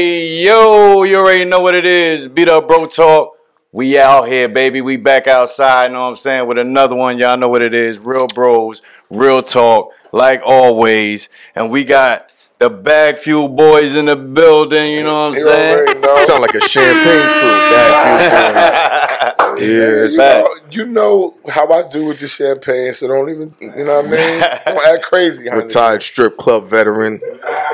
Hey, 0.00 0.42
yo, 0.46 1.02
you 1.02 1.18
already 1.18 1.44
know 1.44 1.60
what 1.60 1.74
it 1.74 1.84
is. 1.84 2.26
B-Dub 2.26 2.66
bro 2.66 2.86
talk. 2.86 3.36
We 3.70 3.98
out 3.98 4.28
here, 4.28 4.48
baby. 4.48 4.80
We 4.80 4.96
back 4.96 5.26
outside, 5.26 5.88
You 5.88 5.92
know 5.92 6.00
what 6.00 6.08
I'm 6.08 6.16
saying, 6.16 6.46
with 6.48 6.56
another 6.56 6.96
one. 6.96 7.18
Y'all 7.18 7.36
know 7.36 7.50
what 7.50 7.60
it 7.60 7.74
is. 7.74 7.98
Real 7.98 8.26
bros, 8.26 8.80
real 9.10 9.42
talk, 9.42 9.92
like 10.10 10.40
always. 10.42 11.28
And 11.54 11.70
we 11.70 11.84
got 11.84 12.30
the 12.60 12.70
bag 12.70 13.18
fuel 13.18 13.50
boys 13.50 13.94
in 13.94 14.06
the 14.06 14.16
building, 14.16 14.92
you 14.92 15.04
know 15.04 15.28
what 15.28 15.32
I'm 15.32 15.34
You 15.34 15.44
saying? 15.44 15.78
already 15.78 16.00
know. 16.00 16.24
Sound 16.24 16.40
like 16.40 16.54
a 16.54 16.66
champagne 16.66 17.04
crew. 17.04 17.50
Bad 17.68 19.34
Yeah, 19.58 20.04
you, 20.06 20.16
know, 20.16 20.48
you 20.70 20.86
know 20.86 21.34
how 21.46 21.70
I 21.70 21.86
do 21.92 22.06
with 22.06 22.20
the 22.20 22.26
champagne, 22.26 22.94
so 22.94 23.06
don't 23.06 23.28
even, 23.28 23.54
you 23.60 23.84
know 23.84 24.00
what 24.00 24.06
I 24.06 24.08
mean? 24.08 24.40
Don't 24.64 24.94
act 24.94 25.02
crazy, 25.04 25.46
honey. 25.46 25.64
Retired 25.64 26.02
strip 26.02 26.38
club 26.38 26.68
veteran. 26.68 27.20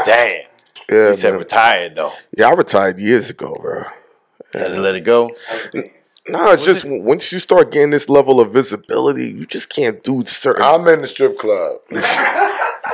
Damn. 0.05 0.47
Yeah, 0.91 1.09
He 1.09 1.15
said 1.15 1.31
man. 1.31 1.39
retired 1.41 1.95
though. 1.95 2.13
yeah, 2.37 2.49
I 2.49 2.53
retired 2.53 2.99
years 2.99 3.31
ago, 3.31 3.57
bro. 3.61 3.85
Had 4.53 4.69
to 4.69 4.81
let 4.81 4.95
it 4.95 5.01
go. 5.01 5.31
Nah, 6.29 6.53
it's 6.53 6.65
just 6.65 6.85
once 6.85 7.31
you 7.33 7.39
start 7.39 7.71
getting 7.73 7.91
this 7.91 8.09
level 8.09 8.41
of 8.41 8.53
visibility, 8.53 9.29
you 9.31 9.47
just 9.47 9.69
can't 9.69 10.03
do 10.03 10.25
certain. 10.27 10.63
I'm 10.63 10.87
in 10.89 11.01
the 11.03 11.07
strip 11.09 11.39
club. 11.39 11.79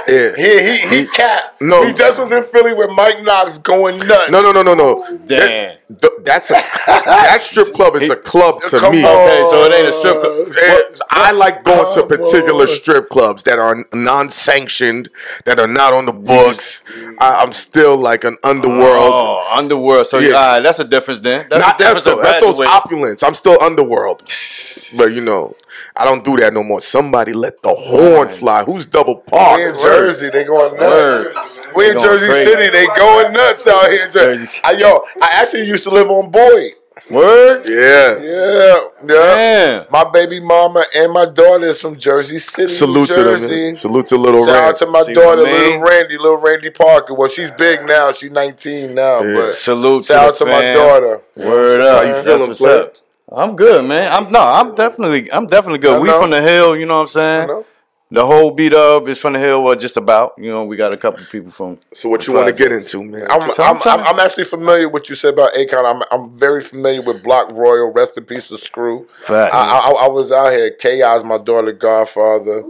yeah. 0.08 0.36
He 0.36 0.78
he 0.88 0.96
he 1.02 1.06
cat. 1.06 1.54
No. 1.60 1.84
he 1.86 1.92
just 1.92 2.18
was 2.18 2.32
in 2.32 2.42
Philly 2.44 2.74
with 2.74 2.90
Mike 2.94 3.22
Knox 3.22 3.58
going 3.58 3.98
nuts. 3.98 4.30
No, 4.30 4.40
no, 4.42 4.52
no, 4.52 4.62
no, 4.62 4.74
no. 4.74 5.18
Damn. 5.26 5.28
That- 5.28 5.78
th- 6.00 6.12
that's 6.24 6.50
a 6.50 6.54
that 6.86 7.42
strip 7.42 7.68
club 7.74 7.96
is 7.96 8.08
a 8.08 8.16
club 8.16 8.62
to 8.62 8.78
Come 8.78 8.92
me. 8.92 9.04
on. 9.04 9.10
Okay, 9.28 9.44
so 9.50 9.64
it 9.64 9.74
ain't 9.74 9.88
a 9.88 9.92
strip 9.92 10.20
club. 10.20 10.48
Well, 10.48 10.82
I 11.10 11.32
like 11.32 11.64
going 11.64 11.92
to 11.94 12.06
particular 12.06 12.62
on. 12.62 12.68
strip 12.68 13.08
clubs 13.08 13.42
that 13.44 13.58
are 13.58 13.84
non-sanctioned, 13.92 15.10
that 15.44 15.58
are 15.60 15.66
not 15.66 15.92
on 15.92 16.06
the 16.06 16.12
books. 16.12 16.82
I, 17.20 17.42
I'm 17.42 17.52
still 17.52 17.96
like 17.96 18.24
an 18.24 18.38
underworld. 18.42 19.12
Oh, 19.12 19.48
underworld. 19.52 20.06
So 20.06 20.18
Yeah. 20.18 20.28
yeah, 20.30 20.34
all 20.36 20.52
right, 20.54 20.60
that's 20.60 20.78
a 20.78 20.84
difference 20.84 21.20
then. 21.20 21.46
That's 21.50 21.60
not 21.66 21.74
a 21.80 21.84
difference. 21.84 22.06
Esso. 22.06 22.12
of 22.18 22.24
Esso's 22.24 22.56
graduate. 22.56 22.68
opulence. 22.68 23.22
I'm 23.22 23.34
still 23.34 23.60
underworld. 23.62 24.22
but 24.98 25.12
you 25.12 25.20
know, 25.20 25.54
I 25.96 26.04
don't 26.04 26.24
do 26.24 26.36
that 26.38 26.52
no 26.52 26.62
more. 26.62 26.80
Somebody 26.80 27.32
let 27.32 27.62
the 27.62 27.74
horn 27.74 28.28
fly. 28.28 28.64
Who's 28.64 28.86
double 28.86 29.16
park? 29.16 29.58
We 29.58 29.64
in 29.66 29.74
Jersey, 29.78 30.30
they 30.30 30.44
going 30.44 30.78
Word. 30.78 31.34
nuts. 31.34 31.56
We 31.74 31.90
in 31.90 31.96
They 31.96 32.02
going 32.02 32.08
Jersey 32.18 32.26
crazy. 32.26 32.50
City, 32.50 32.68
they 32.70 32.86
going 32.96 33.32
nuts 33.32 33.66
out 33.66 33.90
here. 33.90 34.06
in 34.06 34.12
Jersey. 34.12 34.44
Jersey. 34.44 34.60
I, 34.64 34.72
yo, 34.72 35.04
I 35.20 35.30
actually 35.42 35.64
used 35.66 35.84
to 35.84 35.90
live 35.90 36.10
on 36.10 36.30
Boyd. 36.30 36.72
Word. 37.10 37.64
Yeah. 37.68 38.18
Yeah, 38.22 38.80
yeah. 39.04 39.06
Damn. 39.06 39.86
My 39.90 40.08
baby 40.10 40.40
mama 40.40 40.84
and 40.94 41.12
my 41.12 41.24
daughter 41.26 41.64
is 41.64 41.80
from 41.80 41.96
Jersey 41.96 42.38
City, 42.38 42.68
Salute 42.68 43.08
New 43.10 43.14
to 43.16 43.24
them. 43.24 43.36
Jersey. 43.38 43.74
Salute 43.74 44.06
to 44.08 44.16
little 44.16 44.44
Shout 44.46 44.56
out 44.56 44.76
to 44.78 44.86
my 44.86 45.02
See 45.02 45.12
daughter, 45.14 45.42
little 45.42 45.80
Randy, 45.80 46.16
little 46.18 46.38
Randy 46.38 46.70
Parker. 46.70 47.14
Well, 47.14 47.28
she's 47.28 47.50
big 47.50 47.84
now. 47.84 48.12
She's 48.12 48.30
19 48.30 48.94
now. 48.94 49.22
Yeah. 49.22 49.34
But 49.36 49.54
Salute 49.54 50.04
shout 50.04 50.28
out 50.28 50.32
to 50.36 50.44
to 50.44 50.50
my 50.50 50.60
daughter. 50.74 51.22
Word 51.36 51.80
How 51.80 51.86
up. 51.98 52.04
you 52.06 52.12
That's 52.12 52.24
feeling, 52.26 52.48
what's 52.48 52.60
player? 52.60 52.82
up. 52.82 52.94
I'm 53.34 53.56
good, 53.56 53.84
man. 53.84 54.12
I'm 54.12 54.30
no, 54.32 54.40
I'm 54.40 54.74
definitely, 54.74 55.30
I'm 55.32 55.46
definitely 55.46 55.78
good. 55.78 55.96
I 55.96 56.00
We 56.00 56.08
know. 56.08 56.20
from 56.20 56.30
the 56.30 56.42
hill, 56.42 56.76
you 56.76 56.86
know 56.86 56.94
what 56.96 57.02
I'm 57.02 57.08
saying? 57.08 57.64
You 58.12 58.20
know? 58.20 58.28
The 58.28 58.34
whole 58.34 58.50
beat 58.50 58.72
up 58.74 59.08
is 59.08 59.18
from 59.18 59.32
the 59.32 59.38
hill, 59.38 59.60
or 59.60 59.74
just 59.76 59.96
about. 59.96 60.34
You 60.38 60.50
know, 60.50 60.64
we 60.64 60.76
got 60.76 60.92
a 60.92 60.96
couple 60.96 61.24
people 61.26 61.50
from. 61.50 61.78
So 61.94 62.08
what 62.08 62.26
you 62.26 62.34
want 62.34 62.48
to 62.48 62.54
get 62.54 62.72
into, 62.72 63.02
man? 63.02 63.26
I'm, 63.30 63.42
I'm, 63.42 63.50
I'm 63.58 63.80
I'm, 63.84 64.00
I'm 64.06 64.20
actually 64.20 64.44
familiar 64.44 64.86
with 64.88 64.92
what 64.94 65.08
you 65.08 65.14
said 65.14 65.34
about 65.34 65.52
Akon. 65.54 65.84
I'm, 65.84 66.02
I'm 66.10 66.38
very 66.38 66.60
familiar 66.60 67.02
with 67.02 67.22
Block 67.22 67.50
Royal. 67.52 67.92
Rest 67.92 68.16
in 68.18 68.24
peace 68.24 68.48
to 68.48 68.58
Screw. 68.58 69.06
Facts. 69.08 69.54
I, 69.54 69.90
I, 69.90 70.04
I 70.04 70.08
was 70.08 70.30
out 70.30 70.50
here. 70.52 70.70
Chaos, 70.72 71.24
my 71.24 71.38
daughter, 71.38 71.72
Godfather. 71.72 72.62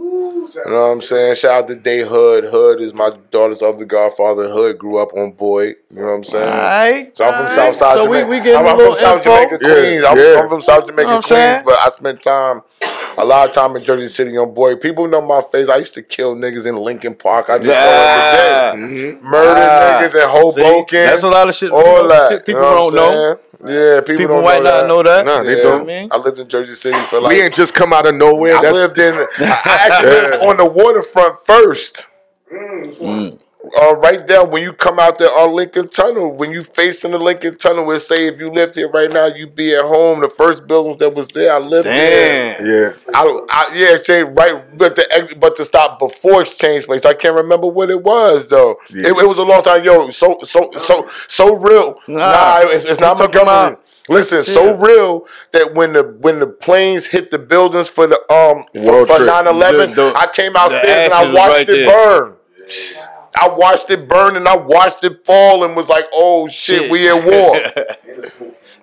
You 0.55 0.61
know 0.67 0.87
what 0.89 0.91
I'm 0.95 1.01
saying? 1.01 1.35
Shout 1.35 1.51
out 1.63 1.67
to 1.69 1.75
Day 1.75 1.99
Hood. 2.01 2.43
Hood 2.43 2.81
is 2.81 2.93
my 2.93 3.11
daughter's 3.31 3.61
other 3.61 3.85
Godfather. 3.85 4.49
Hood 4.49 4.77
grew 4.77 4.97
up 4.97 5.13
on 5.15 5.31
Boyd. 5.31 5.75
You 5.89 6.01
know 6.01 6.07
what 6.07 6.11
I'm 6.15 6.23
saying? 6.25 6.49
Alright, 6.51 7.15
So 7.17 7.23
I'm 7.23 7.31
from 7.31 7.39
alright. 7.43 7.55
Southside 7.55 7.93
So 7.95 8.03
Jamaica. 8.05 8.27
we, 8.27 8.39
we 8.39 8.43
getting 8.43 8.59
I'm, 8.59 8.65
a 8.65 8.69
I'm 8.69 8.77
little 8.77 8.93
from 8.93 8.99
South 9.01 9.17
info. 9.19 9.29
Jamaica, 9.37 9.57
Yeah, 9.61 9.73
Queens. 9.79 10.05
I'm, 10.05 10.17
yeah. 10.17 10.41
I'm 10.41 10.49
from 10.49 10.61
South 10.61 10.85
Jamaica, 10.85 11.03
Know 11.07 11.13
Queens, 11.13 11.25
saying? 11.27 11.63
but 11.65 11.79
I 11.79 11.89
spent 11.91 12.21
time, 12.21 12.61
a 13.17 13.23
lot 13.25 13.47
of 13.47 13.55
time 13.55 13.75
in 13.77 13.83
Jersey 13.85 14.07
City 14.09 14.37
on 14.37 14.53
Boyd. 14.53 14.81
People 14.81 15.07
know 15.07 15.21
my 15.21 15.32
face. 15.41 15.69
I 15.69 15.77
used 15.77 15.93
to 15.95 16.01
kill 16.03 16.35
niggas 16.35 16.65
in 16.67 16.75
Lincoln 16.75 17.15
Park. 17.15 17.49
I 17.49 17.57
just 17.57 17.69
Yeah. 17.69 17.83
call 17.83 17.93
it 17.93 18.13
the 18.15 19.11
day. 19.11 19.17
Murder 19.21 19.61
Ah, 19.61 19.99
niggas 19.99 20.05
in 20.05 20.11
see? 20.11 20.27
Hoboken. 20.27 21.05
That's 21.05 21.23
a 21.23 21.29
lot 21.29 21.49
of 21.49 21.55
shit. 21.55 21.71
all 21.71 22.07
that. 22.07 22.29
shit 22.29 22.45
people 22.45 22.61
you 22.61 22.67
know 22.67 22.91
don't 22.91 22.95
know. 22.95 23.39
Yeah, 23.65 23.99
people, 24.01 24.17
People 24.17 24.35
don't 24.35 24.43
might 24.43 24.57
know 24.57 24.63
not 24.63 24.81
that. 24.81 24.87
know 24.87 25.03
that. 25.03 25.25
Nah, 25.25 25.43
they 25.43 25.55
Yeah. 25.57 25.63
don't. 25.63 25.85
mean? 25.87 26.09
I 26.11 26.17
lived 26.17 26.37
in 26.39 26.47
Jersey 26.49 26.73
City 26.75 26.99
for 27.09 27.21
like. 27.21 27.29
we 27.31 27.41
ain't 27.41 27.53
just 27.53 27.73
come 27.73 27.93
out 27.93 28.05
of 28.05 28.13
nowhere. 28.15 28.57
I 28.57 28.61
That's 28.61 28.73
lived 28.75 28.97
in. 28.99 29.13
I 29.15 29.25
I 29.39 29.77
actually 29.87 30.09
lived 30.11 30.43
on 30.43 30.57
the 30.57 30.65
waterfront 30.65 31.45
first. 31.45 32.09
Uh, 33.79 33.95
right 33.95 34.27
there, 34.27 34.43
when 34.45 34.61
you 34.61 34.73
come 34.73 34.99
out 34.99 35.17
there 35.17 35.29
on 35.29 35.53
Lincoln 35.55 35.87
Tunnel, 35.87 36.33
when 36.33 36.51
you 36.51 36.63
facing 36.63 37.11
the 37.11 37.17
Lincoln 37.17 37.57
Tunnel, 37.57 37.89
it 37.91 37.99
say 37.99 38.27
if 38.27 38.37
you 38.39 38.49
lived 38.51 38.75
here 38.75 38.89
right 38.89 39.09
now, 39.09 39.27
you'd 39.27 39.55
be 39.55 39.73
at 39.73 39.85
home. 39.85 40.19
The 40.19 40.27
first 40.27 40.67
buildings 40.67 40.97
that 40.97 41.15
was 41.15 41.29
there, 41.29 41.53
I 41.53 41.59
lived 41.59 41.87
there. 41.87 42.57
Yeah. 42.61 42.93
I, 43.13 43.39
I 43.49 43.71
yeah, 43.73 43.95
say 43.95 44.23
right, 44.23 44.61
but 44.77 44.97
the 44.97 45.35
but 45.39 45.55
to 45.55 45.65
stop 45.65 45.97
before 45.97 46.41
Exchange 46.41 46.85
Place, 46.85 47.05
I 47.05 47.13
can't 47.13 47.35
remember 47.35 47.67
what 47.67 47.89
it 47.89 48.03
was 48.03 48.49
though. 48.49 48.75
Yeah. 48.89 49.07
It, 49.11 49.17
it 49.23 49.27
was 49.27 49.37
a 49.37 49.43
long 49.43 49.63
time, 49.63 49.85
yo. 49.85 50.09
So 50.09 50.39
so 50.43 50.69
so 50.77 51.07
so 51.29 51.55
real. 51.55 51.99
Nah. 52.09 52.17
Nah, 52.17 52.59
it's, 52.63 52.83
it's 52.85 52.99
not 52.99 53.17
Montgomery. 53.17 53.43
about- 53.43 53.79
Listen, 54.09 54.43
so 54.43 54.75
real 54.75 55.25
that 55.53 55.75
when 55.75 55.93
the 55.93 56.03
when 56.19 56.39
the 56.39 56.47
planes 56.47 57.05
hit 57.05 57.31
the 57.31 57.39
buildings 57.39 57.87
for 57.87 58.05
the 58.07 58.17
um 58.29 58.65
for, 58.73 58.91
World 58.91 59.07
for 59.07 59.15
Trade. 59.19 59.29
9-11, 59.29 59.95
The- 59.95 59.95
the- 59.95 60.13
I 60.17 60.27
came 60.27 60.53
outstairs 60.57 60.85
and 61.05 61.13
I 61.13 61.31
watched 61.31 61.53
right 61.55 61.69
it 61.69 61.85
there. 61.85 61.89
burn. 61.89 62.35
I 63.39 63.49
watched 63.49 63.89
it 63.89 64.07
burn 64.07 64.35
and 64.35 64.47
I 64.47 64.55
watched 64.55 65.03
it 65.03 65.25
fall 65.25 65.63
and 65.63 65.75
was 65.75 65.89
like, 65.89 66.05
oh 66.13 66.47
shit, 66.47 66.81
Shit. 66.83 66.91
we 66.91 67.09
in 67.09 67.15
war. 67.25 67.59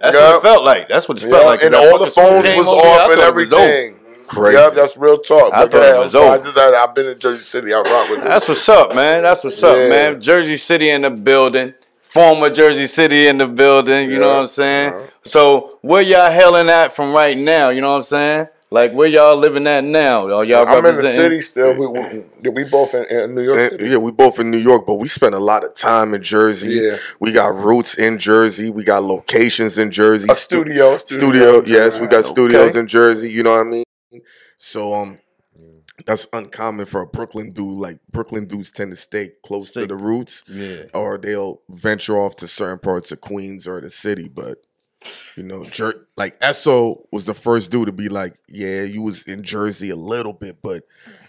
That's 0.01 0.17
Yeah. 0.17 0.29
what 0.33 0.37
it 0.37 0.43
felt 0.43 0.65
like. 0.65 0.89
That's 0.89 1.09
what 1.09 1.19
it 1.23 1.29
felt 1.29 1.43
Yeah, 1.43 1.49
like. 1.51 1.63
and 1.63 1.75
all 1.75 1.99
the 1.99 2.11
phones 2.11 2.45
was 2.57 2.67
over 2.67 2.77
I 2.77 2.99
off 3.05 3.11
and 3.11 3.21
thought 3.21 3.29
it 3.29 3.35
was 3.35 3.53
over. 3.53 3.63
everything. 3.63 3.97
Crazy. 4.27 4.59
Yep, 4.59 4.75
that's 4.75 4.97
real 4.97 5.19
talk. 5.19 5.53
I 5.53 5.67
thought 5.67 5.75
yeah, 5.75 5.97
it 5.97 5.99
was 6.01 6.13
sorry, 6.13 6.27
I 6.29 6.35
over. 6.37 6.45
just 6.45 6.57
had, 6.57 6.73
I've 6.75 6.95
been 6.95 7.07
in 7.07 7.19
Jersey 7.19 7.43
City. 7.43 7.75
I 7.75 7.81
rock 7.81 8.11
with 8.11 8.21
it. 8.21 8.25
That's 8.25 8.47
what's 8.47 8.69
up, 8.69 8.95
man. 8.95 9.25
That's 9.25 9.43
what's 9.43 9.63
up, 9.65 9.77
man. 9.89 10.21
Jersey 10.21 10.57
City 10.57 10.89
in 10.91 11.03
the 11.03 11.11
building. 11.11 11.75
Former 12.01 12.49
Jersey 12.51 12.87
City 12.87 13.27
in 13.27 13.39
the 13.39 13.49
building. 13.49 14.09
You 14.11 14.19
know 14.21 14.29
what 14.37 14.41
I'm 14.43 14.47
saying? 14.47 14.93
yeah. 14.93 15.07
So 15.25 15.79
where 15.83 16.03
y'all 16.03 16.31
hailing 16.31 16.69
at 16.69 16.95
from 16.95 17.13
right 17.13 17.37
now? 17.37 17.71
You 17.71 17.81
know 17.81 17.91
what 17.91 17.99
I'm 17.99 18.03
saying? 18.05 18.47
Like 18.73 18.93
where 18.93 19.09
y'all 19.09 19.37
living 19.37 19.67
at 19.67 19.83
now? 19.83 20.31
Are 20.33 20.45
y'all 20.45 20.67
I'm 20.69 20.87
in 20.87 20.95
the 20.95 21.03
city 21.11 21.41
still. 21.41 21.75
We, 21.75 21.87
we, 21.89 22.51
we 22.51 22.65
both 22.65 22.95
in, 22.95 23.05
in 23.07 23.35
New 23.35 23.43
York 23.43 23.59
And, 23.59 23.71
City. 23.73 23.89
yeah, 23.89 23.97
we 23.97 24.13
both 24.13 24.39
in 24.39 24.51
New 24.53 24.59
York, 24.59 24.87
but 24.87 24.95
we 24.95 25.09
spent 25.09 25.35
a 25.35 25.41
lot 25.41 25.65
of 25.65 25.75
time 25.75 26.15
in 26.15 26.23
Jersey. 26.23 26.75
Yeah. 26.75 26.97
We 27.19 27.33
got 27.33 27.53
roots 27.57 27.95
in 27.97 28.19
Jersey. 28.19 28.71
We 28.71 28.85
got 28.85 29.03
locations 29.03 29.77
in 29.77 29.91
Jersey. 29.91 30.29
A 30.31 30.37
studio, 30.37 30.97
Studio, 30.99 31.65
yes, 31.67 31.99
we 31.99 32.07
got 32.07 32.21
Okay. 32.21 32.29
studios 32.29 32.77
in 32.77 32.87
Jersey. 32.87 33.33
You 33.33 33.43
know 33.43 33.53
what 33.57 33.67
I 33.67 33.71
mean? 33.71 33.85
So 34.59 34.95
um, 34.95 35.19
that's 36.07 36.29
uncommon 36.33 36.87
for 36.87 37.01
a 37.01 37.07
Brooklyn 37.09 37.51
dude. 37.53 37.77
Like 37.77 37.99
Brooklyn 38.13 38.47
dudes 38.47 38.71
tend 38.71 38.93
to 38.93 38.97
stay 38.97 39.31
close 39.45 39.73
to 39.73 39.85
the 39.85 39.97
roots, 39.97 40.45
Yeah. 40.47 40.85
or 40.95 41.19
they'll 41.19 41.61
venture 41.69 42.17
off 42.17 42.37
to 42.37 42.47
certain 42.47 42.79
parts 42.79 43.11
of 43.11 43.21
Queens 43.21 43.67
or 43.67 43.81
the 43.81 43.91
city. 43.91 44.29
But 44.29 44.59
you 45.37 45.43
know, 45.43 45.65
Jer- 45.65 46.07
like 46.17 46.39
Esso 46.41 47.05
was 47.13 47.27
the 47.27 47.35
first 47.35 47.71
dude 47.71 47.87
to 47.87 47.93
be 47.93 48.09
like, 48.09 48.35
"Yeah, 48.49 48.83
you 48.83 49.03
was 49.03 49.25
in 49.27 49.43
Jersey 49.43 49.91
a 49.91 49.97
little 49.97 50.33
bit, 50.33 50.59
but." 50.63 50.85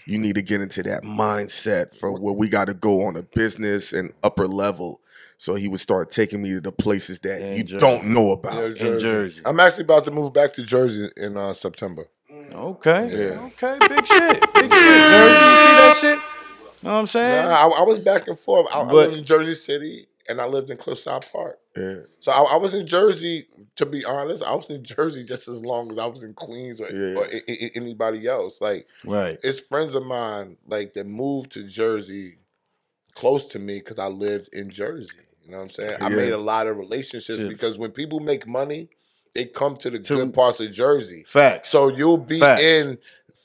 You 0.08 0.18
need 0.18 0.34
to 0.36 0.42
get 0.42 0.62
into 0.62 0.82
that 0.84 1.04
mindset 1.04 1.96
for 1.96 2.12
where 2.12 2.34
we 2.34 2.50
got 2.50 2.66
to 2.66 2.74
go 2.74 3.04
on 3.06 3.16
a 3.16 3.22
business 3.22 3.94
and 3.94 4.12
upper 4.24 4.48
level. 4.48 5.00
So 5.38 5.54
he 5.54 5.68
would 5.68 5.80
start 5.80 6.10
taking 6.10 6.42
me 6.42 6.50
to 6.54 6.60
the 6.60 6.72
places 6.72 7.20
that 7.20 7.40
In 7.40 7.58
you 7.58 7.64
Jersey. 7.64 7.80
don't 7.80 8.06
know 8.08 8.32
about. 8.32 8.78
Yeah, 8.82 8.88
In 8.88 9.00
Jersey. 9.00 9.42
I'm 9.46 9.60
actually 9.60 9.84
about 9.84 10.04
to 10.06 10.12
move 10.12 10.34
back 10.34 10.54
to 10.54 10.64
Jersey 10.64 11.08
in 11.18 11.38
uh, 11.38 11.54
September. 11.54 12.08
Okay. 12.52 13.10
Yeah. 13.30 13.40
Okay. 13.46 13.78
Big 13.88 14.06
shit. 14.08 14.54
Big 14.56 14.64
shit. 14.64 14.72
Jersey. 14.74 15.46
You 15.46 15.56
see 15.56 15.76
that 15.78 15.98
shit? 16.02 16.16
You 16.16 16.90
Know 16.90 16.94
what 16.96 17.00
I'm 17.02 17.08
saying? 17.08 17.46
Nah, 17.48 17.56
I, 17.56 17.68
I 17.68 17.84
was 17.84 18.00
back 18.00 18.28
and 18.28 18.38
forth. 18.38 18.68
I, 18.76 18.80
I 18.80 18.84
But- 18.86 18.94
lived 18.94 19.18
in 19.18 19.24
Jersey 19.24 19.54
City 19.54 20.08
and 20.32 20.42
I 20.42 20.46
lived 20.46 20.70
in 20.70 20.78
Cliffside 20.78 21.26
Park. 21.32 21.60
Yeah. 21.78 22.00
So 22.20 22.32
I, 22.32 22.54
I 22.54 22.58
was 22.58 22.74
in 22.74 22.86
Jersey. 22.88 23.48
To 23.78 23.86
be 23.86 24.04
honest, 24.04 24.44
I 24.44 24.54
was 24.56 24.70
in 24.70 24.84
Jersey 24.84 25.24
just 25.24 25.48
as 25.48 25.64
long 25.64 25.92
as 25.92 25.98
I 25.98 26.06
was 26.06 26.24
in 26.24 26.34
Queens 26.34 26.82
or, 26.82 26.90
Yeah. 26.90 27.20
or 27.20 27.26
I- 27.26 27.42
I- 27.50 27.72
anybody 27.76 28.28
else. 28.28 28.60
Like 28.60 28.88
Right. 29.06 29.40
it's 29.44 29.60
friends 29.62 29.96
of 29.96 30.04
mine 30.06 30.58
like 30.68 30.94
that 30.94 31.06
moved 31.06 31.52
to 31.54 31.64
Jersey 31.64 32.38
close 33.16 33.46
to 33.48 33.60
me 33.60 33.80
because 33.80 34.00
I 34.00 34.08
lived 34.08 34.50
in 34.54 34.70
Jersey. 34.70 35.16
You 35.46 35.52
know 35.52 35.58
what 35.58 35.64
I'm 35.64 35.70
saying? 35.70 35.98
I 36.02 36.10
made 36.10 36.34
a 36.34 36.38
lot 36.38 36.68
of 36.68 36.78
relationships 36.78 37.40
Yeah. 37.40 37.48
because 37.48 37.78
when 37.80 37.92
people 37.92 38.20
make 38.20 38.46
money, 38.48 38.90
they 39.34 39.46
come 39.46 39.76
to 39.78 39.90
the 39.90 40.00
To- 40.00 40.16
good 40.16 40.34
parts 40.34 40.60
of 40.60 40.72
Jersey. 40.72 41.24
Facts. 41.28 41.70
So 41.70 41.88
you'll 41.88 42.18
be 42.18 42.40
Facts. 42.40 42.64
in 42.64 42.98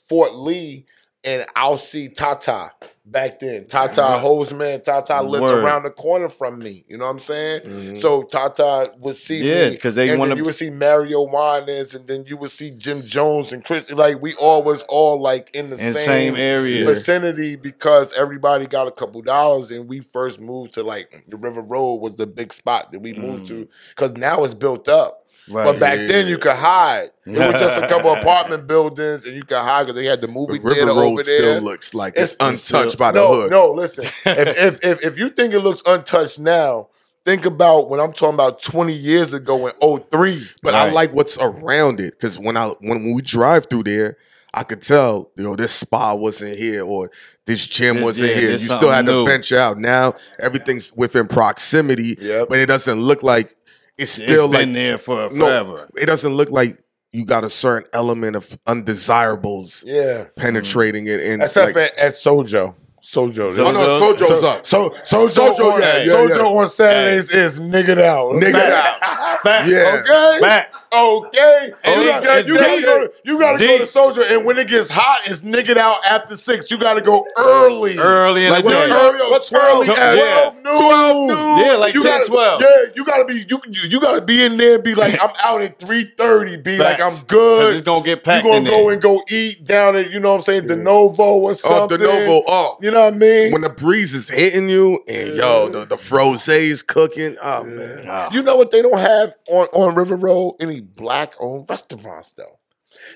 Fort 0.07 0.35
Lee 0.35 0.85
and 1.23 1.45
I'll 1.55 1.77
see 1.77 2.09
Tata. 2.09 2.71
Back 3.11 3.39
then. 3.39 3.65
Tata 3.65 4.01
mm-hmm. 4.01 4.25
Hoseman, 4.25 4.83
Tata 4.83 5.21
lived 5.21 5.43
Word. 5.43 5.63
around 5.63 5.83
the 5.83 5.89
corner 5.89 6.29
from 6.29 6.59
me. 6.59 6.83
You 6.87 6.97
know 6.97 7.05
what 7.05 7.11
I'm 7.11 7.19
saying? 7.19 7.61
Mm-hmm. 7.61 7.95
So 7.95 8.23
Tata 8.23 8.91
would 8.99 9.15
see 9.15 9.43
Yeah, 9.43 9.69
me, 9.69 9.77
'cause 9.77 9.95
they 9.95 10.09
and 10.09 10.19
wanna- 10.19 10.35
you 10.35 10.43
would 10.45 10.55
see 10.55 10.69
Mario 10.69 11.21
Winans, 11.23 11.95
and 11.95 12.07
then 12.07 12.25
you 12.27 12.37
would 12.37 12.51
see 12.51 12.71
Jim 12.71 13.03
Jones 13.03 13.53
and 13.53 13.63
Chris. 13.63 13.89
Like 13.91 14.21
we 14.21 14.33
all 14.35 14.63
was 14.63 14.83
all 14.89 15.19
like 15.21 15.49
in 15.53 15.69
the 15.69 15.77
In 15.77 15.93
same, 15.93 16.05
same 16.05 16.35
area. 16.35 16.85
vicinity 16.85 17.55
because 17.55 18.13
everybody 18.17 18.67
got 18.67 18.87
a 18.87 18.91
couple 18.91 19.21
dollars, 19.21 19.71
and 19.71 19.87
we 19.89 20.01
first 20.01 20.39
moved 20.39 20.73
to 20.75 20.83
like 20.83 21.23
the 21.27 21.37
River 21.37 21.61
Road 21.61 21.95
was 21.95 22.15
the 22.15 22.27
big 22.27 22.53
spot 22.53 22.91
that 22.91 22.99
we 22.99 23.13
moved 23.13 23.47
to 23.47 23.53
mm. 23.65 23.67
because 23.95 24.11
now 24.13 24.43
it's 24.43 24.53
built 24.53 24.89
up. 24.89 25.23
Right. 25.49 25.63
But 25.65 25.79
back 25.79 25.97
then 25.97 26.27
you 26.27 26.37
could 26.37 26.53
hide. 26.55 27.11
It 27.25 27.31
was 27.31 27.59
just 27.61 27.81
a 27.81 27.87
couple 27.87 28.11
apartment 28.13 28.67
buildings, 28.67 29.25
and 29.25 29.33
you 29.35 29.43
could 29.43 29.57
hide 29.57 29.83
because 29.83 29.95
they 29.95 30.05
had 30.05 30.21
the 30.21 30.27
movie 30.27 30.53
River 30.59 30.73
theater 30.73 30.87
Road 30.91 31.13
over 31.13 31.23
there. 31.23 31.39
still 31.39 31.61
looks 31.61 31.93
like 31.93 32.13
it's, 32.17 32.33
It's- 32.33 32.49
untouched 32.49 32.91
still- 32.91 32.99
by 32.99 33.11
the 33.11 33.19
no, 33.19 33.33
hood. 33.33 33.51
no, 33.51 33.71
listen. 33.71 34.03
if, 34.25 34.57
if 34.57 34.79
if 34.83 35.03
if 35.05 35.17
you 35.19 35.29
think 35.29 35.53
it 35.53 35.59
looks 35.59 35.81
untouched 35.85 36.39
now, 36.39 36.87
think 37.25 37.45
about 37.45 37.89
when 37.89 37.99
I'm 37.99 38.13
talking 38.13 38.33
about 38.35 38.61
20 38.61 38.93
years 38.93 39.33
ago 39.33 39.67
in 39.67 39.73
03. 40.11 40.47
But 40.63 40.73
I 40.75 40.89
like 40.91 41.13
what's 41.13 41.37
around 41.37 41.99
it 41.99 42.13
because 42.19 42.37
when 42.39 42.57
I 42.57 42.67
when, 42.79 43.03
when 43.05 43.13
we 43.15 43.21
drive 43.21 43.67
through 43.69 43.83
there, 43.83 44.17
I 44.53 44.63
could 44.63 44.81
tell, 44.81 45.31
you 45.37 45.43
know, 45.43 45.55
this 45.55 45.73
spa 45.73 46.15
wasn't 46.15 46.57
here 46.57 46.83
or 46.85 47.11
this 47.45 47.67
gym 47.67 48.01
wasn't 48.01 48.29
yeah, 48.31 48.35
here. 48.39 48.51
You 48.51 48.57
still 48.57 48.89
had 48.89 49.05
something 49.05 49.05
to 49.07 49.11
new. 49.23 49.25
venture 49.25 49.57
out. 49.59 49.77
Now 49.77 50.13
everything's 50.39 50.93
within 50.93 51.27
proximity, 51.27 52.17
Yep. 52.19 52.47
but 52.49 52.59
it 52.59 52.65
doesn't 52.67 52.99
look 53.01 53.23
like 53.23 53.55
it's 53.97 54.19
It's 54.19 54.29
still 54.31 54.47
been 54.49 54.69
like 54.69 54.73
there 54.73 54.97
for 54.97 55.29
no, 55.31 55.45
forever. 55.45 55.87
it 55.99 56.05
doesn't 56.05 56.33
look 56.35 56.49
like 56.51 56.77
you 57.13 57.25
got 57.25 57.43
a 57.43 57.49
certain 57.49 57.89
element 57.93 58.35
of 58.35 58.57
undesirables 58.67 59.83
Yeah. 59.85 60.03
Mm-hmm. 60.25 60.39
penetrating 60.41 61.07
it 61.07 61.21
and 61.21 61.41
Except 61.41 61.75
like, 61.75 61.93
for 61.95 61.99
at 61.99 62.13
Sojo. 62.13 62.75
Sojo. 63.07 63.57
Oh, 63.59 63.71
no, 63.71 63.79
Sojo- 64.01 64.17
Sojo's 64.17 64.43
up. 64.43 64.65
So 64.65 64.89
Sojo, 64.89 65.29
Sojo, 65.29 65.71
on, 65.75 65.81
yeah, 65.81 65.97
yeah, 65.99 66.11
Sojo 66.11 66.29
yeah. 66.35 66.43
on 66.59 66.67
Saturdays 66.67 67.29
is 67.31 67.59
niggered 67.61 67.99
out. 67.99 68.33
Niggered 68.33 68.55
out. 68.71 69.41
Facts. 69.43 69.69
Yeah. 69.71 70.01
Okay. 70.03 70.39
Facts. 70.41 70.87
Okay. 70.93 71.71
And 71.85 72.01
you 72.01 72.09
gotta, 72.09 72.47
you 72.47 72.55
gotta 72.57 72.81
go 72.81 73.07
to, 73.07 73.13
you 73.23 73.39
gotta 73.39 73.59
go 73.59 73.77
to 73.77 73.83
Sojo, 73.83 74.29
and 74.29 74.45
when 74.45 74.57
it 74.57 74.67
gets 74.67 74.89
hot, 74.89 75.21
it's 75.25 75.41
niggered 75.41 75.77
out 75.77 76.05
after 76.05 76.35
six. 76.35 76.69
You 76.69 76.77
gotta 76.77 76.99
go 76.99 77.25
early. 77.37 77.97
Early 77.97 78.45
in 78.45 78.51
Like 78.51 78.65
the 78.65 78.71
day. 78.71 78.89
early? 78.91 79.31
What's 79.31 79.53
early? 79.53 79.85
Twelve- 79.85 79.99
as- 79.99 80.15
yeah. 80.17 80.49
12 80.63 81.27
noon. 81.29 81.57
Yeah, 81.65 81.75
like 81.75 81.93
you 81.93 82.03
10, 82.03 82.11
gotta, 82.11 82.25
12. 82.25 82.61
Yeah, 82.61 82.67
you 82.93 83.05
gotta 83.05 83.23
be 83.23 83.45
you 83.47 83.61
you 83.87 84.01
gotta 84.01 84.21
be 84.21 84.43
in 84.43 84.57
there 84.57 84.75
and 84.75 84.83
be 84.83 84.95
like, 84.95 85.13
I'm 85.21 85.29
out 85.41 85.61
at 85.61 85.79
3:30. 85.79 86.61
Be 86.61 86.77
like, 86.77 86.99
I'm 86.99 87.13
good. 87.27 87.73
it's 87.77 87.81
gonna 87.85 88.03
get 88.03 88.21
packed. 88.23 88.43
You 88.45 88.51
gonna 88.51 88.69
go 88.69 88.83
there. 88.85 88.91
and 88.93 89.01
go 89.01 89.21
eat 89.29 89.63
down 89.65 89.95
at, 89.95 90.11
you 90.11 90.19
know 90.19 90.31
what 90.31 90.37
I'm 90.39 90.43
saying, 90.43 90.67
De 90.67 90.75
Novo 90.75 91.23
or 91.37 91.53
something. 91.53 91.97
De 91.97 92.03
Novo. 92.03 92.43
Oh, 92.47 92.77
You 92.81 92.91
know 92.91 92.96
what 93.05 93.13
I 93.13 93.17
mean? 93.17 93.51
when 93.51 93.61
the 93.61 93.69
breeze 93.69 94.13
is 94.13 94.29
hitting 94.29 94.69
you 94.69 95.03
and 95.07 95.35
yo, 95.35 95.69
the, 95.69 95.85
the 95.85 95.97
froze 95.97 96.47
is 96.47 96.83
cooking. 96.83 97.37
Oh 97.41 97.63
man. 97.63 98.05
Ah. 98.07 98.29
You 98.31 98.43
know 98.43 98.55
what 98.55 98.71
they 98.71 98.81
don't 98.81 98.97
have 98.97 99.33
on, 99.49 99.67
on 99.67 99.95
River 99.95 100.15
Road? 100.15 100.55
Any 100.59 100.81
black 100.81 101.33
owned 101.39 101.69
restaurants 101.69 102.31
though. 102.31 102.59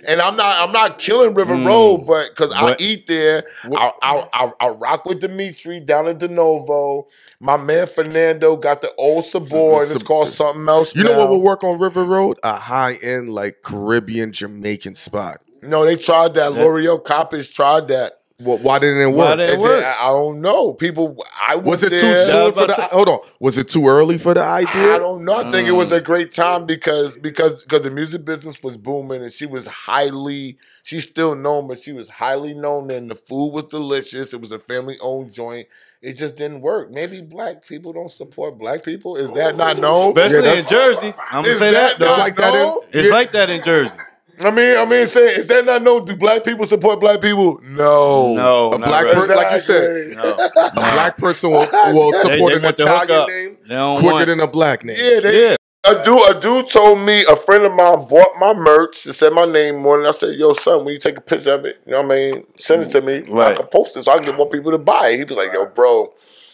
And 0.07 0.21
I'm 0.21 0.35
not 0.35 0.67
I'm 0.67 0.71
not 0.71 0.99
killing 0.99 1.33
River 1.33 1.55
Road, 1.55 2.05
but 2.07 2.29
because 2.29 2.53
I 2.53 2.75
eat 2.79 3.07
there, 3.07 3.43
I, 3.65 3.91
I, 4.01 4.27
I 4.33 4.51
I 4.59 4.69
rock 4.69 5.05
with 5.05 5.21
Dimitri 5.21 5.79
down 5.79 6.07
in 6.07 6.17
De 6.17 6.27
Novo. 6.27 7.07
My 7.39 7.57
man 7.57 7.87
Fernando 7.87 8.55
got 8.55 8.81
the 8.81 8.93
old 8.95 9.25
Sabor, 9.25 9.83
and 9.83 9.91
it's 9.91 10.03
called 10.03 10.29
something 10.29 10.67
else. 10.67 10.95
You 10.95 11.03
know 11.03 11.17
what 11.17 11.25
now. 11.25 11.31
will 11.31 11.41
work 11.41 11.63
on 11.63 11.79
River 11.79 12.05
Road? 12.05 12.39
A 12.43 12.55
high 12.55 12.93
end 13.01 13.31
like 13.31 13.63
Caribbean 13.63 14.31
Jamaican 14.31 14.95
spot. 14.95 15.43
No, 15.61 15.85
they 15.85 15.95
tried 15.95 16.33
that. 16.35 16.53
L'Oreal 16.53 17.03
Coppers 17.03 17.51
tried 17.51 17.87
that. 17.89 18.20
Well, 18.43 18.57
why 18.59 18.79
didn't 18.79 19.01
it 19.01 19.07
Why 19.07 19.29
work? 19.29 19.37
didn't- 19.37 19.49
It 19.49 19.53
And 19.55 19.63
then. 19.63 19.83
I, 19.83 20.03
I 20.03 20.07
don't 20.07 20.41
know. 20.41 20.73
People, 20.73 21.23
I 21.47 21.55
was, 21.55 21.65
was 21.65 21.83
it 21.83 21.89
too 21.89 21.99
there. 22.01 22.03
Yeah, 22.03 22.15
I 22.15 22.17
was 22.17 22.27
soon 22.27 22.53
for 22.53 22.67
the? 22.67 22.75
say- 22.75 22.87
Hold 22.91 23.09
on. 23.09 23.19
Was 23.39 23.57
it 23.57 23.69
too 23.69 23.87
early 23.87 24.17
for 24.17 24.33
the 24.33 24.43
idea? 24.43 24.95
I 24.95 24.99
don't 24.99 25.23
know. 25.25 25.37
I 25.37 25.51
think 25.51 25.67
it 25.67 25.71
was 25.73 25.91
a 25.91 26.01
mm. 26.01 26.03
great 26.05 26.31
time 26.31 26.65
because 26.65 27.17
because 27.17 27.63
because 27.63 27.81
the 27.81 27.91
music 27.91 28.25
business 28.25 28.61
was 28.63 28.77
booming 28.77 29.21
and 29.21 29.31
she 29.31 29.45
was 29.45 29.67
highly 29.67 30.57
she's 30.83 31.03
still 31.03 31.35
known, 31.35 31.67
but 31.67 31.79
she 31.79 31.91
was 31.93 32.09
highly 32.09 32.53
known 32.53 32.91
and 32.91 33.09
the 33.09 33.15
food 33.15 33.51
was 33.53 33.65
delicious. 33.65 34.33
It 34.33 34.41
was 34.41 34.51
a 34.51 34.59
family 34.59 34.97
owned 35.01 35.31
joint. 35.31 35.67
It 36.01 36.13
just 36.13 36.35
didn't 36.35 36.61
work. 36.61 36.89
Maybe 36.91 37.21
black 37.21 37.63
people 37.65 37.93
don't 37.93 38.11
support 38.11 38.57
black 38.57 38.83
people. 38.83 39.17
Is 39.17 39.31
that 39.33 39.55
not 39.55 39.77
known? 39.77 40.09
Especially 40.17 40.43
Yeah, 40.47 40.53
in 40.53 40.65
Jersey. 40.65 41.13
I'm 41.29 41.43
gonna 41.43 41.55
say 41.55 41.71
that, 41.71 41.99
that 41.99 41.99
though. 41.99 42.05
not 42.07 42.19
like 42.19 42.37
that 42.37 42.55
in- 42.55 42.79
it's 42.99 43.07
Yeah. 43.09 43.13
like 43.13 43.31
that 43.33 43.49
in 43.51 43.61
Jersey. 43.61 43.99
I 44.39 44.51
mean, 44.51 44.77
I 44.77 44.85
mean, 44.85 45.07
say 45.07 45.35
is 45.35 45.45
that 45.47 45.65
not 45.65 45.81
no 45.83 46.03
Do 46.03 46.15
black 46.15 46.43
people 46.43 46.65
support 46.65 46.99
black 46.99 47.21
people? 47.21 47.59
No, 47.63 48.33
No, 48.35 48.71
A 48.71 48.77
black 48.79 49.03
really. 49.03 49.15
person, 49.15 49.35
like 49.35 49.51
you 49.53 49.59
said, 49.59 50.17
No. 50.17 50.31
a 50.33 50.71
black 50.73 51.17
person 51.17 51.51
will, 51.51 51.59
will 51.93 52.13
support 52.13 52.51
they 52.51 52.55
an 52.57 52.61
want 52.63 52.77
the 52.77 52.83
Italian 52.83 53.27
name 53.27 53.97
quicker 53.97 54.13
want- 54.13 54.27
than 54.27 54.39
a 54.39 54.47
black 54.47 54.83
name. 54.83 54.97
Yeah, 54.99 55.19
they, 55.19 55.49
Yeah. 55.49 55.55
A 55.83 55.95
dude, 56.03 56.29
a 56.29 56.39
dude 56.39 56.67
told 56.67 56.99
me 56.99 57.23
a 57.27 57.35
friend 57.35 57.63
of 57.65 57.73
mine 57.73 58.05
bought 58.07 58.37
my 58.39 58.53
merch 58.53 59.03
and 59.07 59.15
said 59.15 59.33
my 59.33 59.45
name 59.45 59.83
on 59.87 60.05
it. 60.05 60.07
I 60.07 60.11
said, 60.11 60.35
"Yo, 60.35 60.53
son, 60.53 60.85
when 60.85 60.93
you 60.93 60.99
take 60.99 61.17
a 61.17 61.21
picture 61.21 61.53
of 61.55 61.65
it, 61.65 61.79
you 61.87 61.93
know 61.93 62.03
what 62.03 62.11
I 62.11 62.15
mean? 62.15 62.43
Send 62.57 62.83
it 62.83 62.91
to 62.91 63.01
me. 63.01 63.23
I 63.27 63.31
Right. 63.31 63.57
can 63.57 63.65
post 63.65 63.97
it 63.97 64.03
so 64.05 64.11
I 64.11 64.17
can 64.17 64.25
get 64.25 64.35
more 64.37 64.47
people 64.47 64.71
to 64.73 64.77
buy 64.77 65.09
it." 65.09 65.17
He 65.17 65.23
was 65.23 65.37
like, 65.37 65.51
"Yo, 65.51 65.65
bro, 65.65 66.13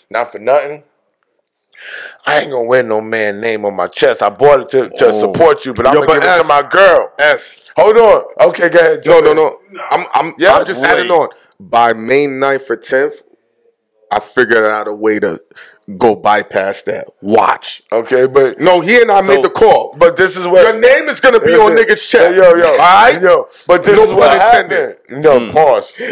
not 0.09 0.31
for 0.31 0.39
nothing. 0.39 0.83
I 2.25 2.39
ain't 2.39 2.51
gonna 2.51 2.65
wear 2.65 2.83
no 2.83 3.01
man 3.01 3.39
name 3.39 3.65
on 3.65 3.75
my 3.75 3.87
chest. 3.87 4.21
I 4.21 4.29
bought 4.29 4.61
it 4.61 4.69
to, 4.69 4.89
to 4.97 5.05
Oh. 5.07 5.11
support 5.11 5.65
you, 5.65 5.73
but 5.73 5.87
I'm 5.87 5.93
Yo, 5.95 6.01
gonna 6.01 6.19
but 6.19 6.25
give 6.25 6.31
it 6.33 6.37
to 6.37 6.43
my 6.43 6.61
girl." 6.67 7.11
S. 7.19 7.55
Hold 7.77 7.97
on. 7.97 8.23
Okay, 8.49 8.69
go 8.69 8.79
ahead. 8.79 9.05
No, 9.05 9.21
jump 9.21 9.25
no, 9.25 9.33
no. 9.33 9.59
I'm 9.91 10.05
I'm, 10.13 10.33
Yes. 10.37 10.59
I'm 10.59 10.65
just 10.65 10.83
adding 10.83 11.11
on. 11.11 11.29
By 11.59 11.93
May 11.93 12.27
9th 12.27 12.69
or 12.69 12.77
10th, 12.77 13.21
I 14.11 14.19
figured 14.19 14.63
out 14.65 14.87
a 14.87 14.93
way 14.93 15.19
to 15.19 15.39
go 15.97 16.15
bypass 16.15 16.81
that. 16.83 17.07
Watch. 17.21 17.81
Okay, 17.91 18.25
but 18.27 18.59
No, 18.59 18.81
he 18.81 19.01
and 19.01 19.09
I 19.11 19.21
made 19.21 19.43
the 19.43 19.49
call. 19.49 19.93
but 19.97 20.17
this 20.17 20.35
is 20.37 20.45
what 20.47 20.63
Your 20.63 20.79
name 20.79 21.07
is 21.09 21.19
gonna 21.21 21.39
be 21.39 21.53
on 21.55 21.75
Listen, 21.75 21.95
niggas' 21.95 22.07
chest. 22.09 22.35
Yo, 22.35 22.55
yo, 22.55 22.67
All 22.71 22.77
right? 22.77 23.21
yo. 23.21 23.47
But 23.67 23.83
this 23.83 23.97
No 23.97 24.03
is 24.03 24.09
what 24.11 24.29
pun 24.29 24.39
happened. 24.39 24.71
intended. 24.73 25.23
No, 25.23 25.39
hmm. 25.39 25.51
pause. 25.51 25.93
we 25.99 26.05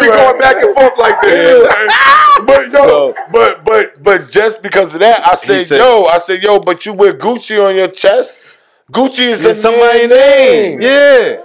be 0.00 0.06
going 0.06 0.38
back 0.38 0.62
and 0.62 0.74
forth 0.76 0.98
like 0.98 1.20
this. 1.22 1.68
but 2.46 2.72
yo, 2.72 2.86
So- 2.88 3.14
but 3.32 3.64
but 3.64 4.02
but 4.02 4.28
just 4.28 4.62
because 4.62 4.94
of 4.94 5.00
that, 5.00 5.26
I 5.26 5.34
said, 5.34 5.64
said- 5.66 5.78
yo, 5.78 6.04
I 6.06 6.18
said, 6.18 6.42
yo, 6.42 6.58
but 6.60 6.84
you 6.86 6.92
wear 6.92 7.14
Gucci 7.14 7.64
on 7.64 7.74
your 7.74 7.88
chest. 7.88 8.40
Gucci 8.92 9.26
is 9.26 9.44
a 9.44 9.50
It's 9.50 9.60
somebody's 9.60 10.08
man's 10.08 10.12
name. 10.12 10.80
Yeah. 10.82 11.42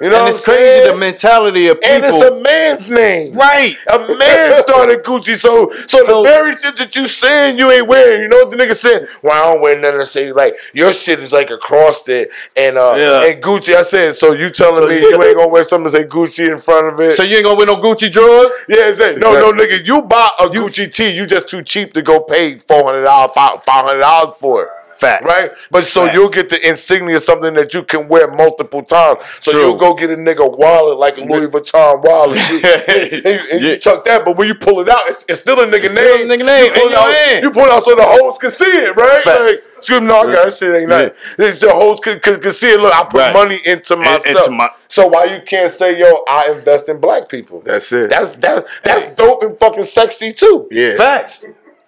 You 0.00 0.10
know 0.10 0.20
and 0.20 0.28
it's 0.28 0.44
crazy 0.44 0.60
saying? 0.62 0.92
the 0.92 0.96
mentality 0.96 1.66
of 1.66 1.80
people. 1.80 1.96
and 1.96 2.04
it's 2.04 2.22
a 2.24 2.40
man's 2.40 2.88
name. 2.88 3.34
right. 3.34 3.76
A 3.92 3.98
man 4.16 4.62
started 4.66 5.02
Gucci, 5.02 5.34
so, 5.36 5.70
so 5.88 6.04
So- 6.04 6.22
the 6.22 6.28
very 6.28 6.52
shit 6.52 6.76
that 6.76 6.94
you 6.94 7.08
saying 7.08 7.58
you 7.58 7.68
ain't 7.72 7.88
wearing, 7.88 8.22
you 8.22 8.28
know 8.28 8.36
what 8.38 8.50
the 8.52 8.56
nigga 8.56 8.76
said? 8.76 9.08
Well, 9.22 9.32
I 9.32 9.52
don't 9.52 9.60
wear 9.60 9.76
nothing. 9.80 10.00
I 10.00 10.04
say 10.04 10.32
like 10.32 10.54
your 10.72 10.92
shit 10.92 11.18
is 11.18 11.32
like 11.32 11.50
across 11.50 12.08
it, 12.08 12.30
and 12.56 12.78
uh, 12.78 12.94
Yeah. 12.96 13.26
and 13.28 13.42
Gucci. 13.42 13.74
I 13.74 13.82
said, 13.82 14.14
so 14.14 14.32
you 14.32 14.50
telling 14.50 14.88
me 14.88 15.00
you 15.00 15.20
ain't 15.22 15.36
gonna 15.36 15.48
wear 15.48 15.64
something 15.64 15.90
that 15.90 15.98
say 15.98 16.04
Gucci 16.04 16.48
in 16.52 16.60
front 16.60 16.86
of 16.94 17.00
it? 17.00 17.16
So 17.16 17.24
you 17.24 17.36
ain't 17.36 17.44
gonna 17.44 17.56
wear 17.56 17.66
no 17.66 17.76
Gucci 17.76 18.10
drawers? 18.12 18.52
yeah, 18.68 18.88
it's 18.90 18.98
that. 19.00 19.18
No, 19.18 19.32
no, 19.32 19.52
nigga, 19.52 19.84
you 19.84 20.02
buy 20.02 20.28
a 20.38 20.44
Gucci 20.46 20.94
tee, 20.94 21.10
you 21.16 21.26
just 21.26 21.48
too 21.48 21.62
cheap 21.62 21.92
to 21.94 22.02
go 22.02 22.20
pay 22.20 22.58
four 22.58 22.84
hundred 22.84 23.02
dollars, 23.02 23.32
five 23.34 23.60
hundred 23.66 24.00
dollars 24.02 24.36
for 24.36 24.62
it. 24.62 24.68
Facts. 24.98 25.24
Right, 25.24 25.50
but 25.70 25.84
so 25.84 26.04
Facts. 26.06 26.16
you'll 26.16 26.28
get 26.28 26.48
the 26.48 26.68
insignia, 26.68 27.20
something 27.20 27.54
that 27.54 27.72
you 27.72 27.82
can 27.84 28.08
wear 28.08 28.28
multiple 28.30 28.82
times. 28.82 29.18
So 29.40 29.52
True. 29.52 29.60
you'll 29.60 29.76
go 29.76 29.94
get 29.94 30.10
a 30.10 30.16
nigga 30.16 30.56
wallet 30.58 30.98
like 30.98 31.18
a 31.18 31.24
Louis 31.24 31.46
Vuitton 31.46 32.02
wallet, 32.04 32.36
You- 32.50 32.60
and, 32.64 33.24
you- 33.24 33.40
and 33.52 33.60
you 33.60 33.68
Yeah. 33.68 33.78
tuck 33.78 34.04
that. 34.06 34.24
But 34.24 34.36
when 34.36 34.48
you 34.48 34.54
pull 34.56 34.80
it 34.80 34.88
out, 34.88 35.02
it's, 35.08 35.24
it's 35.28 35.40
still 35.40 35.60
a 35.60 35.66
nigga 35.66 35.84
It's 35.84 35.94
name. 35.94 36.04
still 36.04 36.30
a 36.32 36.36
nigga 36.36 36.46
name 36.46 36.64
You 36.64 36.70
pull 36.80 36.88
it 36.90 36.94
out, 36.96 37.14
hand. 37.14 37.44
You 37.44 37.50
pull 37.52 37.64
it 37.64 37.70
out 37.70 37.84
so 37.84 37.94
the 37.94 38.02
hoes 38.02 38.38
can 38.38 38.50
see 38.50 38.64
it, 38.64 38.96
right? 38.96 39.22
Facts. 39.22 39.40
Like, 39.40 39.76
excuse 39.76 40.00
me, 40.00 40.06
no, 40.08 40.16
I 40.16 40.24
got 40.32 40.44
that 40.46 40.52
shit 40.54 40.74
ain't 40.74 40.88
nothing. 40.88 41.10
It's 41.38 41.60
the 41.60 41.72
hoes 41.72 42.00
can, 42.00 42.18
can, 42.20 42.40
can 42.40 42.52
see 42.52 42.70
it. 42.72 42.80
Look, 42.80 42.92
I 42.92 43.04
put 43.04 43.18
Right. 43.20 43.32
money 43.32 43.58
into 43.64 43.96
myself. 43.96 44.26
into 44.26 44.50
my- 44.50 44.70
so 44.88 45.06
why 45.06 45.24
you 45.24 45.40
can't 45.42 45.70
say, 45.72 45.98
yo, 45.98 46.24
I 46.28 46.50
invest 46.56 46.88
in 46.88 46.98
black 47.00 47.28
people? 47.28 47.60
That's 47.64 47.92
it. 47.92 48.10
That's 48.10 48.32
that, 48.36 48.66
that's 48.82 49.14
dope 49.16 49.42
and 49.42 49.56
fucking 49.58 49.84
sexy 49.84 50.32
too. 50.32 50.66
yeah. 50.72 50.96
Facts. 50.96 51.44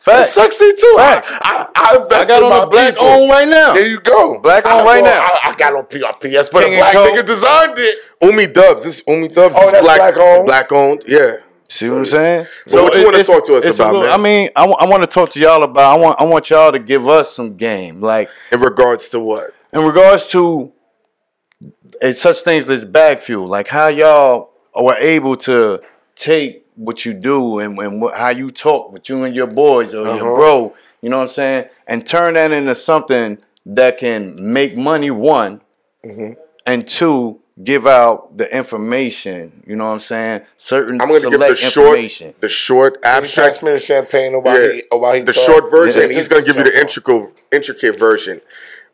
That's 0.07 0.35
Facts. 0.35 0.57
sexy 0.57 0.73
too. 0.81 0.97
I, 0.99 1.15
Facts. 1.15 1.31
I, 1.43 1.71
I 1.75 1.97
invest 2.03 2.15
I 2.15 2.27
got 2.27 2.43
on 2.43 2.51
my 2.51 2.63
a 2.63 2.67
black 2.67 2.95
people. 2.95 3.07
on 3.09 3.29
right 3.29 3.49
now. 3.49 3.75
There 3.75 3.87
you 3.87 4.01
go. 4.01 4.41
Black 4.41 4.65
on 4.65 4.73
I, 4.73 4.85
right 4.85 5.05
now. 5.05 5.21
I, 5.21 5.39
I 5.51 5.55
got 5.57 5.75
on 5.75 5.85
PS, 5.87 6.49
but 6.51 6.65
King 6.65 6.75
a 6.75 6.79
black 6.79 6.95
nigga 6.95 7.27
designed 7.27 7.75
it. 7.77 7.99
Umi 8.23 8.47
Dubs. 8.47 8.85
This 8.85 9.03
Umi 9.07 9.29
Dubs 9.29 9.57
Oh, 9.59 9.65
is 9.67 9.83
black, 9.83 9.99
black 9.99 10.17
owned? 10.17 10.47
Black 10.47 10.73
owned. 10.73 11.03
Yeah. 11.07 11.37
See 11.69 11.89
what 11.89 11.99
I'm 11.99 12.07
saying? 12.07 12.47
So 12.67 12.83
what 12.83 12.97
you 12.97 13.05
wanna 13.05 13.23
talk 13.23 13.47
to 13.47 13.55
us 13.57 13.75
about, 13.75 13.93
little- 13.95 14.03
man? 14.03 14.11
I 14.11 14.17
mean, 14.17 14.49
I 14.57 14.87
want 14.87 15.03
to 15.03 15.07
talk 15.07 15.29
to 15.31 15.39
y'all 15.41 15.63
about. 15.63 15.97
I 15.97 16.01
want 16.01 16.21
I 16.21 16.25
want 16.25 16.51
y'all 16.51 16.73
to 16.73 16.79
give 16.81 17.07
us 17.09 17.31
some 17.33 17.57
game, 17.57 18.01
like 18.01 18.29
In 18.51 18.61
regards 18.61 19.11
to 19.11 19.21
what? 19.21 19.51
in 19.73 19.83
regards 19.85 20.27
to 20.31 20.73
uh, 22.03 22.13
such 22.13 22.41
things 22.41 22.69
as 22.69 22.85
bag 22.85 23.21
fuel, 23.21 23.47
like 23.47 23.69
how 23.69 23.87
y'all 23.89 24.51
were 24.75 24.97
able 24.97 25.37
to 25.37 25.81
take 26.17 26.67
what 26.87 27.05
you 27.05 27.13
do 27.15 27.59
and, 27.59 27.79
and 27.79 28.01
what, 28.01 28.17
how 28.17 28.31
you 28.31 28.51
talk 28.51 28.91
with 28.93 29.09
you 29.09 29.23
and 29.25 29.35
your 29.35 29.47
boys 29.47 29.95
or 29.95 30.07
Uh-huh. 30.07 30.17
your 30.17 30.37
bro, 30.37 30.75
you 31.03 31.09
know 31.11 31.19
what 31.19 31.25
I'm 31.25 31.29
saying, 31.29 31.65
and 31.87 32.07
turn 32.07 32.35
that 32.35 32.53
into 32.53 32.75
something 32.75 33.39
that 33.67 33.99
can 33.99 34.53
make 34.53 34.77
money. 34.77 35.11
One 35.11 35.61
Mm-hmm. 36.05 36.33
and 36.65 36.89
two, 36.89 37.41
give 37.63 37.87
out 37.87 38.39
the 38.39 38.47
information. 38.57 39.63
You 39.67 39.77
know 39.77 39.85
what 39.89 39.93
I'm 39.93 40.01
saying? 40.01 40.41
Certain 40.57 40.99
I'm 41.01 41.09
going 41.09 41.21
to 41.23 41.31
give 41.31 41.39
the 41.41 41.55
select 41.55 41.75
short, 41.75 41.89
information. 41.89 42.35
the 42.41 42.49
short 42.49 42.95
Abstract 43.05 43.57
abstract, 43.57 43.63
me 43.63 43.73
the 43.73 43.79
champagne 43.79 44.33
while 44.43 44.59
yeah, 44.61 44.73
he, 44.77 44.83
while 44.91 45.13
he 45.15 45.21
the 45.21 45.33
talks. 45.35 45.45
short 45.47 45.71
version. 45.71 46.09
Yeah. 46.11 46.17
He's 46.17 46.27
going 46.29 46.43
to 46.43 46.47
give 46.51 46.57
you 46.57 46.65
the 46.73 46.81
intricate, 46.81 47.45
intricate 47.53 47.99
version. 47.99 48.41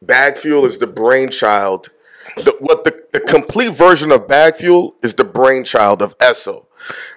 Bag 0.02 0.36
Fuel 0.38 0.66
is 0.66 0.80
the 0.80 0.88
brainchild. 0.88 1.90
The, 2.36 2.56
what 2.60 2.82
the, 2.84 3.04
the 3.12 3.20
complete 3.20 3.72
version 3.72 4.10
of 4.10 4.26
Bag 4.26 4.56
Fuel 4.56 4.96
is 5.02 5.14
the 5.14 5.24
brainchild 5.24 6.02
of 6.02 6.18
Esso, 6.18 6.65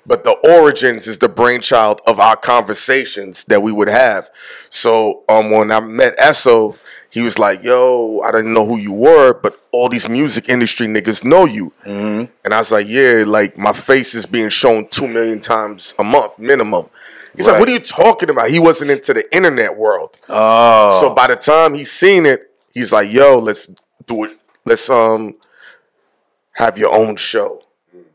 but 0.06 0.24
the 0.24 0.32
origins 0.48 1.08
is 1.08 1.20
the 1.20 1.30
brainchild 1.30 2.02
of 2.08 2.20
our 2.20 2.36
conversations 2.36 3.44
that 3.46 3.62
we 3.62 3.72
would 3.72 3.90
have. 3.90 4.30
So 4.70 5.24
um, 5.30 5.52
when 5.52 5.72
I 5.72 5.80
met 5.80 6.18
Esso, 6.18 6.78
he 7.12 7.22
was 7.22 7.40
like, 7.40 7.64
"Yo, 7.64 8.22
I 8.24 8.32
didn't 8.32 8.54
know 8.54 8.66
who 8.68 8.78
you 8.78 8.94
were, 8.94 9.34
but 9.34 9.60
all 9.72 9.90
these 9.90 10.08
music 10.08 10.48
industry 10.48 10.88
niggas 10.88 11.24
know 11.26 11.46
you." 11.46 11.74
And 11.86 12.54
I 12.54 12.60
was 12.60 12.72
like, 12.72 12.88
"Yeah, 12.88 13.24
like 13.26 13.58
my 13.58 13.74
face 13.74 14.14
is 14.14 14.26
being 14.26 14.50
shown 14.50 14.88
two 14.90 15.08
million 15.08 15.40
times 15.40 15.96
a 15.98 16.04
month 16.04 16.38
minimum." 16.38 16.90
He's 17.36 17.48
like, 17.48 17.60
"What 17.60 17.70
are 17.70 17.74
you 17.74 17.80
talking 17.80 18.30
about?" 18.30 18.50
He 18.52 18.60
wasn't 18.60 18.92
into 18.92 19.14
the 19.14 19.36
internet 19.36 19.76
world. 19.78 20.18
oh, 20.30 21.00
So 21.02 21.14
by 21.16 21.28
the 21.28 21.36
time 21.36 21.74
he's 21.74 21.92
seen 21.92 22.26
it, 22.28 22.52
he's 22.74 22.92
like, 22.92 23.12
"Yo, 23.12 23.40
let's 23.40 23.68
do 24.06 24.26
it. 24.26 24.38
Let's 24.66 24.88
um 24.90 25.36
have 26.54 26.78
your 26.78 26.94
own 26.94 27.16
show." 27.16 27.59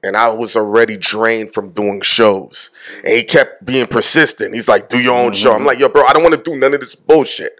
And 0.04 0.16
I 0.16 0.28
was 0.28 0.54
already 0.56 0.96
drained 0.96 1.54
from 1.54 1.70
doing 1.70 2.00
shows, 2.02 2.70
and 3.04 3.14
he 3.14 3.22
kept 3.24 3.64
being 3.64 3.86
persistent. 3.86 4.54
He's 4.54 4.68
like, 4.68 4.88
"Do 4.90 4.98
your 5.00 5.14
own 5.14 5.32
show." 5.32 5.52
I'm 5.52 5.64
like, 5.64 5.78
"Yo, 5.78 5.88
bro, 5.88 6.04
I 6.04 6.12
don't 6.12 6.22
want 6.22 6.34
to 6.34 6.42
do 6.42 6.56
none 6.56 6.74
of 6.74 6.80
this 6.80 6.94
bullshit." 6.94 7.58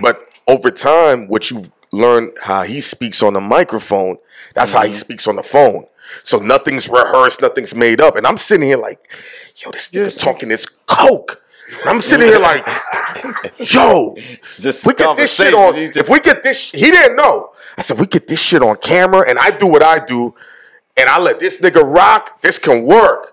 But 0.00 0.20
over 0.46 0.70
time, 0.70 1.26
what 1.28 1.50
you've 1.50 1.70
learned 1.92 2.36
how 2.42 2.62
he 2.62 2.80
speaks 2.80 3.22
on 3.22 3.34
the 3.34 3.40
microphone, 3.40 4.18
that's 4.54 4.72
how 4.72 4.82
he 4.86 4.94
speaks 4.94 5.26
on 5.28 5.36
the 5.36 5.42
phone. 5.42 5.86
So 6.22 6.38
nothing's 6.38 6.88
rehearsed, 6.88 7.40
nothing's 7.40 7.74
made 7.74 8.00
up. 8.00 8.16
And 8.16 8.26
I'm 8.26 8.38
sitting 8.38 8.66
here 8.66 8.76
like, 8.76 8.98
yo, 9.56 9.70
this 9.70 9.90
nigga 9.90 10.20
talking 10.20 10.48
this 10.48 10.66
coke. 10.86 11.40
And 11.80 11.88
I'm 11.88 12.00
sitting 12.02 12.26
here 12.28 12.38
like, 12.38 12.66
yo, 13.72 14.14
just 14.58 14.86
we 14.86 14.94
get 14.94 15.16
this 15.16 15.34
shit 15.34 15.54
on. 15.54 15.74
Just- 15.74 15.96
If 15.96 16.08
we 16.08 16.20
get 16.20 16.42
this, 16.42 16.70
he 16.70 16.90
didn't 16.90 17.16
know. 17.16 17.52
I 17.78 17.82
said, 17.82 17.98
we 17.98 18.06
get 18.06 18.28
this 18.28 18.40
shit 18.40 18.62
on 18.62 18.76
camera, 18.76 19.24
and 19.28 19.38
I 19.38 19.50
do 19.50 19.66
what 19.66 19.82
I 19.82 19.98
do, 20.04 20.34
and 20.96 21.08
I 21.08 21.18
let 21.18 21.38
this 21.38 21.60
nigga 21.60 21.82
rock. 21.84 22.40
This 22.42 22.58
can 22.58 22.82
work. 22.84 23.32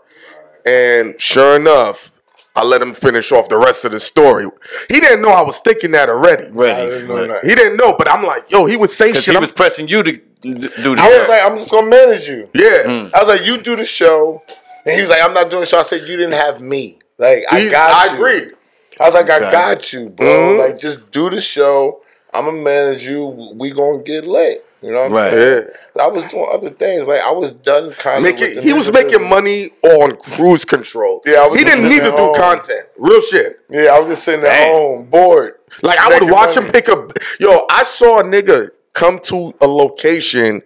And 0.65 1.20
sure 1.20 1.56
enough, 1.56 2.12
I 2.56 2.63
let 2.63 2.82
him 2.82 2.94
finish 2.94 3.32
off 3.32 3.50
the 3.50 3.58
rest 3.58 3.86
of 3.86 3.91
the 3.94 4.00
story. 4.00 4.46
He 4.89 5.00
didn't 5.00 5.22
know 5.22 5.30
I 5.30 5.41
was 5.41 5.60
thinking 5.60 5.91
that 5.91 6.10
already. 6.10 6.46
Ready. 6.51 6.89
didn't 7.08 7.30
Right. 7.30 7.44
He 7.44 7.56
didn't 7.56 7.77
know, 7.77 7.96
but 7.98 8.10
I'm 8.10 8.24
like, 8.24 8.51
yo, 8.51 8.65
he 8.65 8.77
would 8.77 8.91
say 8.91 9.13
shit. 9.13 9.24
he 9.25 9.32
I'm- 9.32 9.41
was 9.41 9.51
pressing 9.51 9.88
you 9.88 10.03
to 10.03 10.12
do 10.41 10.53
the 10.56 10.96
I 11.00 11.18
was 11.20 11.30
like, 11.30 11.44
I'm 11.44 11.58
just 11.58 11.72
gonna 11.72 11.88
manage 11.88 12.27
you. 12.27 12.50
yeah. 12.53 13.10
I 13.13 13.24
was 13.24 13.27
like, 13.27 13.46
you 13.46 13.62
do 13.62 13.75
the 13.75 13.86
show, 13.86 14.41
and 14.86 14.96
he 14.96 15.01
was 15.01 15.10
like, 15.12 15.22
I'm 15.24 15.34
not 15.34 15.50
doing 15.50 15.62
the 15.62 15.68
show. 15.68 15.80
I 15.80 15.84
said, 15.84 16.01
you 16.01 16.18
didn't 16.18 16.34
have 16.34 16.60
me. 16.62 17.00
Like 17.18 17.46
I 17.51 17.60
He's- 17.60 17.72
got 17.72 17.91
I 17.91 18.06
you. 18.13 18.18
agreed. 18.18 18.53
I 19.00 19.06
was 19.06 19.13
like, 19.13 19.30
Okay. 19.30 19.46
I 19.46 19.51
got 19.51 19.94
you, 19.94 20.10
bro. 20.10 20.27
Mhm. 20.27 20.60
Like 20.60 20.77
just 20.80 21.10
do 21.12 21.30
the 21.30 21.39
show. 21.41 22.01
I'm 22.34 22.46
gonna 22.46 22.62
manage 22.62 23.08
you. 23.08 23.53
We 23.56 23.72
gonna 23.72 24.01
get 24.03 24.25
lit. 24.25 24.65
You 24.81 24.91
know 24.91 25.00
what 25.01 25.05
I'm 25.07 25.13
Right. 25.13 25.31
saying? 25.31 25.67
I 26.00 26.07
was 26.07 26.23
doing 26.25 26.47
other 26.51 26.69
things. 26.71 27.05
Like 27.07 27.21
I 27.21 27.31
was 27.31 27.53
done 27.53 27.91
kind 27.93 28.25
of. 28.25 28.63
He 28.63 28.73
was 28.73 28.91
making 28.91 29.27
money 29.27 29.71
on 29.83 30.15
cruise 30.17 30.65
control. 30.65 31.21
Yeah, 31.25 31.43
I 31.43 31.47
was 31.47 31.59
he 31.59 31.65
didn't 31.65 31.83
need 31.88 32.00
to 32.00 32.05
sitting 32.05 32.17
do 32.17 32.23
home. 32.23 32.35
content. 32.35 32.85
Real 32.97 33.21
shit. 33.21 33.59
Yeah, 33.69 33.91
I 33.93 34.00
was 34.00 34.09
just 34.09 34.23
sitting 34.23 34.43
at 34.45 34.71
home, 34.71 35.05
bored. 35.05 35.55
Like 35.83 36.00
I 36.00 36.07
would 36.19 36.31
watch 36.31 36.55
money. 36.55 36.67
him 36.67 36.71
pick 36.73 36.89
up. 36.89 37.11
Yo, 37.39 37.65
I 37.69 37.83
saw 37.83 38.19
a 38.19 38.23
nigga 38.23 38.69
come 38.93 39.19
to 39.19 39.53
a 39.61 39.67
location 39.67 40.63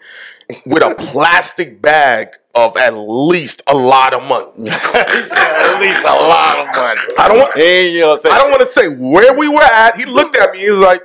with 0.65 0.81
a 0.83 0.95
plastic 0.97 1.81
bag 1.81 2.29
of 2.53 2.77
at 2.77 2.91
least 2.93 3.63
a 3.67 3.75
lot 3.75 4.13
of 4.13 4.23
money. 4.23 4.69
At 4.69 5.81
least 5.81 6.01
a 6.03 6.05
lot 6.05 6.59
of 6.59 6.67
money. 6.67 7.01
I 7.19 7.27
don't 7.27 7.37
want. 7.39 7.53
Hey, 7.53 7.89
you 7.91 7.99
know 8.01 8.09
what 8.11 8.25
I'm? 8.25 8.31
I 8.31 8.37
don't 8.37 8.49
want 8.49 8.61
to 8.61 8.65
say 8.67 8.87
where 8.87 9.33
we 9.33 9.49
were 9.49 9.61
at. 9.61 9.97
He 9.97 10.05
looked 10.05 10.37
at 10.37 10.53
me. 10.53 10.59
He 10.59 10.69
was 10.69 10.79
like, 10.79 11.01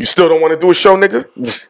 "You 0.00 0.06
still 0.06 0.28
don't 0.28 0.40
want 0.40 0.54
to 0.54 0.58
do 0.58 0.70
a 0.70 0.74
show, 0.74 0.96
nigga?" 0.96 1.26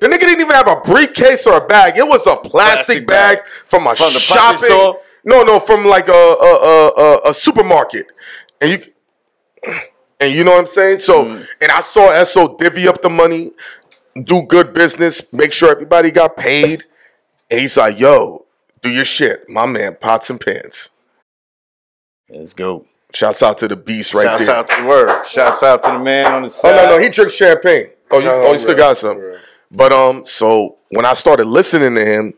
The 0.00 0.08
nigga 0.08 0.20
didn't 0.20 0.40
even 0.40 0.54
have 0.54 0.68
a 0.68 0.80
briefcase 0.80 1.46
or 1.46 1.58
a 1.58 1.66
bag. 1.66 1.96
It 1.96 2.06
was 2.06 2.26
a 2.26 2.36
plastic, 2.36 2.50
Plastic 2.50 3.06
bag, 3.06 3.38
bag. 3.38 3.46
from 3.46 3.86
a 3.86 3.94
From 3.94 4.10
shopping. 4.10 4.68
store? 4.68 5.00
No, 5.24 5.42
no, 5.42 5.58
from 5.60 5.84
like 5.84 6.08
a 6.08 6.12
a, 6.12 6.54
a 6.54 6.88
a 6.88 7.18
a 7.30 7.34
supermarket, 7.34 8.06
and 8.60 8.70
you 8.72 9.72
and 10.20 10.32
you 10.34 10.44
know 10.44 10.50
what 10.52 10.60
I'm 10.60 10.66
saying. 10.66 10.98
So, 10.98 11.24
Mm. 11.24 11.46
and 11.62 11.70
I 11.72 11.80
saw 11.80 12.08
Esso 12.10 12.58
divvy 12.58 12.86
up 12.88 13.00
the 13.02 13.08
money, 13.10 13.52
do 14.22 14.42
good 14.42 14.74
business, 14.74 15.22
make 15.32 15.52
sure 15.52 15.70
everybody 15.70 16.10
got 16.10 16.36
paid, 16.36 16.84
and 17.50 17.60
he's 17.60 17.76
like, 17.76 17.98
"Yo, 17.98 18.44
do 18.82 18.90
your 18.90 19.04
shit, 19.06 19.48
my 19.48 19.64
man, 19.64 19.96
pots 19.98 20.28
and 20.28 20.38
pans." 20.40 20.90
Let's 22.28 22.52
go. 22.52 22.84
Shouts 23.14 23.42
out 23.42 23.58
to 23.58 23.68
the 23.68 23.76
beast 23.76 24.12
right 24.12 24.24
Shouts 24.24 24.46
there. 24.46 24.56
out 24.56 24.66
to 24.68 24.82
the 24.82 24.88
word. 24.88 25.24
Shouts 25.24 25.62
out 25.62 25.82
to 25.84 25.92
the 25.92 25.98
man 26.00 26.32
on 26.32 26.42
the 26.42 26.50
side. 26.50 26.72
Oh 26.72 26.84
no, 26.84 26.96
no, 26.96 26.98
he 27.02 27.08
drinks 27.08 27.34
champagne. 27.34 27.88
Oh, 28.10 28.18
you, 28.18 28.24
No, 28.26 28.46
oh, 28.46 28.52
you 28.52 28.58
still 28.58 28.76
got 28.76 28.96
some. 28.98 29.18
right. 29.18 29.38
But 29.74 29.92
um, 29.92 30.24
so 30.24 30.78
when 30.90 31.04
I 31.04 31.14
started 31.14 31.46
listening 31.46 31.96
to 31.96 32.04
him, 32.04 32.34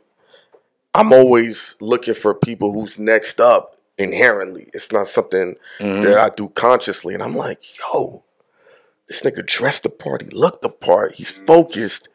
I'm 0.94 1.12
always 1.12 1.76
looking 1.80 2.14
for 2.14 2.34
people 2.34 2.72
who's 2.72 2.98
next 2.98 3.38
up 3.40 3.76
inherently. 3.98 4.68
It's 4.72 4.90
not 4.90 5.06
something 5.06 5.56
that 6.02 6.18
I 6.18 6.30
do 6.34 6.48
consciously. 6.48 7.12
And 7.12 7.22
I'm 7.22 7.36
like, 7.36 7.62
yo, 7.78 8.24
this 9.06 9.22
nigga 9.22 9.44
dressed 9.44 9.82
the 9.82 9.90
part, 9.90 10.22
he 10.22 10.28
looked 10.30 10.62
the 10.62 10.70
part, 10.70 11.12
he's 11.16 11.30
focused. 11.30 12.08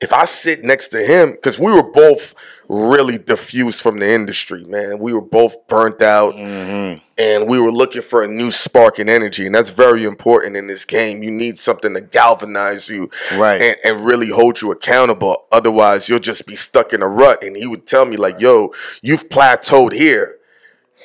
If 0.00 0.12
I 0.12 0.24
sit 0.24 0.64
next 0.64 0.88
to 0.88 1.02
him, 1.02 1.32
because 1.32 1.58
we 1.58 1.72
were 1.72 1.82
both 1.82 2.34
really 2.68 3.18
diffused 3.18 3.82
from 3.82 3.98
the 3.98 4.10
industry, 4.10 4.64
man. 4.64 4.98
We 4.98 5.12
were 5.12 5.20
both 5.20 5.66
burnt 5.68 6.02
out 6.02 6.34
mm-hmm. 6.34 6.98
and 7.18 7.48
we 7.48 7.60
were 7.60 7.70
looking 7.70 8.02
for 8.02 8.22
a 8.22 8.28
new 8.28 8.50
spark 8.50 8.98
and 8.98 9.10
energy. 9.10 9.46
And 9.46 9.54
that's 9.54 9.70
very 9.70 10.04
important 10.04 10.56
in 10.56 10.66
this 10.66 10.84
game. 10.84 11.22
You 11.22 11.30
need 11.30 11.58
something 11.58 11.94
to 11.94 12.00
galvanize 12.00 12.88
you 12.88 13.10
Right. 13.36 13.60
and, 13.60 13.76
and 13.84 14.06
really 14.06 14.30
hold 14.30 14.60
you 14.60 14.70
accountable. 14.70 15.46
Otherwise, 15.52 16.08
you'll 16.08 16.20
just 16.20 16.46
be 16.46 16.56
stuck 16.56 16.92
in 16.92 17.02
a 17.02 17.08
rut. 17.08 17.42
And 17.42 17.56
he 17.56 17.66
would 17.66 17.86
tell 17.86 18.06
me, 18.06 18.16
like, 18.16 18.40
yo, 18.40 18.72
you've 19.02 19.28
plateaued 19.28 19.92
here. 19.92 20.38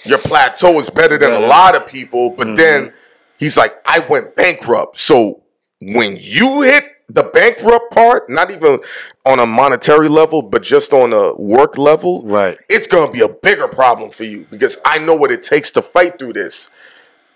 Your 0.06 0.20
plateau 0.20 0.80
is 0.80 0.90
better 0.90 1.18
than 1.18 1.34
a 1.34 1.40
lot 1.40 1.76
of 1.76 1.88
people. 1.88 2.30
But 2.30 2.56
then 2.56 2.86
mm-hmm. 2.86 2.96
he's 3.38 3.58
like, 3.58 3.76
I 3.86 4.00
went 4.00 4.36
bankrupt. 4.36 4.98
So 4.98 5.44
when 5.82 6.18
you 6.20 6.62
hit 6.62 6.86
the 7.10 7.24
bankrupt 7.24 7.92
part, 7.92 8.30
not 8.30 8.52
even 8.52 8.80
on 9.26 9.40
a 9.40 9.46
monetary 9.46 10.08
level, 10.08 10.42
but 10.42 10.62
just 10.62 10.94
on 10.94 11.12
a 11.14 11.34
work 11.36 11.78
level, 11.78 12.24
Right. 12.24 12.58
it's 12.70 12.88
gonna 12.88 13.12
be 13.12 13.22
a 13.22 13.30
bigger 13.30 13.68
problem 13.68 14.12
for 14.12 14.24
you 14.26 14.46
because 14.52 14.78
I 14.86 15.00
know 15.00 15.16
what 15.16 15.32
it 15.32 15.42
takes 15.44 15.72
to 15.72 15.82
fight 15.82 16.20
through 16.20 16.34
this. 16.34 16.70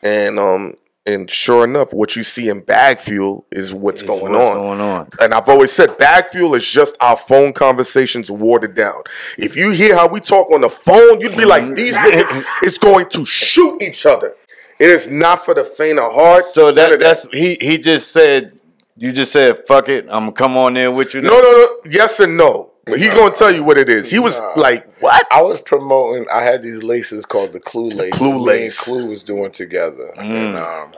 And 0.04 0.40
um 0.40 0.76
and 1.06 1.30
sure 1.30 1.66
enough, 1.66 1.92
what 1.92 2.16
you 2.16 2.24
see 2.24 2.48
in 2.48 2.62
bag 2.62 2.98
fuel 2.98 3.46
is 3.52 3.74
what's 3.74 4.04
going 4.04 4.32
what's 4.32 4.46
on. 4.52 4.54
going 4.56 4.80
on. 4.80 5.10
And 5.20 5.34
I've 5.34 5.50
always 5.50 5.70
said 5.74 5.98
bag 5.98 6.28
fuel 6.28 6.56
is 6.56 6.66
just 6.66 6.96
our 7.02 7.18
phone 7.18 7.52
conversations 7.52 8.32
watered 8.32 8.74
down. 8.74 9.02
If 9.38 9.58
you 9.58 9.72
hear 9.72 9.96
how 9.96 10.08
we 10.08 10.22
talk 10.22 10.50
on 10.52 10.62
the 10.62 10.70
phone, 10.70 11.20
you'd 11.20 11.36
be 11.36 11.44
like, 11.44 11.76
these 11.76 11.98
niggas 11.98 12.64
is 12.64 12.78
going 12.78 13.10
to 13.10 13.26
shoot 13.26 13.82
each 13.82 14.06
other. 14.06 14.34
It 14.80 14.90
is 14.90 15.10
not 15.10 15.44
for 15.44 15.54
the 15.54 15.66
faint 15.66 16.00
of 16.00 16.14
heart. 16.14 16.44
So 16.46 16.72
that 16.72 16.98
that's 17.02 17.28
he 17.32 17.58
he 17.60 17.78
just 17.78 18.14
said 18.14 18.54
you 18.96 19.12
just 19.12 19.32
said 19.32 19.66
fuck 19.68 19.90
it 19.90 20.06
I'm 20.06 20.22
gonna 20.26 20.32
come 20.34 20.58
on 20.58 20.78
in 20.78 20.96
with 20.96 21.14
you. 21.14 21.22
no, 21.22 21.40
no, 21.42 21.52
no. 21.52 21.78
Yes 21.90 22.20
and 22.20 22.38
no. 22.38 22.72
But 22.86 23.00
he 23.00 23.08
gonna 23.08 23.34
tell 23.34 23.52
you 23.52 23.64
what 23.64 23.78
it 23.78 23.88
is. 23.90 24.12
He 24.12 24.20
was 24.20 24.42
like, 24.58 24.94
what? 25.00 25.26
I 25.32 25.42
was 25.42 25.62
promoting. 25.62 26.26
I 26.32 26.42
had 26.42 26.62
these 26.62 26.84
laces 26.84 27.26
called 27.26 27.54
the 27.54 27.60
Clue 27.62 27.90
laces. 27.90 28.18
Clue 28.18 28.32
Me 28.32 28.36
and 28.36 28.44
lace. 28.44 28.80
Clue 28.82 29.06
was 29.08 29.24
doing 29.24 29.52
together. 29.52 30.12
And, 30.18 30.58
um, 30.58 30.94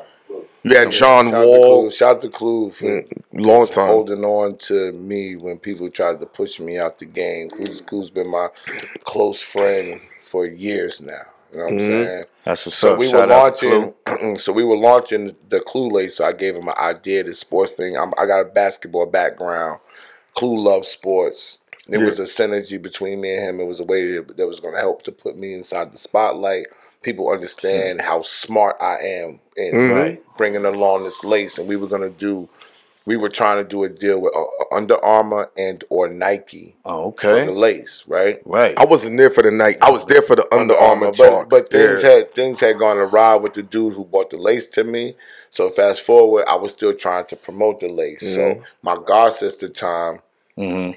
You 0.64 0.76
had 0.76 0.92
John 0.92 1.30
shout 1.30 1.42
to 1.44 1.48
Wall, 1.48 1.82
Clue, 1.82 1.92
shout 1.92 2.22
to 2.22 2.30
Clue 2.30 2.72
for 2.72 3.04
long 3.34 3.68
time. 3.68 3.88
holding 3.88 4.24
on 4.24 4.58
to 4.58 4.94
me 4.94 5.36
when 5.36 5.60
people 5.60 5.88
tried 5.92 6.20
to 6.22 6.26
push 6.26 6.60
me 6.60 6.80
out 6.80 6.98
the 6.98 7.06
game. 7.06 7.52
Clue's, 7.52 7.82
Clue's 7.82 8.10
been 8.10 8.32
my 8.32 8.48
close 9.04 9.44
friend 9.44 10.02
for 10.20 10.48
years 10.48 11.00
now. 11.02 11.22
You 11.56 11.62
know 11.62 11.66
what 11.68 11.74
I'm 11.74 11.80
mm-hmm. 11.80 12.04
saying? 12.04 12.24
That's 12.44 12.66
what's 12.66 12.76
So 12.78 12.94
up. 12.94 13.00
we 13.00 13.06
were 13.06 13.12
Shout 13.12 13.32
out 13.32 13.56
to 13.58 13.94
launching. 14.08 14.38
so 14.38 14.52
we 14.52 14.66
were 14.66 14.76
launching 14.76 15.34
the 15.48 15.62
Clue 15.62 15.90
lace. 15.90 16.18
So 16.18 16.26
I 16.26 16.34
gave 16.34 16.56
him 16.56 16.68
an 16.68 16.74
idea, 16.78 17.24
this 17.24 17.40
sports 17.40 17.72
thing. 17.72 17.98
I'm, 17.98 18.14
I 18.18 18.26
got 18.26 18.42
a 18.42 18.46
basketball 18.46 19.06
background. 19.06 19.80
Clue 20.34 20.60
loves 20.60 20.90
sports. 20.90 21.60
It 21.88 22.00
was 22.00 22.20
a 22.20 22.24
synergy 22.24 22.82
between 22.82 23.22
me 23.22 23.36
and 23.36 23.46
him. 23.46 23.60
It 23.62 23.68
was 23.68 23.80
a 23.80 23.84
way 23.86 24.14
that, 24.14 24.36
that 24.38 24.48
was 24.48 24.60
going 24.60 24.74
to 24.74 24.80
help 24.80 25.04
to 25.04 25.12
put 25.12 25.38
me 25.38 25.54
inside 25.54 25.94
the 25.94 25.98
spotlight. 25.98 26.66
People 27.04 27.30
understand 27.30 28.02
how 28.10 28.22
smart 28.22 28.76
I 28.82 28.98
am 29.02 29.40
in 29.56 29.92
Right. 29.92 30.24
bringing 30.36 30.66
along 30.66 31.04
this 31.06 31.24
lace, 31.24 31.58
and 31.58 31.70
we 31.70 31.78
were 31.78 31.88
going 31.88 32.02
to 32.02 32.10
do. 32.10 32.50
We 33.08 33.18
were 33.18 33.30
trying 33.30 33.58
to 33.64 33.70
do 33.70 33.84
a 33.84 33.90
deal 33.90 34.20
with 34.20 34.34
uh, 34.36 34.76
Under 34.76 35.04
Armour 35.06 35.52
and 35.58 35.84
or 35.90 36.08
Nike 36.10 36.76
Oh, 36.86 37.12
for 37.12 37.46
the 37.46 37.52
lace, 37.52 38.04
right? 38.08 38.40
Right. 38.46 38.74
I 38.80 38.86
wasn't 38.86 39.18
there 39.18 39.30
for 39.30 39.44
the 39.44 39.52
night. 39.52 39.78
I 39.82 39.92
was 39.92 40.06
there 40.08 40.24
for 40.24 40.36
the 40.36 40.48
Under 40.54 40.76
Armour 40.76 41.12
but. 41.18 41.50
But 41.50 41.70
things 41.70 42.02
Yeah. 42.02 42.10
had 42.10 42.32
things 42.32 42.60
had 42.60 42.80
gone 42.80 42.98
awry 42.98 43.36
with 43.36 43.54
the 43.54 43.62
dude 43.64 43.94
who 43.94 44.06
bought 44.06 44.32
the 44.32 44.38
lace 44.38 44.66
to 44.68 44.84
me. 44.84 45.16
So 45.52 45.70
fast 45.70 46.02
forward, 46.02 46.46
I 46.48 46.56
was 46.56 46.72
still 46.72 46.94
trying 46.94 47.26
to 47.28 47.36
promote 47.36 47.80
the 47.80 47.90
lace. 47.90 48.22
So 48.22 48.40
Mm-hmm. 48.42 48.62
my 48.82 48.98
god 49.06 49.34
sister 49.34 49.70
time 49.70 50.22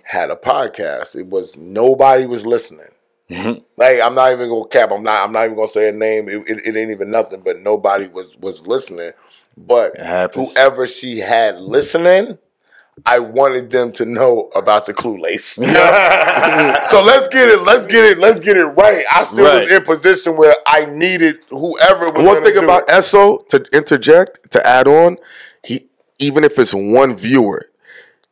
had 0.04 0.30
a 0.30 0.36
podcast. 0.36 1.14
It 1.14 1.26
was 1.26 1.56
nobody 1.56 2.24
was 2.26 2.46
listening. 2.46 2.86
Mm-hmm. 3.28 3.60
Like 3.76 4.00
I'm 4.00 4.14
not 4.14 4.32
even 4.32 4.48
gonna 4.48 4.66
cap. 4.68 4.90
I'm 4.92 5.02
not. 5.02 5.22
I'm 5.24 5.32
not 5.32 5.44
even 5.44 5.56
gonna 5.56 5.68
say 5.68 5.90
a 5.90 5.92
name. 5.92 6.28
It, 6.30 6.36
it, 6.48 6.66
it 6.68 6.76
ain't 6.76 6.90
even 6.90 7.10
nothing. 7.10 7.42
But 7.42 7.58
nobody 7.60 8.08
was 8.08 8.34
was 8.38 8.66
listening. 8.66 9.12
But 9.66 9.98
whoever 10.34 10.86
she 10.86 11.18
had 11.18 11.60
listening, 11.60 12.38
I 13.06 13.18
wanted 13.18 13.70
them 13.70 13.92
to 13.92 14.04
know 14.04 14.50
about 14.54 14.86
the 14.86 14.94
clue 14.94 15.20
lace. 15.20 15.44
so 15.54 15.62
let's 15.62 17.28
get 17.28 17.48
it. 17.48 17.62
Let's 17.62 17.86
get 17.86 18.04
it. 18.04 18.18
Let's 18.18 18.40
get 18.40 18.56
it 18.56 18.64
right. 18.64 19.04
I 19.10 19.24
still 19.24 19.44
was 19.44 19.70
in 19.70 19.84
position 19.84 20.36
where 20.36 20.54
I 20.66 20.86
needed 20.86 21.36
whoever 21.50 22.06
was. 22.06 22.24
One 22.24 22.42
thing 22.42 22.56
about 22.56 22.82
it. 22.82 22.88
Esso 22.88 23.46
to 23.48 23.64
interject 23.72 24.52
to 24.52 24.66
add 24.66 24.88
on, 24.88 25.18
he 25.64 25.88
even 26.18 26.44
if 26.44 26.58
it's 26.58 26.74
one 26.74 27.16
viewer, 27.16 27.67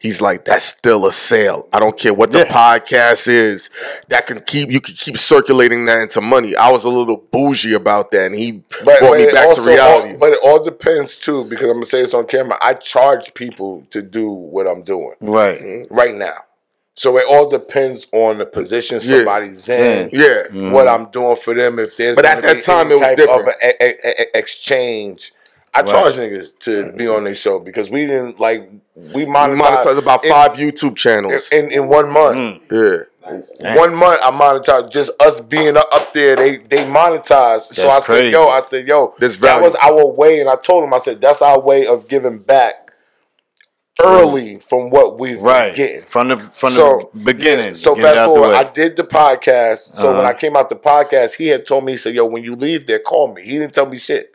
he's 0.06 0.20
like 0.20 0.44
that's 0.44 0.64
still 0.64 1.06
a 1.06 1.12
sale. 1.12 1.68
I 1.72 1.80
don't 1.80 1.98
care 1.98 2.14
what 2.14 2.30
the 2.32 2.40
Yeah. 2.40 2.52
podcast 2.52 3.26
is. 3.28 3.70
That 4.08 4.26
can 4.26 4.40
keep 4.40 4.70
you 4.70 4.80
can 4.80 4.94
keep 4.94 5.18
circulating 5.18 5.84
that 5.86 6.00
into 6.00 6.20
money. 6.20 6.54
I 6.56 6.70
was 6.70 6.84
a 6.84 6.88
little 6.88 7.16
bougie 7.16 7.75
about 7.75 8.10
that, 8.12 8.26
and 8.26 8.34
he 8.34 8.62
But, 8.84 9.00
brought 9.00 9.10
but 9.10 9.18
me 9.18 9.32
back 9.32 9.46
also 9.48 9.64
to 9.64 9.68
reality. 9.70 10.10
all- 10.12 10.16
but 10.18 10.32
it 10.32 10.38
all 10.42 10.62
depends 10.62 11.16
too, 11.16 11.44
because 11.44 11.66
I'm 11.68 11.75
gonna 11.76 11.86
say 11.86 12.02
this 12.02 12.14
on 12.14 12.25
camera. 12.26 12.56
I 12.62 12.75
charge 12.75 13.34
people 13.34 13.84
to 13.90 14.00
do 14.02 14.30
what 14.30 14.66
I'm 14.66 14.82
doing 14.82 15.14
Right. 15.20 15.60
Mm-hmm. 15.60 15.94
right 15.94 16.14
now. 16.14 16.38
So 16.94 17.18
it 17.18 17.26
all 17.28 17.46
depends 17.48 18.06
on 18.12 18.38
the 18.38 18.46
position 18.46 18.98
Yeah. 19.02 19.16
somebody's 19.18 19.68
in, 19.68 20.08
yeah, 20.14 20.44
what 20.72 20.88
I'm 20.88 21.10
doing 21.10 21.36
for 21.36 21.52
them. 21.52 21.78
If 21.78 21.94
there's 21.96 22.16
But 22.16 22.25
at 22.25 22.40
that 22.42 22.62
time, 22.62 22.90
it 22.90 22.94
was 22.98 23.10
different. 23.16 23.48
of 23.48 23.54
a- 23.62 23.82
a- 23.84 24.22
a- 24.22 24.38
exchange. 24.38 25.32
I 25.78 25.83
charge 25.83 26.14
niggas 26.14 26.59
to 26.61 26.92
be 26.92 27.06
on 27.09 27.25
their 27.25 27.35
show 27.35 27.59
because 27.59 27.90
we 27.90 28.06
didn't 28.06 28.38
like 28.40 28.68
we 28.95 29.25
we 29.25 29.26
monetized, 29.26 29.61
monetized 29.85 29.99
about 29.99 30.25
in- 30.25 30.30
five 30.30 30.52
YouTube 30.52 30.97
channels. 30.97 31.50
in, 31.52 31.71
in 31.71 31.88
one 31.88 32.12
month. 32.12 32.62
yeah, 32.71 32.99
One 33.76 33.95
month 33.95 34.21
I 34.23 34.30
monetized 34.30 34.90
just 34.90 35.11
us 35.21 35.40
being 35.40 35.76
up- 35.76 36.12
there. 36.14 36.37
They 36.37 36.56
they 36.59 36.85
monetized. 36.85 37.75
so 37.75 37.83
I 37.88 37.95
That's 37.95 38.06
said, 38.06 38.30
yo, 38.33 38.49
I 38.49 38.61
said, 38.61 38.88
yo, 38.88 39.14
There's 39.18 39.38
that 39.40 39.61
was 39.61 39.75
our 39.76 40.06
way, 40.11 40.40
and 40.40 40.49
I 40.49 40.56
told 40.56 40.85
him, 40.85 40.95
I 40.95 40.99
said, 40.99 41.21
that's 41.21 41.42
our 41.42 41.61
way 41.61 41.87
of 41.87 42.09
giving 42.09 42.38
back 42.38 42.92
early 44.02 44.59
from 44.59 44.90
what 44.90 45.18
we've 45.18 45.40
Right. 45.40 45.75
been 45.75 45.76
getting. 45.76 46.02
From 46.02 46.28
the 46.28 46.37
from 46.37 46.75
So 46.75 47.11
the 47.14 47.21
beginning. 47.21 47.75
So 47.75 47.95
get 47.95 48.14
fast 48.14 48.26
forward. 48.26 48.54
I 48.54 48.64
did 48.71 48.95
the 48.97 49.04
podcast. 49.04 49.95
So 49.97 50.09
when 50.09 50.21
Uh-huh. 50.21 50.28
I 50.28 50.35
came 50.35 50.54
out 50.56 50.68
the 50.68 50.76
podcast, 50.76 51.35
he 51.35 51.49
had 51.49 51.66
told 51.66 51.85
me, 51.85 51.92
he 51.92 51.99
said, 51.99 52.14
"Yo, 52.14 52.26
when 52.26 52.45
you 52.45 52.54
leave 52.56 52.87
there, 52.87 52.99
call 52.99 53.33
me." 53.33 53.42
He 53.42 53.52
didn't 53.59 53.75
tell 53.75 53.87
me 53.87 53.97
shit. 53.99 54.35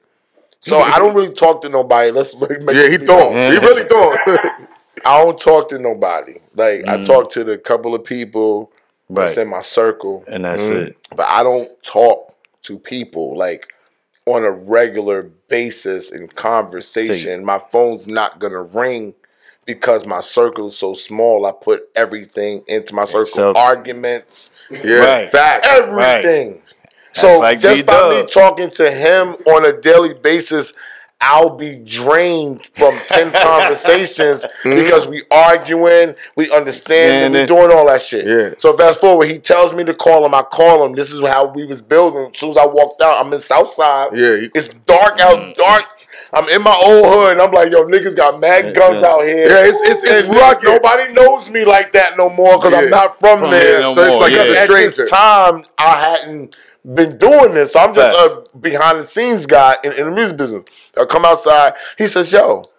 So 0.61 0.79
I 0.79 0.99
don't 0.99 1.15
really 1.15 1.33
talk 1.33 1.61
to 1.63 1.69
nobody. 1.69 2.11
Let's 2.11 2.35
make 2.39 2.49
yeah, 2.61 2.83
he 2.83 2.89
this 2.89 2.97
be 2.99 3.05
don't. 3.07 3.33
He 3.33 3.57
really 3.57 3.83
don't. 3.83 4.19
I 5.05 5.23
don't 5.23 5.39
talk 5.39 5.69
to 5.69 5.79
nobody. 5.79 6.35
Like 6.55 6.85
I 6.87 7.03
talk 7.03 7.31
to 7.31 7.43
the 7.43 7.57
couple 7.57 7.95
of 7.95 8.03
people 8.05 8.71
that's 9.09 9.33
Mm. 9.33 9.37
Right. 9.37 9.37
in 9.39 9.47
my 9.49 9.61
circle, 9.61 10.23
and 10.29 10.45
that's 10.45 10.61
it. 10.63 10.95
but 11.17 11.27
I 11.27 11.43
don't 11.43 11.69
talk 11.83 12.33
to 12.63 12.79
people 12.79 13.35
like 13.37 13.67
on 14.25 14.45
a 14.45 14.51
regular 14.51 15.23
basis 15.49 16.11
in 16.11 16.27
conversation. 16.29 17.43
My 17.43 17.59
phone's 17.71 18.07
not 18.07 18.39
gonna 18.39 18.61
ring 18.63 19.13
because 19.65 20.05
my 20.05 20.21
circle 20.21 20.67
is 20.67 20.77
so 20.77 20.93
small. 20.93 21.45
I 21.45 21.51
put 21.51 21.89
everything 21.95 22.63
into 22.67 22.93
my 22.95 23.03
circle. 23.05 23.25
So- 23.25 23.53
Arguments, 23.55 24.51
yeah, 24.69 24.95
Right. 24.97 25.29
fact. 25.29 25.65
everything. 25.65 26.61
So 26.67 26.75
That's 27.13 27.39
like 27.39 27.59
just 27.59 27.85
by 27.85 28.09
B-Dub. 28.09 28.25
me 28.25 28.31
talking 28.31 28.69
to 28.71 28.91
him 28.91 29.29
on 29.47 29.65
a 29.65 29.79
daily 29.79 30.13
basis, 30.13 30.73
I'll 31.23 31.55
be 31.55 31.75
drained 31.75 32.65
from 32.73 32.97
ten 33.07 33.31
conversations 33.43 34.43
mm-hmm. 34.43 34.71
because 34.75 35.07
we 35.07 35.21
arguing, 35.29 36.15
we 36.35 36.51
understand, 36.51 37.35
and 37.35 37.41
we 37.41 37.45
doing 37.45 37.71
all 37.71 37.85
that 37.87 38.01
shit. 38.01 38.25
Yeah. 38.27 38.55
So 38.57 38.75
fast 38.75 38.99
forward, 38.99 39.29
he 39.29 39.37
tells 39.37 39.71
me 39.73 39.83
to 39.83 39.93
call 39.93 40.25
him. 40.25 40.33
I 40.33 40.41
call 40.41 40.83
him. 40.85 40.93
This 40.93 41.11
is 41.11 41.21
how 41.21 41.45
we 41.45 41.65
was 41.65 41.81
building. 41.81 42.31
As 42.33 42.39
soon 42.39 42.49
as 42.51 42.57
I 42.57 42.65
walked 42.65 43.01
out, 43.01 43.23
I'm 43.23 43.31
in 43.33 43.39
Southside. 43.39 44.13
Yeah, 44.17 44.35
he- 44.37 44.49
it's 44.55 44.69
dark 44.87 45.19
out, 45.19 45.37
mm. 45.37 45.55
dark. 45.55 45.85
I'm 46.33 46.47
in 46.47 46.63
my 46.63 46.75
old 46.85 47.05
hood, 47.05 47.31
and 47.33 47.41
I'm 47.41 47.51
like, 47.51 47.71
yo, 47.71 47.83
niggas 47.85 48.15
got 48.15 48.39
mad 48.39 48.73
guns 48.73 49.01
yeah. 49.03 49.07
out 49.09 49.23
here. 49.23 49.47
Yeah, 49.49 49.65
it's- 49.65 49.81
it's- 49.81 50.03
it's 50.03 50.23
And 50.27 50.33
rugged. 50.33 50.63
Nobody 50.63 51.11
knows 51.13 51.49
me 51.49 51.65
like 51.65 51.91
that 51.91 52.17
no 52.17 52.29
more 52.29 52.57
because 52.57 52.71
Yeah. 52.71 52.79
I'm 52.79 52.89
not 52.89 53.19
from, 53.19 53.39
From 53.41 53.51
there. 53.51 53.63
there 53.73 53.81
no 53.81 53.93
So 53.93 54.03
it's 54.05 54.15
like 54.15 54.33
yeah. 54.33 54.43
a 54.43 54.57
At 54.59 54.63
stranger. 54.63 54.89
this 55.03 55.09
time, 55.11 55.65
I 55.77 55.97
hadn't 55.97 56.55
been 56.83 57.17
doing 57.17 57.53
this, 57.53 57.73
so 57.73 57.79
I'm 57.79 57.93
just 57.93 58.17
Facts. 58.17 58.49
a 58.53 58.57
behind 58.57 58.99
the 58.99 59.05
scenes 59.05 59.45
guy 59.45 59.77
in, 59.83 59.93
in 59.93 60.05
the 60.09 60.11
music 60.11 60.37
business. 60.37 60.63
I 60.99 61.05
come 61.05 61.25
outside. 61.25 61.73
He 61.97 62.07
says, 62.07 62.31
"Yo, 62.31 62.69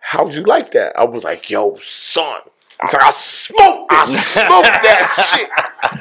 how'd 0.00 0.32
you 0.34 0.42
like 0.42 0.70
that?" 0.72 0.96
I 0.98 1.04
was 1.04 1.24
like, 1.24 1.50
"Yo, 1.50 1.76
son." 1.78 2.40
He's 2.80 2.92
like, 2.92 3.02
I 3.02 3.10
smoked 3.10 3.92
it. 3.92 3.98
I 3.98 4.04
smoked 4.06 4.82
that 4.84 5.34
shit. 5.34 5.50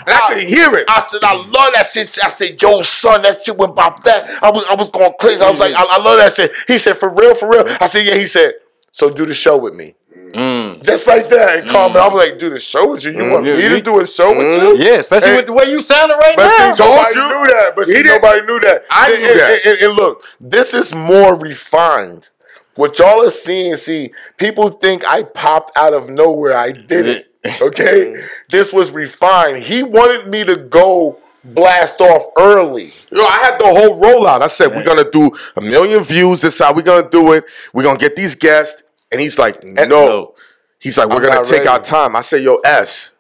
And 0.08 0.10
I 0.10 0.34
could 0.34 0.44
hear 0.44 0.76
it. 0.76 0.86
I 0.88 1.04
said, 1.10 1.24
I 1.24 1.34
love 1.34 1.74
that 1.74 1.88
shit. 1.92 2.20
I 2.24 2.30
said, 2.30 2.62
yo, 2.62 2.82
son, 2.84 3.24
that 3.24 3.36
shit 3.36 3.58
went 3.58 3.72
about 3.72 4.04
that. 4.04 4.44
I 4.44 4.52
was 4.52 4.64
I 4.70 4.76
was 4.76 4.90
going 4.92 5.12
crazy. 5.20 5.42
I 5.42 5.50
was 5.50 5.60
like, 5.60 5.74
I, 5.74 5.84
I 5.84 5.98
love 5.98 6.20
that 6.20 6.36
shit. 6.36 6.52
He 6.68 6.78
said, 6.78 6.96
for 6.96 7.10
real, 7.10 7.34
for 7.34 7.50
real. 7.50 7.66
I 7.82 7.88
said, 7.88 8.06
yeah. 8.06 8.14
He 8.14 8.28
said, 8.28 8.54
so 8.92 9.10
do 9.10 9.26
the 9.26 9.34
show 9.34 9.58
with 9.58 9.74
me. 9.74 9.96
Mm. 10.34 10.84
Just 10.84 11.08
like 11.08 11.30
that. 11.30 11.60
And 11.60 11.70
calm. 11.70 11.94
Mm. 11.94 12.08
I'm 12.10 12.14
like, 12.16 12.40
do 12.40 12.50
the 12.50 12.60
show 12.60 12.92
with 12.92 13.04
you? 13.06 13.12
You 13.12 13.18
mm, 13.24 13.32
want 13.32 13.46
Yeah, 13.46 13.56
me 13.56 13.70
to 13.70 13.82
do 13.82 14.00
a 14.00 14.08
show 14.08 14.36
with 14.36 14.54
you? 14.62 14.78
Yeah, 14.78 14.96
especially 15.00 15.30
Hey. 15.32 15.36
with 15.38 15.46
the 15.48 15.54
way 15.54 15.66
you 15.72 15.82
sounded 15.82 16.16
right 16.16 16.36
But 16.36 16.48
now. 16.48 16.74
see, 16.74 16.84
nobody 16.84 17.16
you. 17.16 17.22
knew 17.28 17.48
that. 17.54 17.72
But 17.76 17.86
He 17.88 17.94
see, 17.94 18.04
didn't- 18.04 18.22
nobody 18.22 18.46
knew 18.48 18.60
that. 18.60 18.86
I 18.90 19.12
And- 19.12 19.22
knew 19.24 19.30
and- 19.32 19.40
that. 19.40 19.66
And, 19.66 19.80
and 19.84 19.94
look, 19.94 20.24
this 20.40 20.74
is 20.74 20.94
more 20.94 21.36
refined. 21.36 22.30
What 22.76 23.00
y'all 23.00 23.26
are 23.26 23.32
seeing, 23.32 23.76
see, 23.78 24.12
people 24.38 24.70
think 24.70 25.04
I 25.08 25.24
popped 25.24 25.76
out 25.78 25.94
of 25.94 26.10
nowhere. 26.10 26.56
I 26.56 26.72
did 26.72 27.08
it. 27.08 27.28
Okay? 27.62 28.16
this 28.52 28.72
was 28.72 28.92
refined. 28.92 29.60
He 29.64 29.82
wanted 29.84 30.28
me 30.28 30.44
to 30.44 30.56
go 30.58 31.18
blast 31.44 32.02
off 32.02 32.26
early. 32.38 32.94
Yo, 33.10 33.24
I 33.24 33.38
had 33.46 33.58
the 33.60 33.66
whole 33.66 34.00
rollout. 34.02 34.42
I 34.42 34.48
said, 34.48 34.76
we're 34.76 34.84
gonna 34.84 35.10
do 35.10 35.32
a 35.56 35.62
million 35.62 36.04
views. 36.04 36.42
This 36.42 36.56
is 36.56 36.60
how 36.60 36.74
we're 36.74 36.82
gonna 36.82 37.10
do 37.10 37.32
it. 37.34 37.46
We're 37.74 37.84
gonna 37.84 37.98
get 37.98 38.16
these 38.18 38.36
guests. 38.36 38.84
And 39.12 39.22
he's 39.22 39.40
like, 39.40 39.64
no. 39.64 39.86
no. 39.86 40.36
He's 40.80 40.98
like, 40.98 41.10
we're 41.10 41.16
I'm 41.16 41.36
gonna 41.36 41.46
take 41.46 41.66
ready. 41.66 41.68
our 41.68 41.82
time. 41.82 42.16
I 42.16 42.22
say, 42.22 42.42
yo, 42.42 42.58
S. 42.58 43.16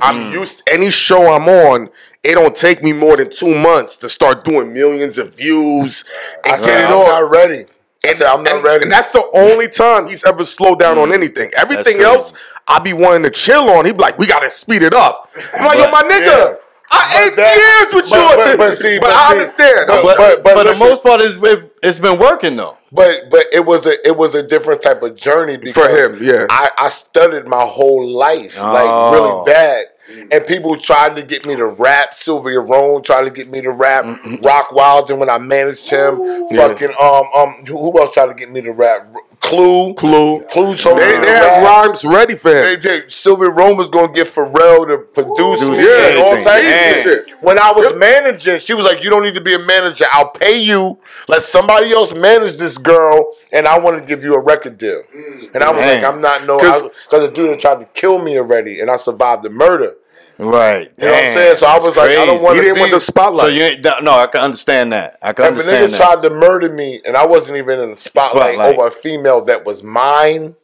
I'm 0.00 0.16
mm. 0.16 0.32
used 0.32 0.62
any 0.68 0.90
show 0.90 1.32
I'm 1.32 1.48
on, 1.48 1.88
it 2.22 2.34
don't 2.34 2.56
take 2.56 2.82
me 2.82 2.92
more 2.92 3.16
than 3.16 3.30
two 3.30 3.54
months 3.54 3.98
to 3.98 4.08
start 4.08 4.44
doing 4.44 4.72
millions 4.72 5.18
of 5.18 5.34
views 5.34 6.04
and 6.44 6.54
I 6.54 6.56
get 6.56 6.64
said, 6.64 6.80
it 6.80 6.84
I'm 6.86 7.06
not 7.06 7.30
ready. 7.30 7.66
I 8.04 8.14
said, 8.14 8.26
I'm 8.26 8.42
not 8.42 8.56
and, 8.56 8.64
ready. 8.64 8.82
and 8.82 8.92
that's 8.92 9.10
the 9.10 9.24
only 9.34 9.68
time 9.68 10.08
he's 10.08 10.24
ever 10.24 10.44
slowed 10.44 10.78
down 10.78 10.98
on 10.98 11.10
mm. 11.10 11.14
anything. 11.14 11.50
Everything 11.56 12.00
else, 12.00 12.32
I 12.66 12.78
be 12.78 12.92
wanting 12.92 13.22
to 13.22 13.30
chill 13.30 13.70
on. 13.70 13.84
He 13.84 13.92
be 13.92 13.98
like, 13.98 14.18
we 14.18 14.26
gotta 14.26 14.50
speed 14.50 14.82
it 14.82 14.94
up. 14.94 15.30
I'm 15.52 15.64
like, 15.64 15.78
yo, 15.78 15.90
my 15.90 16.02
nigga, 16.02 16.20
Yeah. 16.20 16.54
I 16.90 16.96
But 16.98 17.32
eight 17.32 17.36
that- 17.36 17.56
years 17.90 17.94
with 18.02 18.10
but- 18.10 18.18
you. 18.30 18.36
but- 18.44 18.58
but 18.58 18.72
see, 18.78 18.98
but 18.98 19.06
but 19.08 19.14
I 19.16 19.28
see, 19.32 19.38
understand. 19.38 19.86
but- 19.88 20.02
but, 20.04 20.16
but- 20.16 20.44
but, 20.54 20.64
the 20.64 20.78
most 20.78 21.02
part 21.02 21.20
is 21.20 21.38
it, 21.42 21.72
it's 21.82 21.98
been 21.98 22.18
working 22.18 22.56
though. 22.56 22.76
But 22.92 23.30
but 23.30 23.46
it 23.52 23.64
was 23.66 23.86
a 23.86 24.06
it 24.06 24.16
was 24.16 24.34
a 24.34 24.42
different 24.42 24.80
type 24.82 25.02
of 25.02 25.16
journey 25.16 25.56
because 25.56 25.90
him, 25.90 26.18
yeah. 26.22 26.46
I, 26.50 26.70
I 26.78 26.88
studied 26.88 27.48
my 27.48 27.62
whole 27.64 28.06
life 28.06 28.56
Oh. 28.60 28.72
like 28.72 29.14
really 29.14 29.52
bad. 29.52 29.86
And 30.30 30.46
people 30.46 30.76
tried 30.76 31.16
to 31.16 31.22
get 31.22 31.46
me 31.46 31.56
to 31.56 31.66
rap. 31.66 32.12
Sylvia 32.12 32.60
Rhone 32.60 33.02
tried 33.02 33.24
to 33.24 33.30
get 33.30 33.50
me 33.50 33.62
to 33.62 33.70
rap. 33.70 34.04
Rockwilder 34.04 35.18
when 35.18 35.30
I 35.30 35.38
managed 35.38 35.88
him. 35.90 36.18
Fucking 36.50 36.92
um 37.00 37.24
um 37.34 37.64
who 37.66 37.78
who 37.90 37.98
else 37.98 38.12
tried 38.12 38.26
to 38.26 38.34
get 38.34 38.50
me 38.50 38.60
to 38.60 38.72
rap? 38.72 39.06
Clue. 39.56 39.94
Clue. 39.94 40.40
Clue 40.50 40.74
told 40.76 40.98
They, 40.98 41.18
they 41.18 41.28
have 41.30 41.62
rhymes 41.62 42.04
ready 42.04 42.34
for 42.34 42.50
They, 42.50 42.74
him. 42.74 42.80
they, 42.82 43.02
Sylvia 43.08 43.50
Rhone 43.50 43.76
was 43.76 43.88
gonna 43.90 44.12
get 44.12 44.28
Pharrell 44.28 44.86
to 44.86 44.98
produce 44.98 45.60
me 45.68 45.76
yeah, 45.78 46.20
all 46.22 46.34
types 46.42 46.64
of 46.64 47.02
shit. 47.02 47.26
When 47.40 47.58
I 47.58 47.72
was 47.72 47.94
managing, 47.96 48.58
she 48.60 48.74
was 48.74 48.84
like, 48.86 49.04
"You 49.04 49.10
don't 49.10 49.22
need 49.22 49.34
to 49.34 49.40
be 49.40 49.54
a 49.54 49.58
manager. 49.58 50.06
I'll 50.12 50.30
pay 50.30 50.58
you. 50.58 50.98
Let 51.28 51.42
somebody 51.42 51.92
else 51.92 52.14
manage 52.14 52.56
this 52.56 52.78
girl, 52.78 53.34
and 53.52 53.66
I 53.68 53.78
want 53.78 53.98
to 54.00 54.04
give 54.06 54.24
you 54.24 54.34
a 54.34 54.40
record 54.42 54.78
deal." 54.78 55.02
Mm. 55.14 55.54
And 55.54 55.62
I 55.62 55.70
was 55.70 55.78
Man. 55.80 56.02
like, 56.02 56.12
"I'm 56.14 56.20
not 56.20 56.46
no," 56.46 56.58
'Cause- 56.58 56.82
because 57.04 57.28
the 57.28 57.32
dude 57.34 57.58
tried 57.60 57.80
to 57.80 57.86
kill 57.94 58.18
me 58.18 58.38
already, 58.38 58.80
and 58.80 58.90
I 58.90 58.96
survived 58.96 59.42
the 59.42 59.50
murder. 59.50 59.94
Right. 60.38 60.92
You 60.98 61.04
know 61.04 61.12
what 61.12 61.24
I'm 61.24 61.32
saying? 61.32 61.56
So 61.56 61.66
I 61.66 61.78
was 61.78 61.96
like, 61.96 62.10
I 62.10 62.26
don't 62.26 62.42
want 62.42 62.56
to 62.56 62.62
didn't 62.62 62.74
be. 62.74 62.80
want 62.80 62.92
the 62.92 63.00
spotlight. 63.00 63.40
So 63.40 63.46
you 63.48 63.62
ain't 63.62 63.84
no, 64.02 64.12
I 64.18 64.26
can 64.26 64.40
understand 64.40 64.92
that. 64.92 65.18
I 65.22 65.32
can 65.32 65.56
if 65.56 65.64
a 65.64 65.68
nigga 65.68 65.90
that. 65.90 65.96
tried 65.96 66.28
to 66.28 66.30
murder 66.34 66.72
me, 66.72 67.00
and 67.04 67.16
I 67.16 67.24
wasn't 67.24 67.58
even 67.58 67.78
in 67.80 67.90
the 67.90 67.96
spotlight, 67.96 68.54
Spotlight. 68.54 68.78
over 68.78 68.88
a 68.88 68.90
female 68.90 69.44
that 69.44 69.64
was 69.64 69.82
mine. 69.82 70.56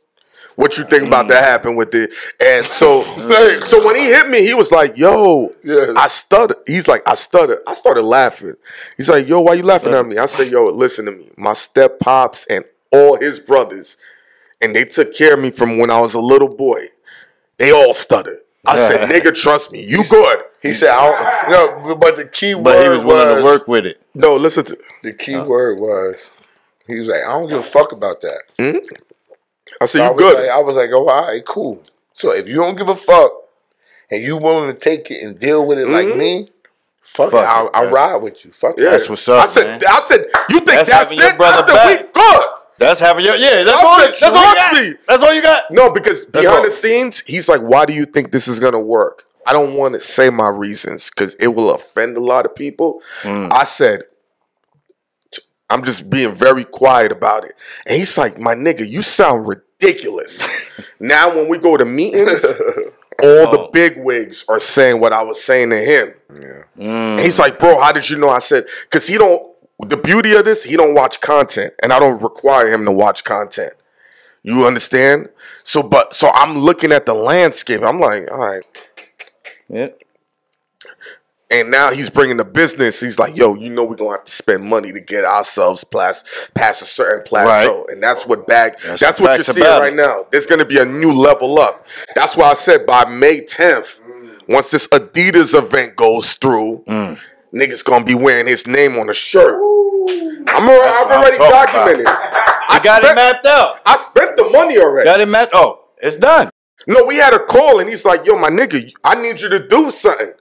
what 0.56 0.76
you 0.76 0.84
think 0.84 1.06
about 1.06 1.28
that 1.28 1.42
mm. 1.42 1.46
happened 1.46 1.76
with 1.76 1.94
it? 1.94 2.12
And 2.44 2.66
so, 2.66 3.02
mm. 3.02 3.64
so 3.64 3.86
when 3.86 3.94
he 3.94 4.06
hit 4.06 4.28
me, 4.28 4.42
he 4.42 4.54
was 4.54 4.72
like, 4.72 4.96
"Yo, 4.96 5.54
Yeah. 5.62 5.94
I 5.96 6.08
stutter." 6.08 6.56
He's 6.66 6.88
like, 6.88 7.08
"I 7.08 7.14
stutter." 7.14 7.62
I 7.66 7.74
started 7.74 8.02
laughing. 8.02 8.54
He's 8.96 9.08
like, 9.08 9.28
"Yo, 9.28 9.40
why 9.40 9.54
you 9.54 9.62
laughing 9.62 9.94
at 9.94 10.04
me?" 10.04 10.18
I 10.18 10.26
said, 10.26 10.50
"Yo, 10.50 10.64
listen 10.64 11.04
to 11.04 11.12
me. 11.12 11.28
My 11.36 11.52
step 11.52 12.00
pops 12.00 12.44
and 12.46 12.64
all 12.90 13.16
his 13.16 13.38
brothers, 13.38 13.96
and 14.60 14.74
they 14.74 14.84
took 14.84 15.14
care 15.14 15.34
of 15.34 15.40
me 15.40 15.50
from 15.50 15.78
when 15.78 15.90
I 15.92 16.00
was 16.00 16.14
a 16.14 16.20
little 16.20 16.48
boy. 16.48 16.86
They 17.58 17.70
all 17.70 17.94
stuttered." 17.94 18.40
I 18.66 18.76
said, 18.76 19.08
"Nigga, 19.08 19.34
trust 19.34 19.72
me. 19.72 19.84
You 19.84 20.04
good." 20.04 20.38
He 20.62 20.74
said, 20.74 20.90
"I 20.90 21.06
don't." 21.06 21.80
No, 21.88 21.96
but 21.96 22.16
the 22.16 22.26
key 22.26 22.54
but 22.54 22.64
word 22.64 22.82
he 22.82 22.88
was 22.90 23.04
willing 23.04 23.38
to 23.38 23.44
work 23.44 23.66
with 23.66 23.86
it. 23.86 24.00
No, 24.14 24.36
listen 24.36 24.64
to. 24.64 24.78
The 25.02 25.12
key 25.12 25.36
oh. 25.36 25.44
word 25.44 25.80
was 25.80 26.32
he 26.90 26.98
was 26.98 27.08
like, 27.08 27.22
I 27.22 27.28
don't 27.28 27.48
give 27.48 27.58
a 27.58 27.62
fuck 27.62 27.92
about 27.92 28.20
that. 28.22 28.42
Hmm? 28.58 28.78
I 29.80 29.86
said, 29.86 30.02
I 30.02 30.06
"You 30.06 30.14
was 30.14 30.22
good." 30.22 30.38
Like, 30.40 30.50
I 30.50 30.60
was 30.60 30.76
like, 30.76 30.90
oh, 30.92 31.08
all 31.08 31.28
right, 31.28 31.44
cool. 31.44 31.82
So 32.12 32.32
if 32.32 32.48
you 32.48 32.56
don't 32.56 32.76
give 32.76 32.88
a 32.88 32.96
fuck 32.96 33.32
and 34.10 34.22
you 34.22 34.36
willing 34.36 34.72
to 34.72 34.78
take 34.78 35.10
it 35.10 35.22
and 35.22 35.38
deal 35.38 35.66
with 35.66 35.78
it 35.78 35.88
like 35.88 36.10
hmm? 36.10 36.18
me, 36.18 36.48
fuck, 37.00 37.30
Fuck 37.30 37.42
it. 37.42 37.46
I'll, 37.46 37.66
it. 37.66 37.72
I'll 37.74 37.90
ride 37.90 38.16
with 38.16 38.44
you. 38.44 38.52
Fuck 38.52 38.76
Yeah. 38.78 38.88
it. 38.88 38.90
That's 38.90 39.08
what's 39.08 39.28
up, 39.28 39.44
I 39.44 39.46
said, 39.46 39.66
man. 39.66 39.80
I 39.88 40.00
said, 40.00 40.26
you 40.50 40.56
think 40.56 40.66
That's 40.66 40.90
that's, 40.90 41.10
having 41.10 41.18
your 41.18 41.30
it? 41.30 41.36
brother 41.36 41.62
I 41.62 41.66
said, 41.66 41.74
back. 41.74 42.14
we 42.14 42.20
good. 42.20 42.46
That's 42.80 42.98
having 42.98 43.24
your 43.24 43.36
yeah. 43.36 43.62
That's 43.62 43.84
all. 43.84 43.98
That's 43.98 44.22
all 44.22 44.48
you 44.48 44.54
got. 44.54 44.72
me. 44.74 44.94
That's 45.06 45.22
all 45.22 45.34
you 45.34 45.42
got. 45.42 45.70
No, 45.70 45.92
because 45.92 46.24
That's 46.26 46.42
behind 46.42 46.58
all. 46.60 46.64
the 46.64 46.70
scenes, 46.72 47.20
he's 47.20 47.48
like, 47.48 47.60
why 47.60 47.84
do 47.84 47.92
you 47.92 48.04
think 48.06 48.32
this 48.32 48.48
is 48.48 48.58
gonna 48.58 48.80
work? 48.80 49.24
I 49.46 49.52
don't 49.52 49.74
want 49.74 49.94
to 49.94 50.00
say 50.00 50.30
my 50.30 50.48
reasons 50.48 51.10
because 51.10 51.34
it 51.34 51.48
will 51.48 51.72
offend 51.74 52.16
a 52.16 52.20
lot 52.20 52.46
of 52.46 52.54
people. 52.54 53.02
Mm. 53.22 53.52
I 53.52 53.64
said, 53.64 54.02
"I'm 55.68 55.84
just 55.84 56.08
being 56.10 56.34
very 56.34 56.64
quiet 56.64 57.12
about 57.12 57.44
it. 57.44 57.54
And 57.86 57.96
he's 57.98 58.16
like, 58.18 58.38
my 58.38 58.54
nigga, 58.54 58.88
you 58.88 59.02
sound 59.02 59.46
ridiculous. 59.46 60.40
now 61.00 61.34
when 61.34 61.48
we 61.48 61.58
go 61.58 61.76
to 61.76 61.84
meetings, 61.84 62.28
all 63.22 63.50
the 63.50 63.58
Oh. 63.58 63.70
big 63.72 63.98
wigs 63.98 64.44
are 64.48 64.60
saying 64.60 65.00
what 65.00 65.12
I 65.12 65.22
was 65.22 65.42
saying 65.42 65.70
to 65.70 65.78
him. 65.78 66.14
Yeah. 66.32 66.62
And 67.12 67.20
he's 67.20 67.38
like, 67.38 67.58
bro, 67.58 67.80
how 67.80 67.92
did 67.92 68.08
you 68.08 68.16
know? 68.18 68.30
I 68.30 68.38
said, 68.38 68.66
because 68.84 69.06
he 69.06 69.18
don't. 69.18 69.49
The 69.86 69.96
beauty 69.96 70.32
of 70.32 70.44
this, 70.44 70.64
he 70.64 70.76
don't 70.76 70.94
watch 70.94 71.20
content, 71.20 71.74
and 71.82 71.92
I 71.92 71.98
don't 71.98 72.20
require 72.22 72.68
him 72.72 72.84
to 72.84 72.92
watch 72.92 73.24
content. 73.24 73.72
You 74.42 74.66
understand? 74.66 75.28
So, 75.62 75.82
but 75.82 76.14
so 76.14 76.30
I'm 76.34 76.58
looking 76.58 76.92
at 76.92 77.06
the 77.06 77.14
landscape. 77.14 77.82
I'm 77.82 78.00
like, 78.00 78.30
all 78.30 78.38
right. 78.38 78.64
Yeah. 79.68 79.88
And 81.52 81.70
now 81.70 81.90
he's 81.90 82.08
bringing 82.08 82.36
the 82.36 82.44
business. 82.44 83.00
He's 83.00 83.18
like, 83.18 83.36
yo, 83.36 83.54
you 83.56 83.68
know, 83.70 83.84
we're 83.84 83.96
gonna 83.96 84.12
have 84.12 84.24
to 84.24 84.32
spend 84.32 84.62
money 84.64 84.92
to 84.92 85.00
get 85.00 85.24
ourselves 85.24 85.82
past 85.82 86.24
past 86.54 86.80
a 86.80 86.84
certain 86.84 87.24
plateau, 87.24 87.86
and 87.90 88.00
that's 88.00 88.24
what 88.24 88.46
bag. 88.46 88.74
That's, 88.84 89.00
That's 89.00 89.20
what 89.20 89.36
you're 89.36 89.42
seeing 89.42 89.66
right 89.66 89.92
now. 89.94 90.26
There's 90.30 90.46
gonna 90.46 90.64
be 90.64 90.78
a 90.78 90.84
new 90.84 91.12
level 91.12 91.58
up. 91.58 91.86
That's 92.14 92.36
why 92.36 92.50
I 92.50 92.54
said 92.54 92.86
by 92.86 93.04
May 93.06 93.40
10th, 93.40 93.98
once 94.48 94.70
this 94.70 94.86
Adidas 94.88 95.56
event 95.58 95.96
goes 95.96 96.34
through, 96.34 96.84
Mm. 96.86 97.18
Niggas 97.54 97.84
gonna 97.84 98.04
be 98.04 98.14
wearing 98.14 98.46
his 98.46 98.66
name 98.66 98.98
on 98.98 99.08
a 99.10 99.14
shirt. 99.14 99.54
I'm 100.48 100.68
already, 100.68 100.80
I've 100.88 101.06
what 101.06 101.12
I'm 101.12 101.20
already 101.22 101.36
about. 101.36 101.50
documented. 101.66 102.06
I 102.08 102.66
I 102.68 102.80
got 102.82 103.02
it 103.04 103.14
mapped 103.14 103.46
out. 103.46 103.80
I 103.86 103.96
spent 103.96 104.36
the 104.36 104.48
money 104.50 104.78
already. 104.78 105.04
Got 105.04 105.20
it 105.20 105.28
mapped. 105.28 105.52
Oh, 105.54 105.84
it's 105.98 106.16
done. 106.16 106.50
No, 106.86 107.04
we 107.04 107.16
had 107.16 107.34
a 107.34 107.38
call, 107.38 107.78
and 107.80 107.88
he's 107.88 108.04
like, 108.04 108.24
"Yo, 108.24 108.36
my 108.38 108.48
nigga, 108.48 108.92
I 109.04 109.14
need 109.16 109.40
you 109.40 109.48
to 109.50 109.66
do 109.68 109.90
something." 109.90 110.32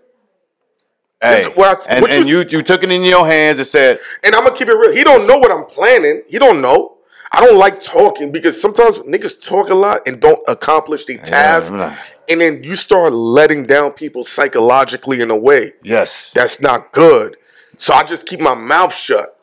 This 1.21 1.43
Hey, 1.45 1.49
is 1.51 1.57
what 1.57 1.67
I- 1.89 1.93
and, 1.95 2.01
what 2.01 2.11
and 2.11 2.25
you- 2.25 2.39
you 2.39 2.45
you 2.49 2.61
took 2.61 2.81
it 2.81 2.89
in 2.91 3.01
your 3.03 3.25
hands 3.25 3.57
and 3.59 3.67
said, 3.67 3.99
And 4.23 4.33
I'm 4.33 4.45
gonna 4.45 4.55
keep 4.55 4.69
it 4.69 4.77
real. 4.77 4.93
He 4.93 5.03
don't 5.03 5.27
know 5.27 5.37
what 5.37 5.51
I'm 5.51 5.65
planning. 5.65 6.23
He 6.29 6.39
don't 6.39 6.61
know. 6.61 6.95
I 7.33 7.45
don't 7.45 7.57
like 7.57 7.83
talking 7.83 8.31
because 8.31 8.59
sometimes 8.59 8.99
niggas 8.99 9.45
talk 9.45 9.69
a 9.69 9.75
lot 9.75 10.01
and 10.07 10.19
don't 10.21 10.39
accomplish 10.47 11.03
the 11.05 11.17
tasks. 11.17 11.71
nah. 11.71 11.91
And 12.29 12.39
then 12.39 12.63
you 12.63 12.75
start 12.75 13.11
letting 13.11 13.65
down 13.65 13.91
people 13.93 14.23
psychologically 14.23 15.21
in 15.21 15.31
a 15.31 15.35
way 15.35 15.73
"Yes, 15.83 16.31
that's 16.31 16.61
not 16.61 16.91
good. 16.91 17.37
So 17.75 17.93
I 17.93 18.03
just 18.03 18.25
keep 18.27 18.39
my 18.39 18.55
mouth 18.55 18.93
shut 18.93 19.39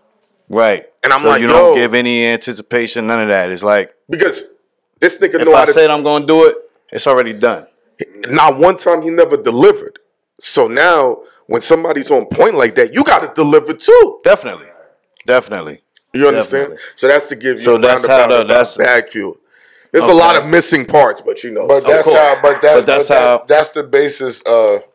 right." 0.48 0.86
And 1.02 1.12
I'm 1.12 1.22
so 1.22 1.28
like, 1.28 1.40
you 1.40 1.48
don't 1.48 1.74
give 1.76 1.94
any 1.94 2.24
anticipation, 2.26 3.06
none 3.06 3.20
of 3.20 3.28
that. 3.28 3.50
It's 3.50 3.62
like 3.64 3.94
because 4.08 4.44
this 5.00 5.18
nigga 5.18 5.34
if 5.40 5.44
know 5.46 5.54
how 5.54 5.62
I 5.62 5.66
to. 5.66 5.72
said 5.72 5.90
I'm 5.90 6.02
going 6.02 6.22
to 6.22 6.26
do 6.26 6.46
it, 6.46 6.56
it's 6.92 7.06
already 7.06 7.32
done. 7.32 7.66
not 8.28 8.58
one 8.58 8.76
time 8.76 9.02
he 9.02 9.10
never 9.10 9.36
delivered. 9.36 9.98
So 10.38 10.68
now 10.68 11.18
when 11.46 11.62
somebody's 11.62 12.10
on 12.10 12.26
point 12.26 12.54
like 12.54 12.74
that, 12.76 12.92
you 12.94 13.02
got 13.04 13.20
to 13.20 13.32
deliver 13.34 13.72
too. 13.72 14.20
Definitely, 14.24 14.66
definitely. 15.26 15.82
You 16.12 16.28
understand? 16.28 16.70
Definitely. 16.70 16.84
So 16.96 17.08
that's 17.08 17.28
to 17.28 17.36
give 17.36 17.58
you. 17.58 17.64
So 17.64 17.74
a 17.76 17.78
that's 17.78 18.06
how 18.06 18.26
the- 18.28 18.44
that's- 18.44 18.76
bag 18.76 19.08
fuel. 19.08 19.38
There's 20.00 20.12
a 20.12 20.14
lot 20.16 20.36
of 20.36 20.46
missing 20.48 20.84
parts, 20.86 21.20
but 21.20 21.42
you 21.44 21.50
know. 21.50 21.66
But 21.66 21.84
that's 21.84 22.04
course. 22.04 22.16
how. 22.18 22.42
But, 22.42 22.60
that, 22.62 22.74
But 22.76 22.86
that's 22.86 23.08
but 23.08 23.18
how- 23.18 23.44
That's 23.46 23.68
the 23.70 23.82
basis 23.82 24.40
of 24.42 24.86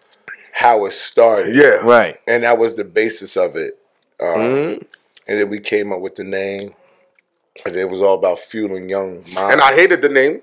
how 0.54 0.86
it 0.86 0.92
started. 0.94 1.56
yeah, 1.56 1.78
Right. 1.84 2.20
and 2.28 2.44
that 2.44 2.58
was 2.58 2.76
the 2.76 2.84
basis 2.84 3.36
of 3.38 3.56
it. 3.56 3.80
Um, 4.20 4.28
Mm-hmm. 4.28 4.84
And 5.28 5.40
then 5.40 5.50
we 5.50 5.60
came 5.60 5.94
up 5.94 6.02
with 6.02 6.16
the 6.16 6.24
name, 6.24 6.74
and 7.66 7.76
it 7.76 7.90
was 7.90 8.02
all 8.02 8.16
about 8.16 8.40
fueling 8.40 8.90
young 8.90 9.22
minds. 9.34 9.54
And 9.54 9.62
I 9.62 9.74
hated 9.76 10.02
the 10.02 10.10
name. 10.10 10.42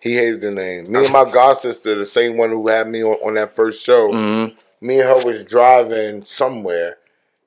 he 0.00 0.14
hated 0.14 0.40
the 0.40 0.50
name. 0.50 0.90
Me 0.90 1.04
and 1.04 1.12
my 1.12 1.30
god 1.30 1.56
sister, 1.58 1.94
the 1.94 2.04
same 2.06 2.36
one 2.38 2.48
who 2.50 2.68
had 2.68 2.88
me 2.88 3.02
on, 3.04 3.14
on 3.26 3.34
that 3.34 3.54
first 3.54 3.84
show. 3.84 4.10
Mm-hmm. 4.12 4.86
Me 4.86 5.00
and 5.00 5.08
her 5.08 5.24
was 5.26 5.44
driving 5.44 6.24
somewhere, 6.24 6.96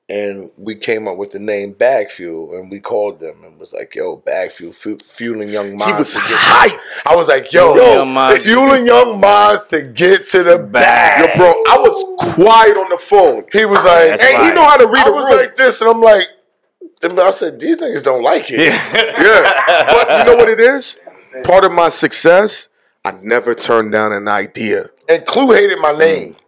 and 0.08 0.50
we 0.58 0.74
came 0.74 1.08
up 1.08 1.16
with 1.16 1.30
the 1.30 1.38
name 1.38 1.72
Bag 1.72 2.10
Fuel, 2.10 2.54
and 2.56 2.70
we 2.70 2.78
called 2.78 3.20
them 3.20 3.42
and 3.44 3.58
was 3.58 3.72
like, 3.72 3.94
"Yo, 3.94 4.16
Bag 4.16 4.52
Fuel, 4.52 4.72
fu- 4.72 4.98
fueling 4.98 5.48
young 5.48 5.76
minds." 5.76 5.92
He 5.92 5.98
was 5.98 6.12
to 6.12 6.18
get 6.18 6.38
hype. 6.38 6.80
I 7.06 7.16
was 7.16 7.28
like, 7.28 7.52
"Yo, 7.52 7.72
Fueling 7.72 7.88
yo 7.88 7.98
young 7.98 8.12
minds. 8.12 8.44
fueling 8.44 8.86
young 8.86 9.20
minds 9.20 9.64
to 9.68 9.82
get 9.82 10.28
to 10.28 10.42
the 10.42 10.58
bag." 10.58 11.28
Yo, 11.28 11.36
bro, 11.36 11.50
I 11.68 11.78
was 11.78 12.34
quiet 12.34 12.76
on 12.76 12.90
the 12.90 12.98
phone. 12.98 13.44
He 13.52 13.64
was 13.64 13.78
like, 13.78 14.18
That's 14.18 14.22
And 14.22 14.46
he 14.46 14.52
know 14.52 14.64
how 14.64 14.76
to 14.76 14.86
read 14.86 15.06
I 15.06 15.08
a 15.08 15.12
was 15.12 15.24
room. 15.24 15.38
like 15.38 15.56
this, 15.56 15.80
and 15.80 15.90
I'm 15.90 16.00
like, 16.00 16.26
and 17.02 17.18
I 17.20 17.30
said, 17.30 17.60
these 17.60 17.78
niggas 17.78 18.02
don't 18.02 18.22
like 18.22 18.50
it. 18.50 18.60
Yeah. 18.60 19.22
yeah, 19.22 19.86
but 19.86 20.18
you 20.18 20.32
know 20.32 20.36
what 20.36 20.48
it 20.48 20.60
is? 20.60 20.98
Part 21.44 21.64
of 21.64 21.72
my 21.72 21.88
success, 21.88 22.68
I 23.04 23.12
never 23.22 23.54
turned 23.54 23.92
down 23.92 24.12
an 24.12 24.28
idea. 24.28 24.86
And 25.08 25.26
Clue 25.26 25.52
hated 25.52 25.78
my 25.80 25.92
mm. 25.92 25.98
name. 25.98 26.28
Clue, 26.32 26.43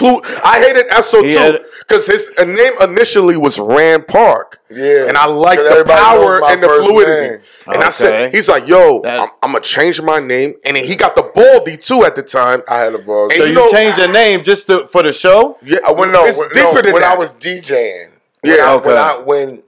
I 0.00 0.62
hated 0.66 0.88
Esso 0.88 1.22
He 1.22 1.34
too 1.34 1.64
because 1.80 2.06
his 2.06 2.30
uh, 2.38 2.44
name 2.44 2.72
initially 2.80 3.36
was 3.36 3.58
Rand 3.58 4.06
Park. 4.08 4.60
Yeah. 4.70 5.06
and 5.08 5.18
I 5.18 5.26
like 5.26 5.58
'Cause 5.58 5.78
the 5.78 5.84
power 5.84 6.42
and 6.46 6.62
the 6.62 6.68
fluidity. 6.68 7.30
name. 7.32 7.40
And 7.66 7.84
I 7.84 7.90
said, 7.90 8.34
he's 8.34 8.48
like, 8.48 8.66
yo, 8.66 9.00
That- 9.02 9.20
I'm, 9.20 9.28
I'm 9.42 9.52
gonna 9.52 9.60
change 9.62 10.00
my 10.00 10.18
name, 10.18 10.54
and 10.64 10.76
then 10.76 10.84
he 10.84 10.96
got 10.96 11.14
the 11.14 11.22
baldy 11.22 11.76
too 11.76 12.04
at 12.04 12.16
the 12.16 12.22
time. 12.22 12.62
I 12.68 12.78
had 12.78 12.94
a 12.94 12.98
ball. 12.98 13.24
And 13.24 13.32
So 13.34 13.42
you 13.44 13.50
you 13.50 13.54
know- 13.54 13.70
changed 13.70 13.98
your 13.98 14.08
name 14.10 14.42
just 14.44 14.66
to, 14.68 14.86
for 14.86 15.02
the 15.02 15.12
show? 15.12 15.58
Yeah, 15.62 15.78
I 15.86 15.92
went 15.92 16.10
no, 16.12 16.24
it's 16.24 16.38
when, 16.38 16.48
deeper 16.48 16.72
no, 16.74 16.82
than 16.82 16.92
when 16.94 17.02
that. 17.02 17.12
I 17.12 17.16
was 17.18 17.34
DJing. 17.34 18.08
When 18.40 18.56
Yeah, 18.56 18.64
I, 18.70 18.74
okay. 18.76 18.86
when 18.86 18.96
I 18.96 19.18
when 19.24 19.62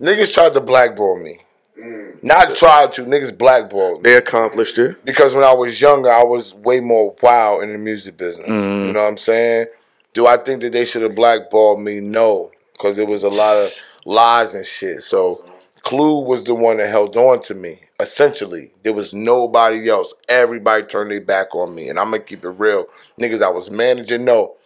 niggas 0.00 0.34
tried 0.34 0.52
to 0.54 0.60
blackball 0.60 1.16
me. 1.22 1.38
Not 2.22 2.54
tried 2.54 2.92
to, 2.92 3.04
niggas 3.04 3.36
blackballed 3.36 4.02
me. 4.02 4.10
they 4.10 4.16
accomplished 4.16 4.78
it. 4.78 5.04
Because 5.04 5.34
when 5.34 5.44
I 5.44 5.52
was 5.54 5.80
younger, 5.80 6.10
I 6.10 6.22
was 6.22 6.54
way 6.54 6.80
more 6.80 7.14
wild 7.22 7.62
in 7.62 7.72
the 7.72 7.78
music 7.78 8.16
business. 8.16 8.48
Mm-hmm. 8.48 8.86
You 8.86 8.92
know 8.92 9.02
what 9.02 9.08
I'm 9.08 9.16
saying? 9.16 9.66
Do 10.12 10.26
I 10.26 10.36
think 10.36 10.60
that 10.62 10.72
they 10.72 10.84
should 10.84 11.02
have 11.02 11.14
blackballed 11.14 11.80
me? 11.80 12.00
No. 12.00 12.50
Because 12.72 12.98
it 12.98 13.06
was 13.08 13.22
a 13.22 13.28
lot 13.28 13.56
of 13.56 13.72
lies 14.04 14.54
and 14.54 14.66
shit. 14.66 15.02
So 15.02 15.44
Clue 15.82 16.24
was 16.24 16.44
the 16.44 16.54
one 16.54 16.78
that 16.78 16.88
held 16.88 17.16
on 17.16 17.40
to 17.40 17.54
me. 17.54 17.80
Essentially, 18.00 18.72
there 18.82 18.94
was 18.94 19.12
nobody 19.12 19.88
else. 19.88 20.14
Everybody 20.28 20.84
turned 20.84 21.10
their 21.10 21.20
back 21.20 21.54
on 21.54 21.74
me, 21.74 21.90
and 21.90 21.98
I'm 21.98 22.06
gonna 22.06 22.20
keep 22.20 22.44
it 22.44 22.48
real. 22.48 22.86
Niggas 23.18 23.42
I 23.42 23.50
was 23.50 23.70
managing, 23.70 24.24
no. 24.24 24.56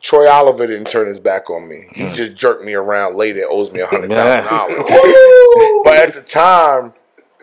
Troy 0.00 0.28
Oliver 0.30 0.66
didn't 0.66 0.90
turn 0.90 1.08
his 1.08 1.18
back 1.18 1.48
on 1.50 1.68
me. 1.68 1.84
He 1.94 2.12
just 2.12 2.34
jerked 2.34 2.62
me 2.62 2.74
around 2.74 3.16
later. 3.16 3.44
Owes 3.48 3.72
me 3.72 3.80
a 3.80 3.86
hundred 3.86 4.10
thousand 4.10 4.50
dollars. 4.50 4.84
but 5.84 5.96
at 5.96 6.14
the 6.14 6.22
time, 6.22 6.92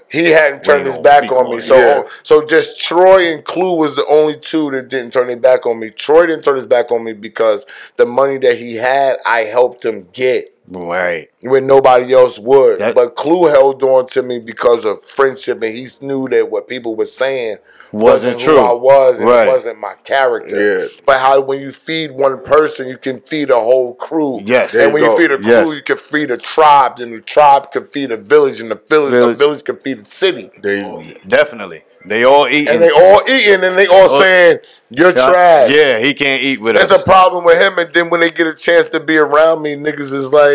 he 0.09 0.25
hadn't 0.31 0.63
turned 0.63 0.85
his 0.85 0.97
back 0.99 1.31
on 1.31 1.49
me. 1.55 1.61
So, 1.61 1.77
Yeah. 1.77 2.03
so 2.23 2.45
just 2.45 2.79
Troy 2.79 3.33
and 3.33 3.43
Clue 3.43 3.77
was 3.77 3.95
the 3.95 4.05
only 4.07 4.35
two 4.37 4.71
that 4.71 4.87
didn't 4.87 5.11
turn 5.11 5.27
their 5.27 5.35
back 5.35 5.65
on 5.65 5.79
me. 5.79 5.89
Troy 5.89 6.27
didn't 6.27 6.43
turn 6.43 6.55
his 6.55 6.65
back 6.65 6.91
on 6.91 7.03
me 7.03 7.13
because 7.13 7.65
the 7.97 8.05
money 8.05 8.37
that 8.37 8.57
he 8.57 8.75
had, 8.75 9.17
I 9.25 9.45
helped 9.45 9.83
him 9.83 10.07
get 10.13 10.54
Right. 10.67 11.29
when 11.41 11.67
nobody 11.67 12.11
else 12.13 12.39
would. 12.39 12.79
That- 12.79 12.95
but 12.95 13.15
Clue 13.15 13.45
held 13.45 13.83
on 13.83 14.07
to 14.07 14.23
me 14.23 14.39
because 14.39 14.83
of 14.85 15.03
friendship, 15.03 15.61
and 15.61 15.75
he 15.75 15.87
knew 16.01 16.27
that 16.29 16.49
what 16.49 16.67
people 16.67 16.95
were 16.95 17.05
saying 17.05 17.57
Wasn't 17.91 18.41
who 18.41 18.45
true. 18.45 18.59
I 18.59 18.73
was, 18.73 19.19
and 19.19 19.29
Right. 19.29 19.47
it 19.47 19.51
wasn't 19.51 19.79
my 19.79 19.93
character. 20.03 20.79
Yeah. 20.81 20.87
But 21.05 21.19
how 21.19 21.39
when 21.41 21.61
you 21.61 21.71
feed 21.71 22.11
one 22.11 22.39
person, 22.43 22.87
you 22.87 22.97
can 22.97 23.21
feed 23.21 23.51
a 23.51 23.59
whole 23.59 23.93
crew. 23.93 24.41
Yes. 24.43 24.73
and 24.73 24.81
There 24.81 24.89
when 24.89 25.03
you 25.03 25.11
you 25.11 25.17
feed 25.17 25.31
a 25.31 25.37
crew, 25.37 25.47
Yes. 25.51 25.69
you 25.75 25.81
can 25.81 25.97
feed 25.97 26.31
a 26.31 26.37
tribe, 26.37 26.99
and 26.99 27.13
the 27.13 27.21
tribe 27.21 27.71
can 27.71 27.85
feed 27.85 28.11
a 28.11 28.17
village, 28.17 28.59
and 28.59 28.71
the 28.71 28.79
village, 28.89 29.11
Village. 29.11 29.37
the 29.37 29.43
village 29.45 29.63
can 29.63 29.77
feed 29.77 30.01
a 30.01 30.05
city. 30.05 30.49
They, 30.61 30.83
oh, 30.83 31.03
Definitely. 31.27 31.83
They 32.07 32.23
all 32.23 32.47
eating. 32.47 32.67
And 32.67 32.81
they 32.83 32.91
all 32.91 33.21
eating, 33.27 33.63
and 33.63 33.75
they 33.77 33.87
all 33.87 34.09
Oh. 34.11 34.19
saying 34.19 34.59
you're 34.91 35.11
trash. 35.11 35.71
Yeah, 35.71 35.97
he 35.97 36.13
can't 36.13 36.43
eat 36.43 36.61
with 36.61 36.75
That's 36.75 36.85
us. 36.85 36.89
That's 36.91 37.01
a 37.01 37.05
problem 37.05 37.43
with 37.43 37.59
him. 37.59 37.79
And 37.79 37.91
then 37.93 38.09
when 38.11 38.19
they 38.19 38.29
get 38.29 38.45
a 38.45 38.53
chance 38.53 38.89
to 38.91 38.99
be 38.99 39.17
around 39.17 39.61
me, 39.63 39.75
niggas 39.75 40.13
is 40.13 40.31
like. 40.31 40.54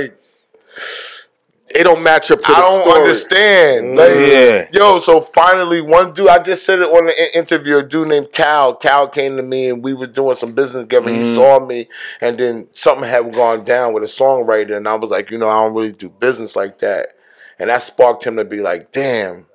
It 1.73 1.85
don't 1.85 2.03
match 2.03 2.31
up 2.33 2.41
to 2.41 2.51
I 2.51 2.55
the 2.57 2.61
don't 2.61 2.81
story. 2.83 3.01
understand. 3.01 3.97
Like, 3.97 4.09
Yeah. 4.11 4.69
Yo, 4.73 4.99
so 4.99 5.21
finally, 5.21 5.81
one 5.81 6.13
dude, 6.13 6.29
I 6.29 6.41
just 6.43 6.67
said 6.67 6.81
it 6.81 6.89
on 6.89 7.07
the 7.07 7.23
in- 7.37 7.41
interview. 7.43 7.79
A 7.79 7.83
dude 7.85 8.09
named 8.09 8.33
Cal. 8.33 8.75
Cal 8.75 9.07
came 9.09 9.37
to 9.37 9.43
me 9.43 9.69
and 9.71 9.83
we 9.83 9.95
were 9.95 10.09
doing 10.09 10.35
some 10.35 10.53
business 10.53 10.83
together. 10.83 11.11
Mm-hmm. 11.11 11.21
He 11.23 11.35
saw 11.35 11.65
me, 11.65 11.89
and 12.21 12.37
then 12.39 12.69
something 12.73 13.09
had 13.09 13.33
gone 13.33 13.65
down 13.65 13.93
with 13.93 14.03
a 14.03 14.07
songwriter, 14.07 14.77
and 14.77 14.89
I 14.89 14.95
was 14.97 15.11
like, 15.11 15.31
you 15.31 15.39
know, 15.39 15.49
I 15.49 15.65
don't 15.65 15.75
really 15.75 15.93
do 15.93 16.11
business 16.11 16.57
like 16.57 16.79
that. 16.81 17.13
And 17.59 17.71
that 17.71 17.83
sparked 17.83 18.25
him 18.25 18.37
to 18.37 18.45
be 18.45 18.61
like, 18.61 18.91
damn. 18.91 19.47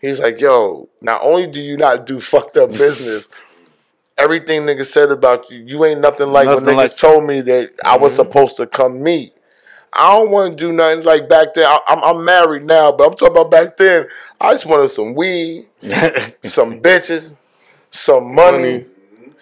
He's 0.00 0.20
like, 0.20 0.40
yo, 0.40 0.88
not 1.02 1.20
only 1.22 1.46
do 1.46 1.60
you 1.60 1.76
not 1.76 2.06
do 2.06 2.18
fucked 2.20 2.56
up 2.56 2.70
business, 2.70 3.28
everything 4.16 4.62
niggas 4.62 4.86
said 4.86 5.10
about 5.10 5.50
you, 5.50 5.58
you 5.66 5.84
ain't 5.84 6.00
nothing 6.00 6.28
like 6.28 6.46
Nothing 6.46 6.64
when 6.64 6.74
niggas 6.76 6.78
like- 6.78 6.96
told 6.96 7.24
me 7.24 7.40
that 7.42 7.72
I 7.84 7.98
was 7.98 8.14
supposed 8.14 8.56
to 8.56 8.66
come 8.66 9.02
meet. 9.02 9.34
I 9.94 10.12
don't 10.12 10.30
want 10.30 10.52
to 10.52 10.56
do 10.56 10.72
nothing 10.72 11.04
like 11.04 11.28
back 11.28 11.54
then. 11.54 11.66
I, 11.66 11.78
I'm, 11.88 12.02
I'm 12.02 12.24
married 12.24 12.64
now, 12.64 12.92
but 12.92 13.04
I'm 13.10 13.14
talking 13.14 13.36
about 13.36 13.50
back 13.50 13.76
then. 13.76 14.06
I 14.40 14.52
just 14.52 14.66
wanted 14.66 14.88
some 14.88 15.14
weed, 15.14 15.66
some 16.42 16.80
bitches, 16.80 17.36
some 17.90 18.34
money, 18.34 18.58
Money. 18.58 18.86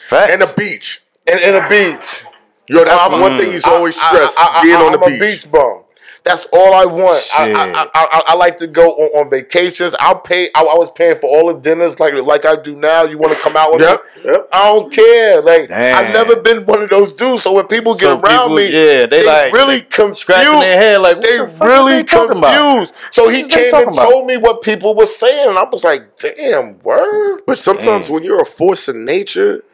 Facts. 0.09 0.33
and 0.33 0.43
a 0.43 0.53
beach. 0.57 1.03
and, 1.31 1.41
and 1.41 1.57
a 1.57 1.69
beach. 1.69 2.25
Yo, 2.69 2.85
that's 2.85 2.91
I'm- 3.11 3.21
one 3.21 3.39
thing 3.39 3.49
mm. 3.51 3.53
he's 3.53 3.65
always 3.67 3.99
I- 4.01 4.09
stressed: 4.09 4.39
I, 4.41 4.49
I, 4.59 4.63
being 4.63 4.77
I, 4.77 4.83
on 4.83 4.93
the 4.93 4.99
I'm 5.05 5.11
beach. 5.13 5.21
a 5.21 5.27
beach 5.47 5.51
bum. 5.53 5.83
That's 6.31 6.47
all 6.53 6.73
I 6.75 6.85
want. 6.85 7.29
I, 7.37 7.53
I, 7.53 7.73
I, 7.73 7.89
I, 7.95 8.23
I 8.29 8.35
like 8.35 8.59
to 8.59 8.67
go 8.67 8.89
on, 8.91 9.25
on 9.25 9.31
vacations. 9.31 9.95
I'll 9.99 10.21
pay. 10.21 10.49
I, 10.55 10.61
I 10.61 10.77
was 10.79 10.91
paying 10.93 11.19
for 11.19 11.27
all 11.27 11.53
the 11.53 11.59
dinners 11.61 11.99
like 11.99 12.15
like 12.15 12.45
I 12.45 12.57
do 12.57 12.77
now. 12.77 13.03
You 13.05 13.19
want 13.19 13.33
to 13.35 13.39
come 13.41 13.57
out 13.57 13.73
with 13.73 13.81
Yep, 13.83 14.01
me? 14.25 14.31
yep. 14.31 14.49
I 14.53 14.65
don't 14.67 14.93
care. 14.93 15.43
Like 15.43 15.69
Damn. 15.69 15.99
I've 15.99 16.13
never 16.15 16.37
been 16.41 16.65
one 16.67 16.83
of 16.83 16.91
those 16.91 17.13
dudes. 17.13 17.43
So 17.43 17.53
when 17.53 17.67
people 17.67 17.95
get 17.95 18.03
So 18.03 18.21
around 18.21 18.51
people- 18.51 18.57
me, 18.57 18.67
yeah, 18.73 19.07
they 19.07 19.27
like- 19.27 19.53
really 19.53 19.81
confused. 19.83 20.21
scratching 20.21 20.61
their 20.61 20.77
head 20.81 20.99
like, 21.01 21.17
what 21.17 21.25
they 21.25 21.37
the 21.39 21.49
fuck 21.49 21.67
really 21.69 21.93
they 21.95 22.05
talking 22.05 22.39
about? 22.39 22.55
confused. 22.55 22.95
So 23.11 23.29
he 23.29 23.43
What 23.43 23.51
they 23.51 23.57
came 23.71 23.75
and 23.75 23.93
about? 23.93 24.11
told 24.11 24.27
me 24.27 24.37
what 24.37 24.63
people 24.63 24.95
were 24.95 25.07
saying, 25.07 25.49
and 25.51 25.59
I 25.59 25.65
was 25.65 25.83
like, 25.85 26.17
"Damn, 26.19 26.79
word." 26.81 27.41
But 27.47 27.59
sometimes 27.59 28.09
when 28.09 28.23
you're 28.23 28.41
a 28.41 28.45
force 28.47 28.87
of 28.89 28.97
nature, 28.97 29.65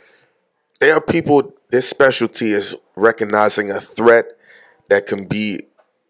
there 0.81 0.95
are 0.95 1.01
people. 1.01 1.53
Their 1.71 1.83
specialty 1.83 2.53
is 2.53 2.75
recognizing 2.95 3.71
a 3.71 3.81
threat 3.81 4.27
that 4.88 5.07
can 5.07 5.25
be 5.25 5.61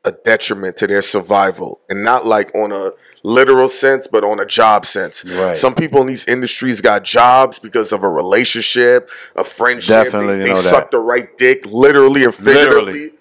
a 0.06 0.12
detriment 0.12 0.76
to 0.78 0.86
their 0.86 1.02
survival, 1.02 1.80
and 1.88 2.02
not 2.02 2.24
like 2.26 2.54
on 2.54 2.72
a 2.72 2.92
literal 3.26 3.68
sense, 3.68 4.06
but 4.06 4.22
on 4.22 4.38
a 4.38 4.46
job 4.46 4.86
sense. 4.86 5.24
Right. 5.24 5.56
Some 5.56 5.74
people 5.74 6.00
in 6.00 6.06
these 6.06 6.26
industries 6.28 6.80
got 6.80 7.02
jobs 7.04 7.58
because 7.58 7.92
of 7.92 8.04
a 8.04 8.08
relationship, 8.08 9.10
a 9.34 9.42
friendship. 9.44 10.04
Definitely 10.04 10.38
they, 10.38 10.44
they 10.44 10.48
know 10.50 10.62
that. 10.62 10.70
suck 10.70 10.90
the 10.90 11.00
right 11.00 11.36
dick, 11.36 11.66
literally 11.66 12.24
and 12.24 12.34
figuratively. 12.34 12.92
Literally. 12.92 13.12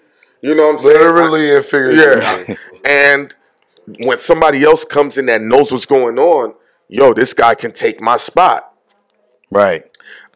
You 0.42 0.54
know 0.54 0.68
what 0.68 0.74
I'm 0.74 0.78
saying? 0.78 0.94
Literally 0.94 1.56
and 1.56 1.64
figuratively. 1.64 2.44
Yeah. 2.48 2.80
and 2.84 3.34
when 3.98 4.18
somebody 4.18 4.62
else 4.62 4.84
comes 4.84 5.18
in 5.18 5.26
that 5.26 5.42
knows 5.42 5.72
what's 5.72 5.86
going 5.86 6.18
on, 6.18 6.54
yo, 6.88 7.12
this 7.12 7.34
guy 7.34 7.54
can 7.54 7.72
take 7.72 8.00
my 8.00 8.16
spot. 8.16 8.72
right. 9.50 9.84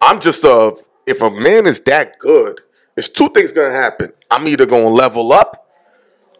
I'm 0.03 0.19
just 0.21 0.45
a 0.45 0.77
if 1.07 1.21
a 1.21 1.31
man 1.31 1.67
is 1.67 1.81
that 1.83 2.19
good, 2.19 2.61
there's 2.95 3.09
two 3.09 3.29
things 3.31 3.53
gonna 3.53 3.73
happen. 3.73 4.13
I'm 4.31 4.49
either 4.49 4.67
gonna 4.67 4.89
level 4.89 5.33
up 5.33 5.69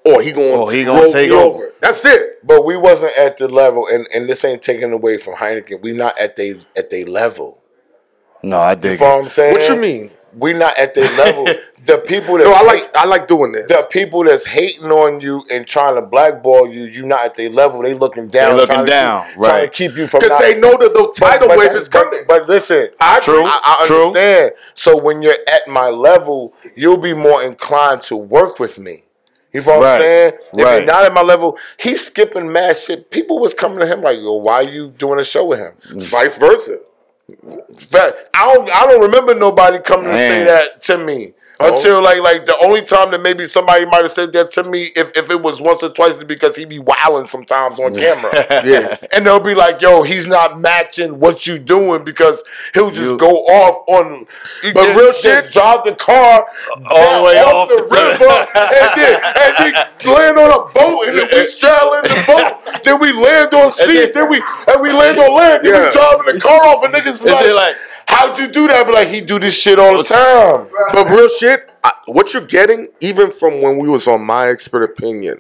or 0.05 0.23
he 0.23 0.33
gonna, 0.33 0.71
he 0.73 0.85
roll 0.85 0.97
gonna 1.01 1.13
take 1.13 1.31
over. 1.31 1.57
over. 1.57 1.73
That's 1.81 2.05
it. 2.05 2.47
But 2.47 2.65
we 2.65 2.77
wasn't 2.77 3.17
at 3.17 3.37
the 3.37 3.49
level, 3.49 3.87
and, 3.87 4.07
and 4.15 4.29
this 4.29 4.45
ain't 4.45 4.63
taken 4.63 4.93
away 4.93 5.19
from 5.19 5.35
Hynaken. 5.35 5.83
We 5.83 5.93
not 5.93 6.19
at 6.19 6.37
they 6.37 6.59
at 6.77 6.91
they 6.91 7.05
level. 7.05 7.63
No, 8.43 8.59
I 8.59 8.71
You 8.73 8.77
dig 8.77 9.01
know 9.01 9.07
what. 9.17 9.23
I'm 9.25 9.29
saying? 9.29 9.53
What 9.53 9.69
you 9.69 9.77
mean? 9.77 10.11
We 10.33 10.53
not 10.53 10.79
at 10.79 10.95
their 10.95 11.11
level. 11.19 11.45
the 11.87 11.99
people 12.07 12.39
that 12.39 12.45
No, 12.45 12.53
I 12.55 12.63
like 12.63 12.97
I 12.97 13.05
like 13.05 13.27
doing 13.27 13.51
this. 13.53 13.67
the 13.67 13.85
people 13.91 14.23
that's 14.25 14.47
hating 14.47 14.87
on 14.91 15.21
you 15.21 15.45
and 15.51 15.67
trying 15.67 15.97
to 15.97 16.03
blackball 16.03 16.73
you. 16.73 16.85
You 16.85 17.05
not 17.05 17.25
at 17.25 17.37
their 17.37 17.51
level. 17.51 17.83
They 17.83 17.95
looking 17.95 18.29
down. 18.29 18.53
They 18.53 18.57
looking 18.63 18.75
trying 18.77 18.87
to 18.87 18.91
down, 18.93 19.27
keep, 19.27 19.35
trying 19.43 19.65
to 19.65 19.71
keep 19.71 19.97
you 19.97 20.07
from 20.07 20.21
Because 20.21 20.41
they 20.41 20.59
know 20.59 20.71
that 20.79 20.95
the 20.95 21.03
But- 21.03 21.15
tidal 21.17 21.49
but 21.49 21.59
wave 21.59 21.73
that- 21.73 21.79
is 21.79 21.89
coming. 21.89 22.21
But, 22.29 22.47
but 22.47 22.49
listen, 22.49 22.91
I 23.01 23.19
True. 23.21 23.45
I, 23.45 23.61
I 23.81 23.85
True. 23.87 24.07
understand. 24.09 24.53
So 24.75 24.97
when 25.03 25.21
you're 25.21 25.35
at 25.53 25.67
my 25.69 25.89
level, 25.89 26.55
you'll 26.77 26.97
be 26.97 27.13
more 27.13 27.43
inclined 27.43 28.03
to 28.03 28.17
work 28.17 28.59
with 28.61 28.79
me. 28.79 29.05
You 29.53 29.61
know 29.63 29.67
what 29.79 29.83
Right. 29.83 29.95
I'm 29.95 30.01
saying? 30.01 30.33
If 30.57 30.65
Right. 30.65 30.77
you're 30.77 30.85
not 30.87 31.05
at 31.05 31.13
my 31.13 31.23
level, 31.23 31.59
he's 31.79 32.07
skipping 32.07 32.53
mad 32.53 32.77
shit. 32.77 33.11
People 33.11 33.39
was 33.41 33.53
coming 33.55 33.79
to 33.81 33.87
him 33.87 34.01
like, 34.03 34.19
"Yo, 34.19 34.35
why 34.35 34.61
you 34.61 34.89
doing 34.91 35.19
a 35.19 35.25
show 35.25 35.45
with 35.45 35.59
him?" 35.59 35.73
Mm. 35.91 36.03
Vice 36.03 36.35
versa. 36.37 36.79
I 38.35 38.55
don't 38.55 38.71
I 38.71 38.87
don't 38.87 39.01
remember 39.03 39.35
nobody 39.35 39.79
coming 39.79 40.07
to 40.07 40.17
say 40.17 40.45
that 40.45 40.83
to 40.85 40.99
me. 40.99 41.35
Oh. 41.63 41.77
Until 41.77 42.03
like 42.03 42.21
like 42.21 42.47
the 42.47 42.57
only 42.63 42.81
time 42.81 43.11
that 43.11 43.21
maybe 43.21 43.45
somebody 43.45 43.85
might 43.85 44.03
have 44.03 44.11
said 44.11 44.33
that 44.33 44.51
to 44.53 44.63
me 44.65 44.85
if, 44.97 45.15
if 45.17 45.29
it 45.31 45.43
was 45.43 45.61
once 45.61 45.83
or 45.83 45.91
twice 45.91 46.17
is 46.17 46.25
because 46.25 46.57
he 46.57 46.65
be 46.65 46.79
wilding 46.79 47.27
sometimes 47.27 47.79
on 47.79 47.95
camera. 47.95 48.31
Yeah. 48.65 48.97
And 49.13 49.27
they'll 49.27 49.41
be 49.41 49.55
like, 49.55 49.81
yo, 49.83 50.03
he's 50.03 50.27
not 50.27 50.59
matching 50.59 51.19
what 51.21 51.47
you 51.47 51.59
doing 51.59 52.03
because 52.05 52.43
he'll 52.75 52.91
just 52.91 53.03
You- 53.03 53.17
go 53.19 53.45
off 53.47 53.85
on 53.89 54.27
But 54.63 54.75
just- 54.75 54.97
real 54.99 55.13
shit- 55.13 55.53
drive 55.53 55.85
the 55.85 55.95
car 55.95 56.47
All 56.89 57.19
the 57.19 57.25
way 57.27 57.35
down 57.35 57.49
off 57.55 57.69
the 57.69 57.77
the- 57.77 57.83
river 57.83 58.47
and 58.55 58.91
then, 58.97 59.21
and 59.37 59.75
then 59.75 60.15
land 60.15 60.39
on 60.39 60.51
a 60.51 60.73
boat 60.73 61.09
and 61.09 61.19
then 61.19 61.29
we 61.33 61.47
straddle 61.47 61.95
in 61.95 62.03
the 62.05 62.25
boat. 62.27 62.81
then 62.85 62.99
we 63.01 63.13
land 63.13 63.53
on 63.55 63.73
sea. 63.73 63.87
then- 64.07 64.13
Then 64.15 64.29
we 64.31 64.43
and 64.67 64.81
we 64.81 64.93
land 64.93 65.19
on 65.19 65.35
land. 65.37 65.63
Then 65.65 65.75
Yeah. 65.75 65.87
we 65.87 65.93
driving 65.93 66.35
the 66.35 66.41
car 66.41 66.61
off 66.65 66.85
and 66.85 66.95
niggas 66.95 67.21
is 67.21 67.27
like- 67.27 67.77
How'd 68.11 68.39
you 68.39 68.49
do 68.49 68.67
that? 68.69 68.87
But 68.87 68.95
like 68.95 69.09
he 69.09 69.21
do 69.21 69.39
this 69.39 69.55
shit 69.55 69.79
all 69.79 69.97
the 69.97 70.05
time. 70.05 70.69
But 70.93 71.09
real 71.09 71.29
shit, 71.29 71.71
I, 71.85 71.93
what 72.09 72.35
you're 72.35 72.47
getting, 72.47 72.89
even 73.01 73.33
from 73.33 73.63
when 73.63 73.79
we 73.79 73.89
was 73.89 74.09
on 74.09 74.25
my 74.25 74.49
expert 74.49 74.83
opinion, 74.83 75.39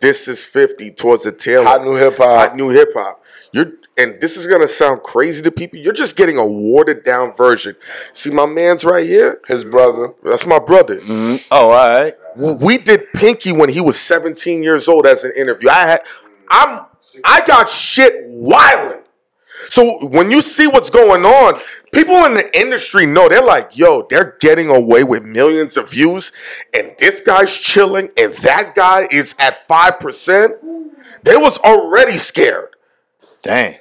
this 0.00 0.28
is 0.28 0.44
50 0.44 0.92
towards 0.92 1.24
the 1.24 1.32
tail. 1.32 1.64
Hot 1.64 1.82
new 1.82 1.96
hip 1.96 2.16
hop. 2.16 2.48
Hot 2.48 2.56
new 2.56 2.70
hip 2.70 2.90
hop. 2.94 3.22
You're 3.52 3.72
and 3.96 4.20
this 4.20 4.36
is 4.36 4.46
gonna 4.46 4.66
sound 4.68 5.02
crazy 5.02 5.42
to 5.42 5.50
people. 5.52 5.78
You're 5.78 5.92
just 5.92 6.16
getting 6.16 6.36
a 6.36 6.46
watered 6.46 7.04
down 7.04 7.34
version. 7.34 7.76
See 8.12 8.30
my 8.30 8.46
man's 8.46 8.84
right 8.84 9.06
here? 9.06 9.40
His 9.46 9.64
brother. 9.64 10.14
That's 10.22 10.46
my 10.46 10.58
brother. 10.58 10.96
Mm-hmm. 10.96 11.36
Oh, 11.50 11.70
all 11.70 12.00
right. 12.00 12.14
We 12.36 12.78
did 12.78 13.04
Pinky 13.14 13.52
when 13.52 13.68
he 13.68 13.80
was 13.80 14.00
17 14.00 14.64
years 14.64 14.88
old 14.88 15.06
as 15.06 15.22
an 15.22 15.32
interview. 15.36 15.68
I 15.68 15.86
had 15.86 16.00
I'm 16.48 16.86
I 17.22 17.46
got 17.46 17.68
shit 17.68 18.24
wilding. 18.26 19.03
So 19.68 20.06
when 20.06 20.30
you 20.30 20.42
see 20.42 20.66
what's 20.66 20.90
going 20.90 21.24
on, 21.24 21.60
people 21.92 22.24
in 22.24 22.34
the 22.34 22.58
industry 22.58 23.06
know 23.06 23.28
they're 23.28 23.42
like, 23.42 23.76
yo, 23.76 24.06
they're 24.08 24.36
getting 24.40 24.68
away 24.68 25.04
with 25.04 25.24
millions 25.24 25.76
of 25.76 25.90
views, 25.90 26.32
and 26.72 26.94
this 26.98 27.20
guy's 27.20 27.56
chilling, 27.56 28.10
and 28.18 28.34
that 28.34 28.74
guy 28.74 29.08
is 29.10 29.34
at 29.38 29.66
five 29.66 30.00
percent. 30.00 30.54
They 31.22 31.36
was 31.36 31.58
already 31.58 32.16
scared. 32.16 32.76
Dang. 33.42 33.76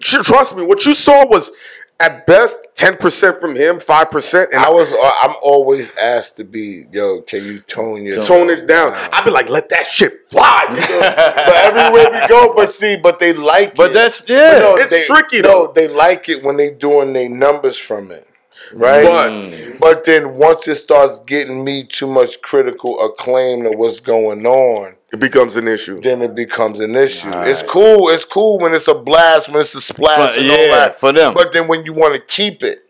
Trust 0.00 0.56
me, 0.56 0.64
what 0.64 0.84
you 0.84 0.94
saw 0.94 1.26
was 1.26 1.50
at 2.00 2.26
best 2.26 2.58
10% 2.74 3.40
from 3.40 3.54
him, 3.54 3.78
5%, 3.78 4.44
and 4.52 4.56
I 4.56 4.68
was. 4.68 4.92
uh, 4.92 5.12
I'm 5.22 5.34
always 5.42 5.94
asked 5.96 6.36
to 6.38 6.44
be. 6.44 6.84
Yo, 6.92 7.20
can 7.22 7.44
you 7.44 7.60
tone 7.60 8.04
your 8.04 8.24
tone 8.24 8.50
it 8.50 8.66
down. 8.66 8.92
I'd 9.12 9.24
be 9.24 9.30
like, 9.30 9.48
let 9.48 9.68
that 9.68 9.86
shit 9.86 10.28
fly. 10.28 10.64
but 10.68 11.54
everywhere 11.54 12.20
we 12.20 12.28
go, 12.28 12.52
but 12.54 12.70
see, 12.72 12.96
but 12.96 13.20
they 13.20 13.32
like 13.32 13.68
it. 13.70 13.74
But 13.76 13.90
it. 13.90 13.94
that's- 13.94 14.24
yeah. 14.26 14.58
no, 14.58 14.74
It's 14.76 14.90
they, 14.90 15.04
tricky, 15.04 15.40
No, 15.40 15.66
though. 15.66 15.72
they 15.74 15.88
like 15.88 16.28
it 16.28 16.42
when 16.42 16.56
they 16.56 16.70
doing 16.70 17.12
their 17.12 17.28
numbers 17.28 17.78
from 17.78 18.10
it, 18.10 18.26
right? 18.72 19.04
But- 19.04 19.80
but 19.80 20.04
then 20.04 20.34
once 20.34 20.66
it 20.68 20.76
starts 20.76 21.20
getting 21.26 21.64
me 21.64 21.84
too 21.84 22.06
much 22.06 22.40
critical 22.42 22.98
acclaim 23.04 23.66
of 23.66 23.74
what's 23.76 24.00
going 24.00 24.46
on, 24.46 24.96
it 25.14 25.20
becomes 25.20 25.54
an 25.56 25.68
issue. 25.68 26.00
then 26.00 26.20
it 26.22 26.34
becomes 26.34 26.80
an 26.80 26.94
issue. 26.96 27.30
It's 27.32 27.62
cool. 27.62 28.08
It's 28.08 28.24
cool 28.24 28.58
when 28.58 28.74
it's 28.74 28.88
a 28.88 28.94
blast, 28.94 29.48
when 29.48 29.60
it's 29.60 29.74
a 29.74 29.80
splash, 29.80 30.34
But 30.34 30.38
and 30.38 30.50
all 30.50 30.58
yeah, 30.58 30.74
that. 30.74 31.00
for 31.00 31.12
them. 31.12 31.34
But 31.34 31.52
then 31.52 31.68
when 31.68 31.84
you 31.84 31.92
want 31.92 32.14
to 32.14 32.20
keep 32.20 32.62
it. 32.62 32.80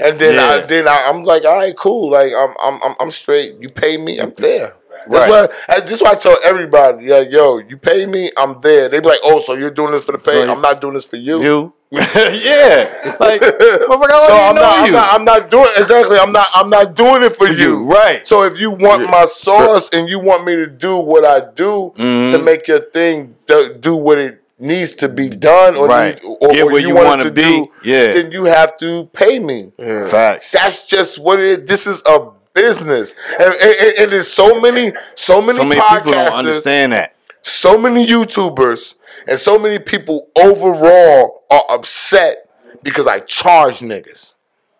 And 0.00 0.18
then 0.18 0.38
I, 0.38 0.64
then 0.64 0.88
I, 0.88 1.06
I'm 1.08 1.22
like, 1.24 1.44
all 1.44 1.56
right, 1.56 1.76
cool. 1.76 2.10
Like 2.12 2.32
I'm 2.34 2.54
I'm 2.60 2.80
I'm, 2.82 2.94
I'm 3.00 3.10
straight. 3.10 3.56
You 3.60 3.68
pay 3.68 3.96
me, 3.98 4.18
I'm 4.18 4.32
there. 4.38 4.74
Right. 5.06 5.30
That's 5.30 5.52
why. 5.68 5.74
I, 5.76 5.80
this 5.80 5.92
is 5.92 6.02
why 6.02 6.10
I 6.12 6.14
tell 6.14 6.38
everybody, 6.44 7.06
yeah, 7.06 7.20
yo, 7.20 7.58
you 7.58 7.76
pay 7.76 8.06
me, 8.06 8.30
I'm 8.36 8.60
there. 8.60 8.88
They 8.88 9.00
be 9.00 9.08
like, 9.08 9.20
oh, 9.24 9.40
so 9.40 9.54
you're 9.54 9.70
doing 9.70 9.92
this 9.92 10.04
for 10.04 10.12
the 10.12 10.18
pay? 10.18 10.48
I'm 10.48 10.60
not 10.60 10.80
doing 10.80 10.94
this 10.94 11.04
for 11.04 11.16
you. 11.16 11.42
You? 11.42 11.74
yeah. 11.92 13.16
Like, 13.20 13.40
motherfucker, 13.42 14.26
So 14.26 14.36
I'm 14.36 14.54
not, 14.54 14.86
I'm 14.86 14.92
not. 14.92 15.12
I'm 15.14 15.24
not 15.24 15.50
doing 15.50 15.68
exactly. 15.76 16.16
I'm 16.18 16.32
not. 16.32 16.46
I'm 16.54 16.70
not 16.70 16.94
doing 16.96 17.22
it 17.22 17.36
for 17.36 17.46
you. 17.46 17.80
you, 17.80 17.84
right. 17.84 18.26
So 18.26 18.42
if 18.44 18.58
you 18.60 18.70
want 18.72 19.08
my 19.10 19.26
sauce 19.26 19.90
and 19.92 20.08
you 20.08 20.18
want 20.18 20.44
me 20.46 20.56
to 20.56 20.66
do 20.66 20.96
what 20.96 21.24
I 21.24 21.40
do 21.54 21.92
Mm-hmm. 21.96 22.32
to 22.32 22.42
make 22.42 22.66
your 22.66 22.80
thing 22.80 23.36
do, 23.80 23.96
what 23.96 24.18
it 24.18 24.42
needs 24.58 24.94
to 24.94 25.08
be 25.08 25.28
done, 25.28 25.76
or, 25.76 25.86
Right. 25.88 26.22
need, 26.22 26.36
or, 26.40 26.52
Get 26.52 26.66
where 26.66 26.78
you, 26.80 26.88
you 26.88 26.94
want 26.94 27.20
it 27.20 27.24
to 27.24 27.30
be. 27.32 27.42
do, 27.42 27.66
Yeah. 27.84 28.12
then 28.12 28.32
you 28.32 28.44
have 28.44 28.78
to 28.78 29.06
pay 29.12 29.38
me. 29.38 29.72
Facts. 29.78 30.52
That's 30.52 30.86
just 30.86 31.18
what 31.18 31.38
it 31.40 31.44
is. 31.44 31.66
This 31.66 31.86
is 31.86 32.02
a 32.06 32.30
business, 32.54 33.14
and, 33.38 33.52
and, 33.54 33.62
and- 33.80 33.98
and 33.98 34.12
there's 34.12 34.32
so 34.32 34.60
many, 34.60 34.92
so 35.14 35.40
many, 35.40 35.58
so 35.58 35.64
many 35.64 35.80
people 35.80 36.12
don't 36.12 36.32
understand 36.34 36.92
that. 36.92 37.14
so 37.42 37.76
many 37.78 38.06
YouTubers, 38.06 38.94
and 39.26 39.38
so 39.38 39.58
many 39.58 39.78
people 39.78 40.28
overall 40.36 41.44
are 41.50 41.64
upset 41.70 42.48
because 42.82 43.06
I 43.06 43.18
charge 43.20 43.80
niggas. 43.80 44.34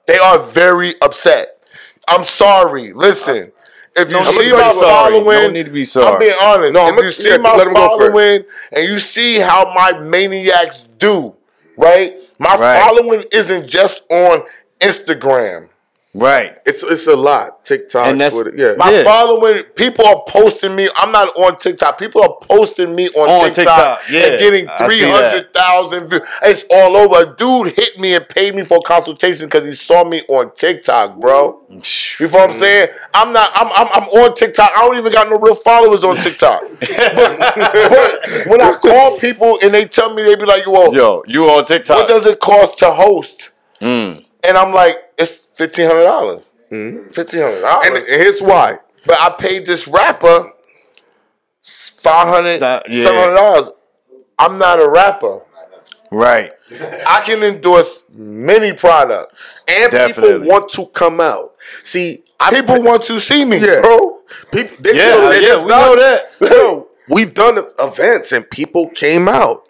They 0.07 0.19
are 0.19 0.39
very 0.39 0.95
upset. 1.01 1.59
I'm 2.09 2.25
sorry. 2.25 2.93
Listen, 2.93 3.53
if 3.97 4.09
you 4.09 4.15
No 4.19 4.25
see 4.25 4.51
my 4.53 4.73
be 4.73 4.79
sorry. 4.81 5.13
following, 5.15 5.53
need 5.53 5.67
to 5.67 5.71
be 5.71 5.85
sorry. 5.85 6.07
I'm 6.15 6.19
being 6.19 6.35
honest. 6.43 6.75
No, 6.75 6.87
if 6.87 6.93
I'ma- 6.93 7.03
you 7.03 7.11
see 7.11 7.39
my 7.39 7.55
let 7.57 7.69
him 7.69 7.75
following 7.75 8.45
and 8.73 8.85
you 8.89 8.99
see 8.99 9.39
how 9.39 9.73
my 9.75 9.99
maniacs 10.01 10.87
do, 10.99 11.35
right? 11.77 12.17
My 12.39 12.57
Right. 12.57 12.81
following 12.83 13.25
isn't 13.33 13.69
just 13.69 14.03
on 14.11 14.43
Instagram. 14.81 15.69
Right. 16.15 16.59
It's 16.67 16.83
it's 16.83 17.07
a 17.07 17.17
lot. 17.17 17.65
TikTok, 17.65 18.07
And 18.07 18.21
that's- 18.21 18.35
Twitter, 18.35 18.53
yeah. 18.55 18.75
My 18.77 18.91
Yeah. 18.91 19.03
following, 19.03 19.63
people 19.77 20.07
are 20.07 20.23
posting 20.29 20.77
me. 20.77 20.91
I'm 20.97 21.11
not 21.11 21.35
on 21.39 21.57
TikTok. 21.57 21.99
People 21.99 22.23
are 22.23 22.37
posting 22.43 22.95
me 22.95 23.09
on, 23.11 23.31
On 23.31 23.45
TikTok, 23.51 23.55
TikTok, 23.55 24.01
yeah. 24.11 24.21
and 24.27 24.39
getting 24.39 24.69
three 24.79 25.01
hundred 25.01 25.55
thousand 25.55 26.09
views. 26.09 26.21
It's 26.43 26.67
all 26.71 26.99
over. 26.99 27.23
A 27.23 27.35
dude 27.35 27.69
hit 27.75 27.99
me 27.99 28.15
and 28.15 28.29
paid 28.29 28.55
me 28.55 28.63
for 28.63 28.77
a 28.77 28.81
consultation 28.83 29.47
because 29.47 29.65
he 29.65 29.75
saw 29.75 30.05
me 30.05 30.23
on 30.29 30.51
TikTok, 30.55 31.17
bro. 31.17 31.61
You 32.21 32.29
know 32.29 32.35
what 32.39 32.51
I'm 32.51 32.57
saying? 32.57 32.89
I'm 33.15 33.33
not. 33.33 33.51
I'm, 33.55 33.69
I'm. 33.73 34.03
I'm 34.03 34.09
on 34.11 34.35
TikTok. 34.37 34.71
I 34.77 34.87
don't 34.87 34.99
even 34.99 35.13
got 35.13 35.31
no 35.31 35.39
real 35.39 35.55
followers 35.55 36.05
on 36.05 36.17
TikTok. 36.17 36.63
but, 36.79 36.89
but 37.91 38.47
when 38.47 38.61
I 38.61 38.75
call 38.75 39.19
people 39.19 39.59
and 39.63 39.73
they 39.73 39.87
tell 39.87 40.13
me, 40.15 40.23
they 40.23 40.35
be 40.37 40.45
like, 40.45 40.67
"Well, 40.67 40.95
Yo, 40.95 41.23
you 41.27 41.47
on 41.49 41.65
TikTok? 41.65 41.97
what 41.97 42.09
does 42.09 42.27
it 42.27 42.39
cost 42.39 42.79
to 42.81 42.91
host?" 42.93 43.51
Mm. 43.81 44.25
And 44.45 44.57
I'm 44.59 44.73
like, 44.75 44.99
it's 45.19 45.42
fifteen 45.67 45.87
hundred 45.87 46.05
dollars. 46.05 46.53
Hmm? 46.71 47.09
Fifteen 47.11 47.41
hundred 47.43 47.55
And, 47.57 47.63
dollars. 47.65 48.07
and 48.09 48.21
here's 48.23 48.41
why. 48.43 48.79
But 49.07 49.19
I 49.21 49.31
paid 49.31 49.67
this 49.67 49.87
rapper 49.89 50.53
five 51.63 52.29
hundred, 52.29 52.61
yeah. 52.61 53.03
seven 53.05 53.21
hundred 53.21 53.35
dollars. 53.37 53.71
I'm 54.39 54.59
not 54.59 54.81
a 54.81 54.89
rapper. 54.89 55.41
Right. 56.11 56.53
I 57.07 57.23
can 57.25 57.43
endorse 57.43 58.03
many 58.11 58.73
products. 58.77 59.63
And 59.69 59.91
Definitely. 59.91 60.33
people 60.35 60.49
want 60.49 60.71
to 60.73 60.87
come 60.87 61.21
out. 61.21 61.55
See, 61.83 62.23
I, 62.41 62.51
People 62.51 62.83
want 62.83 63.03
to 63.05 63.21
see 63.21 63.45
me, 63.45 63.59
yeah, 63.59 63.81
bro. 63.81 64.21
People, 64.51 64.77
they 64.81 64.97
Yeah, 64.97 65.29
they 65.31 65.41
yeah, 65.43 65.49
just 65.49 65.65
we 65.65 65.69
know 65.71 65.97
that. 65.97 66.23
Yo, 66.41 66.89
we've 67.09 67.33
done 67.35 67.65
events 67.79 68.33
and 68.33 68.49
people 68.51 68.89
came 68.91 69.29
out. 69.29 69.69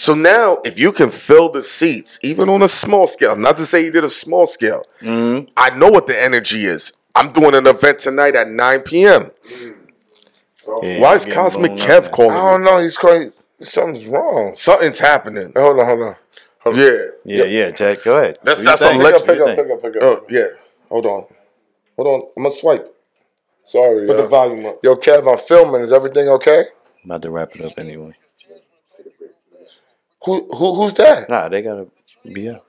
So 0.00 0.14
now, 0.14 0.60
if 0.64 0.78
you 0.78 0.92
can 0.92 1.10
fill 1.10 1.50
the 1.50 1.62
seats, 1.62 2.18
even 2.22 2.48
on 2.48 2.62
a 2.62 2.68
small 2.68 3.06
scale, 3.06 3.36
not 3.36 3.58
to 3.58 3.66
say 3.66 3.84
you 3.84 3.90
did 3.90 4.02
a 4.02 4.08
small 4.08 4.46
scale, 4.46 4.82
Mm-hmm. 5.02 5.50
I 5.58 5.68
know 5.76 5.90
what 5.90 6.06
the 6.06 6.18
energy 6.18 6.64
is. 6.64 6.94
I'm 7.14 7.34
doing 7.34 7.54
an 7.54 7.66
event 7.66 7.98
tonight 7.98 8.34
at 8.34 8.48
9 8.48 8.80
p.m. 8.80 9.30
Yeah, 10.82 11.00
Why 11.02 11.16
is 11.16 11.24
getting 11.26 11.34
Cosmic 11.34 11.72
blown 11.76 11.80
up, 11.82 12.04
Kev 12.04 12.10
calling 12.12 12.30
I 12.30 12.34
me? 12.34 12.40
don't 12.50 12.62
know. 12.62 12.80
He's 12.80 12.96
calling. 12.96 13.32
Something's 13.60 14.06
wrong. 14.06 14.54
Something's 14.54 14.98
happening. 15.00 15.52
Hold 15.54 15.80
on, 15.80 15.86
hold 15.86 16.00
on. 16.02 16.16
Hold 16.60 16.76
on. 16.76 16.80
Yeah. 16.80 16.96
Yeah, 17.26 17.44
yeah, 17.44 17.70
Jack. 17.70 18.02
Go 18.02 18.16
ahead. 18.16 18.38
That's- 18.42 18.56
What 18.56 18.58
you 18.58 18.64
that's 18.64 18.82
think? 18.82 19.02
something 19.02 19.36
pick 19.36 19.40
up, 19.40 19.56
pick 19.56 19.58
up, 19.60 19.66
pick 19.66 19.70
up, 19.70 19.82
pick 19.82 19.96
up. 19.96 20.02
Oh, 20.02 20.26
yeah. 20.30 20.46
Hold 20.88 21.04
on. 21.04 21.24
Hold 21.96 22.08
on. 22.08 22.28
I'm 22.38 22.42
going 22.44 22.54
to 22.54 22.58
swipe. 22.58 22.94
Sorry, 23.64 24.06
Put 24.06 24.16
yo. 24.16 24.22
the 24.22 24.28
volume 24.28 24.64
up. 24.64 24.78
Yo, 24.82 24.96
Kev, 24.96 25.30
I'm 25.30 25.38
filming. 25.46 25.82
Is 25.82 25.92
everything 25.92 26.26
okay? 26.28 26.64
I'm 27.04 27.10
about 27.10 27.20
to 27.22 27.30
wrap 27.30 27.54
it 27.54 27.60
up 27.66 27.72
anyway. 27.76 28.14
Who, 30.24 30.46
who, 30.54 30.74
who's 30.74 30.94
that? 30.94 31.28
Nah, 31.30 31.48
they 31.48 31.62
gotta 31.62 31.88
be 32.24 32.48
up. 32.48 32.66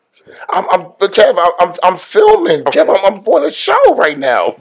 I'm, 0.49 0.69
I'm, 0.69 0.91
but 0.99 1.13
Kev, 1.13 1.35
I'm, 1.59 1.73
I'm, 1.83 1.97
filming. 1.97 2.63
Oh. 2.65 2.71
Kev, 2.71 2.89
I'm, 2.89 3.13
I'm 3.13 3.19
on 3.25 3.45
a 3.45 3.51
show 3.51 3.95
right 3.95 4.17
now. 4.17 4.55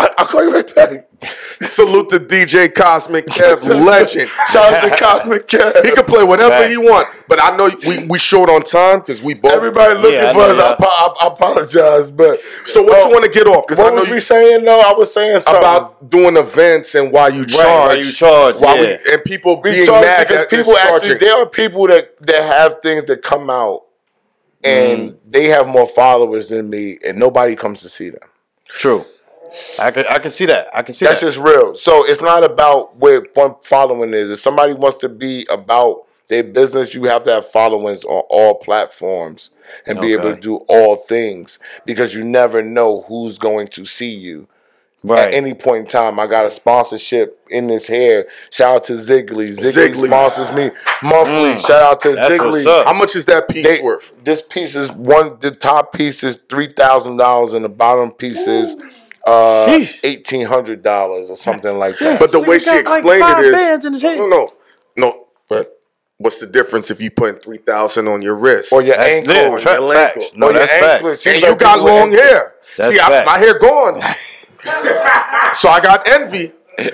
I, 0.00 0.10
I'll 0.18 0.26
call 0.26 0.44
you 0.44 0.54
right 0.54 0.74
back. 0.74 1.08
Salute 1.62 2.10
to 2.10 2.20
DJ 2.20 2.72
Cosmic 2.72 3.26
Kev, 3.26 3.66
legend. 3.84 4.28
Shout 4.48 4.72
out 4.72 4.88
to 4.88 4.96
Cosmic 4.96 5.48
Kev. 5.48 5.84
He 5.84 5.90
can 5.90 6.04
play 6.04 6.22
whatever 6.22 6.50
Facts. 6.50 6.70
he 6.70 6.76
want, 6.76 7.08
but 7.26 7.42
I 7.42 7.56
know 7.56 7.68
we 7.86 8.04
we 8.06 8.16
short 8.18 8.48
on 8.48 8.62
time 8.62 9.00
because 9.00 9.20
we 9.20 9.34
both. 9.34 9.52
Everybody 9.52 9.94
looking 9.94 10.12
Yeah, 10.12 10.32
for 10.32 10.38
know, 10.38 10.50
us. 10.50 10.58
I, 10.58 10.66
yeah. 10.68 10.72
apo- 10.74 10.84
I, 10.86 11.14
I 11.22 11.26
apologize, 11.26 12.10
but 12.12 12.38
So 12.64 12.82
what 12.82 12.94
Oh, 12.98 13.06
you 13.08 13.12
want 13.12 13.24
to 13.24 13.30
get 13.30 13.48
off? 13.48 13.66
Because 13.66 13.80
I 13.80 13.84
What 13.84 13.94
know 13.94 14.00
was 14.02 14.08
you 14.08 14.14
we 14.14 14.20
saying? 14.20 14.64
though? 14.64 14.80
I 14.80 14.92
was 14.92 15.12
saying 15.12 15.40
something 15.40 15.58
about 15.60 16.08
doing 16.08 16.36
events 16.36 16.94
and 16.94 17.10
why 17.10 17.28
you 17.28 17.44
charge. 17.44 17.64
why 17.88 17.94
you 17.94 18.12
charge, 18.12 18.60
why 18.60 18.76
yeah. 18.76 18.98
we, 19.04 19.12
and 19.14 19.24
people 19.24 19.60
We 19.60 19.72
being 19.72 19.86
charge 19.86 20.04
mad 20.04 20.28
because 20.28 20.46
that 20.46 20.50
people 20.50 20.76
actually 20.76 21.08
charging. 21.08 21.18
there 21.18 21.36
are 21.42 21.46
people 21.46 21.86
that 21.88 22.16
that 22.18 22.42
have 22.54 22.80
things 22.82 23.04
that 23.06 23.22
come 23.22 23.50
out 23.50 23.82
and 24.62 25.10
Mm. 25.10 25.16
they 25.24 25.46
have 25.46 25.66
more 25.66 25.88
followers 25.88 26.50
than 26.50 26.70
me 26.70 26.98
and 27.04 27.18
nobody 27.18 27.56
comes 27.56 27.80
to 27.82 27.88
see 27.88 28.10
them. 28.10 28.28
True. 28.68 29.04
I 29.78 29.90
can 29.90 30.04
I 30.08 30.18
can 30.18 30.30
see 30.30 30.46
that. 30.46 30.68
I 30.74 30.82
can 30.82 30.94
see 30.94 31.04
that. 31.04 31.10
That's 31.12 31.20
that. 31.20 31.26
just 31.26 31.38
real. 31.38 31.76
So 31.76 32.04
it's 32.04 32.20
not 32.22 32.44
about 32.44 32.96
where 32.96 33.24
one 33.34 33.54
following 33.62 34.12
is. 34.14 34.30
If 34.30 34.38
somebody 34.40 34.72
wants 34.74 34.98
to 34.98 35.08
be 35.08 35.46
about 35.50 36.04
their 36.28 36.44
business, 36.44 36.94
you 36.94 37.04
have 37.04 37.22
to 37.24 37.30
have 37.32 37.50
followings 37.50 38.04
on 38.04 38.22
all 38.28 38.54
platforms 38.56 39.50
and 39.86 40.00
be 40.00 40.12
able 40.12 40.34
to 40.34 40.40
do 40.40 40.56
all 40.68 40.96
things 40.96 41.58
because 41.86 42.14
you 42.14 42.22
never 42.24 42.62
know 42.62 43.02
who's 43.08 43.38
going 43.38 43.68
to 43.68 43.84
see 43.86 44.10
you. 44.14 44.46
right. 45.02 45.28
At 45.28 45.34
any 45.34 45.54
point 45.54 45.80
in 45.82 45.86
time, 45.86 46.18
I 46.20 46.26
got 46.26 46.44
a 46.44 46.50
sponsorship 46.50 47.40
in 47.48 47.68
this 47.68 47.86
hair. 47.86 48.26
Shout 48.50 48.74
out 48.76 48.84
to 48.86 48.94
Ziggly. 48.94 49.56
Ziggly 49.56 49.92
Ziggly. 49.94 50.06
sponsors 50.08 50.52
me 50.52 50.70
monthly. 51.02 51.54
Mm. 51.54 51.66
Shout 51.66 51.82
out 51.82 52.00
to 52.02 52.12
That's 52.14 52.34
Ziggly. 52.34 52.84
How 52.84 52.92
much 52.92 53.16
is 53.16 53.24
that 53.26 53.48
piece 53.48 53.64
They- 53.66 53.80
worth? 53.80 54.12
This 54.22 54.42
piece 54.42 54.74
is 54.76 54.90
one. 54.92 55.38
The 55.40 55.50
top 55.52 55.94
piece 55.94 56.22
is 56.22 56.36
three 56.50 56.66
thousand 56.66 57.16
dollars, 57.16 57.54
and 57.54 57.64
the 57.64 57.70
bottom 57.70 58.10
piece 58.10 58.46
is 58.46 58.76
uh, 59.28 59.84
eighteen 60.02 60.46
hundred 60.46 60.82
dollars 60.82 61.30
or 61.30 61.36
something 61.36 61.76
like 61.76 61.98
that. 61.98 62.18
But 62.18 62.32
the 62.32 62.40
way 62.40 62.58
she 62.58 62.64
got, 62.66 62.84
like, 62.86 63.00
explained 63.02 63.22
five 63.22 63.44
it 63.44 63.52
bands 63.52 63.84
in 63.84 63.94
is 63.94 64.02
his 64.02 64.10
head. 64.10 64.18
no, 64.18 64.26
no, 64.28 64.52
no. 64.96 65.26
But 65.48 65.78
what's 66.18 66.40
the 66.40 66.46
difference 66.46 66.90
if 66.90 67.00
you 67.00 67.10
put 67.10 67.42
three 67.42 67.58
thousand 67.58 68.08
on 68.08 68.22
your 68.22 68.34
wrist? 68.36 68.72
or 68.72 68.82
your 68.82 68.96
That's 68.96 69.10
ankle, 69.10 69.34
yeah, 69.34 69.48
or 69.50 69.58
tra- 69.58 69.80
your 69.80 69.92
facts. 69.94 70.34
No, 70.36 70.46
Or 70.46 70.50
your 70.52 70.58
that's 70.60 70.72
anklet. 70.72 71.10
facts. 71.12 71.22
Seems 71.22 71.36
and 71.36 71.44
you 71.44 71.56
got 71.56 71.80
long 71.80 71.98
anklet. 72.12 72.20
hair. 72.22 72.54
That's 72.76 72.94
See, 72.94 73.00
I, 73.00 73.24
my 73.24 73.38
hair 73.38 73.58
gone, 73.58 74.00
so 75.54 75.68
I 75.68 75.80
got 75.82 76.06
envy. 76.08 76.52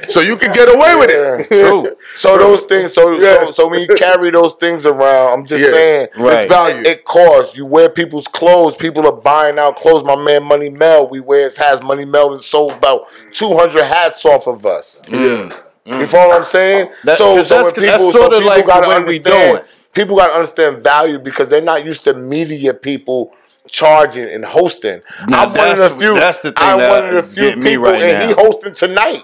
So 0.09 0.21
you 0.21 0.37
can 0.37 0.53
get 0.53 0.69
away 0.75 0.95
with 0.97 1.11
it. 1.11 1.49
True. 1.61 1.97
So 2.17 2.39
those 2.39 2.63
things, 2.63 2.95
so 2.95 3.13
Yeah. 3.21 3.45
so 3.47 3.51
so 3.51 3.69
when 3.69 3.81
you 3.81 3.89
carry 3.97 4.31
those 4.31 4.55
things 4.55 4.87
around, 4.87 5.33
I'm 5.41 5.47
just 5.47 5.63
Yeah. 5.63 5.71
saying, 5.71 6.09
Right. 6.17 6.35
it's 6.45 6.53
value. 6.53 6.77
It, 6.81 6.87
it 6.87 7.05
costs. 7.05 7.57
You 7.57 7.67
wear 7.67 7.89
people's 7.89 8.27
clothes. 8.27 8.77
People 8.77 9.07
are 9.07 9.13
buying 9.13 9.59
out 9.59 9.77
clothes. 9.77 10.05
My 10.05 10.17
man 10.17 10.45
Money 10.45 10.71
Mel, 10.71 11.07
we 11.09 11.21
wear 11.21 11.45
his 11.45 11.57
hats. 11.57 11.83
Money 11.83 12.05
Mel 12.05 12.33
and 12.33 12.43
sold 12.43 12.73
about 12.73 13.03
200 13.33 13.85
hats 13.85 14.25
off 14.25 14.47
of 14.47 14.65
us. 14.65 15.03
Yeah. 15.09 15.51
You 15.87 15.95
mm. 15.95 16.09
follow 16.09 16.29
what 16.29 16.39
I'm 16.39 16.45
saying? 16.45 16.89
That- 17.05 17.19
so, 17.19 17.43
so 17.43 17.57
that's- 17.57 17.77
when 17.77 17.87
that's 17.87 18.03
people, 18.03 18.13
so 18.13 18.29
people 18.31 18.47
like 18.47 18.67
gotta 18.67 18.89
way 18.89 18.95
we 19.01 19.17
understand. 19.19 19.53
doing. 19.59 19.63
People 19.93 20.17
gotta 20.17 20.33
understand 20.33 20.83
value 20.83 21.19
because 21.19 21.49
they're 21.49 21.61
not 21.61 21.85
used 21.85 22.05
to 22.05 22.15
media 22.15 22.73
people 22.73 23.35
charging 23.69 24.29
and 24.29 24.45
hosting. 24.45 25.01
Now, 25.29 25.45
I'm 25.45 25.53
one 25.55 25.71
of 25.71 25.77
the 25.79 25.91
few. 25.91 26.15
that's 26.15 26.41
the 26.41 26.53
thing 26.53 26.69
I'm 26.69 26.79
that 26.79 26.91
one 26.91 27.09
of 27.09 27.15
the 27.15 27.23
few 27.23 27.63
people, 27.63 27.85
right 27.85 28.03
and 28.03 28.29
he 28.29 28.35
hosting 28.35 28.75
tonight. 28.75 29.23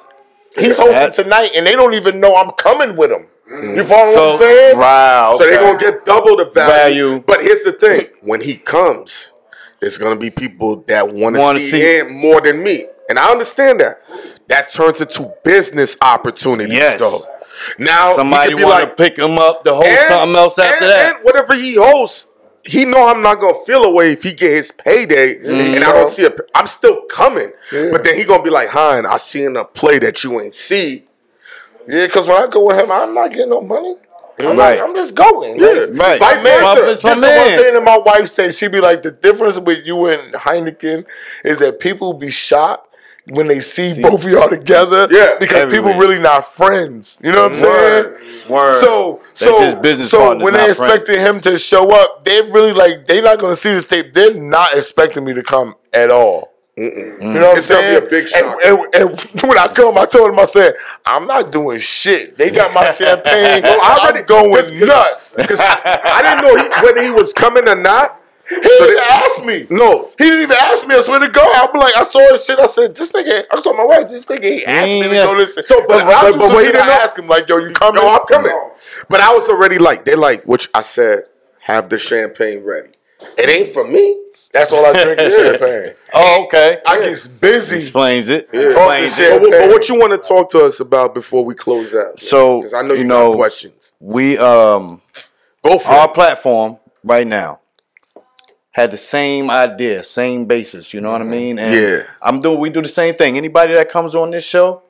He's 0.57 0.77
hosting 0.77 0.93
That- 0.95 1.15
tonight, 1.15 1.53
and 1.55 1.67
they 1.67 1.73
don't 1.77 1.95
even 1.95 2.21
know 2.21 2.35
I'm 2.37 2.51
coming 2.53 2.97
with 2.97 3.11
him. 3.11 3.29
Mm. 3.51 3.77
You 3.77 3.85
follow 3.85 4.13
So 4.15 4.25
what 4.27 4.33
I'm 4.35 4.39
saying? 4.41 4.79
wow. 4.79 5.37
So 5.39 5.45
they're 5.45 5.61
gonna 5.61 5.79
get 5.79 6.05
double 6.05 6.37
the 6.37 6.45
value. 6.47 7.09
Value. 7.09 7.25
But 7.27 7.43
here's 7.43 7.63
the 7.65 7.73
thing: 7.73 8.07
when 8.23 8.41
he 8.41 8.55
comes, 8.57 9.33
there's 9.81 9.99
gonna 9.99 10.17
be 10.17 10.31
people 10.31 10.85
that 10.87 11.09
want 11.13 11.37
to 11.37 11.59
see, 11.59 11.71
see- 11.71 11.99
him 11.99 12.13
more 12.15 12.41
than 12.41 12.63
me, 12.63 12.85
and 13.09 13.19
I 13.19 13.31
understand 13.31 13.81
that. 13.81 14.03
That 14.49 14.69
turns 14.73 15.01
into 15.01 15.33
business 15.45 15.97
opportunities, 16.03 16.75
Yes. 16.75 16.99
though. 16.99 17.19
Now 17.79 18.15
Somebody 18.15 18.55
want 18.55 18.65
to 18.65 18.69
like, 18.87 18.97
pick 18.97 19.17
him 19.19 19.39
up 19.39 19.63
to 19.65 19.75
host 19.75 19.87
and- 19.89 20.09
something 20.09 20.37
else 20.37 20.59
after 20.59 20.85
and- 20.85 20.93
that. 20.93 21.15
and 21.17 21.25
whatever 21.25 21.55
he 21.55 21.75
hosts, 21.75 22.27
he 22.65 22.85
know 22.85 23.09
I'm 23.09 23.23
not 23.23 23.41
gonna 23.41 23.65
feel 23.67 23.85
away 23.85 24.13
if 24.13 24.23
he 24.23 24.33
get 24.33 24.53
his 24.53 24.71
payday, 24.71 25.37
mm-hmm. 25.37 25.75
and 25.75 25.85
I 25.85 25.93
don't 25.93 26.09
see 26.09 26.27
a. 26.27 26.33
I'm 26.55 26.67
still 26.67 27.03
coming, 27.03 27.53
but 27.71 28.05
then 28.05 28.17
he 28.17 28.25
gonna 28.25 28.43
be 28.43 28.51
like, 28.51 28.69
"Hein, 28.69 29.07
I 29.07 29.17
seen 29.17 29.57
a 29.57 29.65
play 29.65 29.99
that 30.01 30.23
you 30.23 30.41
ain't 30.41 30.55
see." 30.55 31.07
Yeah, 31.89 32.07
because 32.07 32.29
when 32.29 32.37
I 32.37 32.47
go 32.47 32.67
with 32.67 32.79
him, 32.79 32.93
I'm 32.93 33.15
not 33.15 33.33
getting 33.33 33.51
no 33.51 33.61
money. 33.61 33.97
I'm, 34.39 34.57
Right. 34.57 34.81
I'm 34.81 34.95
just 34.95 35.15
going. 35.15 35.59
Yeah, 35.59 35.67
Like, 35.67 35.89
Right. 35.89 36.21
My 36.21 36.35
Vice 36.35 36.45
man, 36.45 36.77
versa. 36.77 37.03
Just 37.03 37.21
the 37.21 37.27
one 37.27 37.65
thing 37.65 37.75
that 37.75 37.83
my 37.85 37.99
wife 37.99 38.29
said, 38.29 38.55
she 38.55 38.69
be 38.69 38.81
like, 38.81 39.03
the 39.03 39.11
difference 39.11 39.59
with 39.59 39.87
you 39.87 40.07
and 40.07 40.33
Hynaken 40.33 41.05
is 41.45 41.59
that 41.59 41.81
people 41.81 42.15
be 42.15 42.31
shocked 42.31 42.89
when 43.27 43.47
they 43.49 43.61
see, 43.61 44.01
both 44.01 44.25
of 44.25 44.31
y'all 44.31 44.49
together. 44.49 45.07
Yeah. 45.11 45.37
because 45.39 45.73
people 45.73 45.95
really 45.95 46.19
not 46.19 46.49
friends. 46.53 47.19
You 47.23 47.33
know 47.33 47.43
what 47.45 47.53
I'm 47.53 47.59
saying? 47.59 48.05
Word. 48.05 48.49
Word. 48.49 48.81
So, 48.81 49.21
They 49.39 49.47
so, 49.47 49.59
just 49.59 49.83
business 49.83 50.11
so 50.11 50.19
partners, 50.19 50.45
when 50.45 50.55
they 50.55 50.67
not 50.67 50.77
friends. 50.77 50.95
expected 50.95 51.27
him 51.27 51.41
to 51.43 51.59
show 51.59 51.91
up, 51.91 52.25
they 52.25 52.43
really 52.43 52.73
like 52.73 53.07
they 53.07 53.21
not 53.21 53.39
gonna 53.39 53.57
see 53.57 53.71
this 53.75 53.87
tape. 53.87 54.13
They're 54.15 54.35
not 54.35 54.75
expecting 54.77 55.25
me 55.25 55.35
to 55.35 55.43
come 55.43 55.75
at 55.93 56.11
all. 56.11 56.49
You 56.77 57.19
know 57.21 57.49
what 57.51 57.59
It's 57.59 57.71
I'm 57.71 57.77
gonna 57.83 58.01
be 58.01 58.07
a 58.07 58.11
big 58.11 58.23
And- 58.23 58.29
shock. 58.31 58.59
And, 58.65 58.95
and 58.95 59.43
when 59.49 59.59
I 59.59 59.69
come, 59.69 59.99
I 59.99 60.07
told 60.07 60.31
him, 60.33 60.39
I 60.39 60.47
said, 60.47 60.75
I'm 61.05 61.27
not 61.27 61.53
doing 61.53 61.79
shit. 61.79 62.39
They 62.39 62.51
got 62.51 62.73
my 62.73 62.91
champagne. 62.93 63.63
Well, 63.65 63.79
I 63.83 63.93
I'm 63.95 64.01
already- 64.01 64.25
going 64.25 64.55
'cause- 64.55 64.71
'cause- 64.71 64.81
nuts. 64.83 65.35
Because 65.37 65.61
I, 65.61 66.01
I 66.05 66.23
didn't 66.23 66.45
know 66.45 66.57
he, 66.63 66.83
whether 66.87 67.03
he 67.03 67.11
was 67.11 67.33
coming 67.35 67.69
or 67.69 67.75
not. 67.77 68.20
He 68.51 68.57
didn't 68.61 68.89
even 68.89 69.05
ask 69.11 69.45
me. 69.45 69.67
No, 69.71 70.11
He 70.19 70.25
didn't 70.25 70.43
even 70.43 70.57
ask 70.61 70.87
me. 70.87 70.97
I 70.97 71.01
swear 71.03 71.21
to 71.21 71.29
God. 71.29 71.71
I'm 71.73 71.81
like, 71.81 71.97
I 71.97 72.03
saw 72.03 72.33
his 72.33 72.45
shit. 72.45 72.59
I 72.59 72.67
said, 72.67 72.97
this 72.97 73.13
nigga, 73.13 73.45
I 73.51 73.61
told 73.61 73.77
my 73.77 73.85
wife, 73.85 74.09
this 74.09 74.25
nigga 74.27 74.43
he 74.43 74.67
asked 74.67 74.89
me 74.91 75.03
to 75.05 75.15
Yeah. 75.15 75.25
go 75.27 75.33
listen. 75.35 75.63
So, 75.63 75.77
but- 75.87 75.87
Because 75.89 76.03
when 76.05 76.15
I 76.17 76.21
but- 76.23 76.33
do 76.33 76.39
but 76.39 76.47
some 76.49 76.57
wait, 76.57 76.65
shit, 76.67 76.75
you 76.75 76.81
ask 76.81 77.19
him, 77.19 77.27
like, 77.29 77.49
yo, 77.49 77.57
you 77.59 77.71
coming? 77.73 78.03
no, 78.03 78.09
I'm 78.13 78.27
coming. 78.27 78.53
But 79.09 79.21
I 79.21 79.33
was 79.33 79.49
already 79.49 79.79
like, 79.79 80.05
they 80.05 80.17
like, 80.17 80.43
which 80.45 80.69
I 80.75 80.83
said, 80.83 81.25
have 81.61 81.89
the 81.89 81.99
champagne 81.99 82.65
ready. 82.65 82.91
It 83.39 83.49
ain't 83.49 83.73
for 83.73 83.87
me. 83.87 84.19
That's 84.53 84.73
all 84.73 84.85
I 84.85 84.93
drink 85.05 85.21
is 85.21 85.35
champagne. 85.37 85.95
oh, 86.15 86.45
okay. 86.47 86.79
I 86.85 86.99
get 86.99 87.29
busy. 87.41 87.77
Explains 87.77 88.31
it. 88.31 88.49
Off 88.49 88.55
Explains 88.55 89.17
shit. 89.17 89.33
it. 89.33 89.41
But, 89.43 89.43
what- 89.43 89.61
but 89.61 89.69
what 89.69 89.89
you 89.89 89.95
want 89.95 90.13
to 90.21 90.29
talk 90.29 90.51
to 90.51 90.65
us 90.65 90.81
about 90.81 91.15
before 91.15 91.45
we 91.45 91.55
close 91.55 91.95
out? 91.95 92.19
So, 92.19 92.59
because 92.59 92.75
I 92.75 92.83
know 92.83 92.95
you, 92.95 93.03
you 93.03 93.07
know 93.07 93.31
know, 93.31 93.37
questions. 93.37 93.93
We 94.01 94.39
um 94.39 95.03
Go 95.63 95.79
for 95.79 95.89
our 95.91 96.09
it. 96.09 96.15
platform 96.15 96.79
right 97.05 97.27
now 97.27 97.60
had 98.73 98.91
the 98.91 98.97
same 98.97 99.51
idea, 99.51 100.05
same 100.05 100.47
basis. 100.47 100.95
You 100.95 101.01
know 101.01 101.11
what 101.13 101.21
I 101.21 101.25
mm-hmm. 101.25 101.31
mean? 101.31 101.59
And 101.59 101.75
Yeah. 101.75 102.03
I'm 102.23 102.41
doing. 102.41 102.59
We 102.59 102.71
do 102.71 102.83
the 102.83 102.89
same 102.89 103.15
thing. 103.15 103.37
Anybody 103.37 103.75
that 103.75 103.89
comes 103.89 104.15
on 104.15 104.31
this 104.31 104.45
show, 104.45 104.83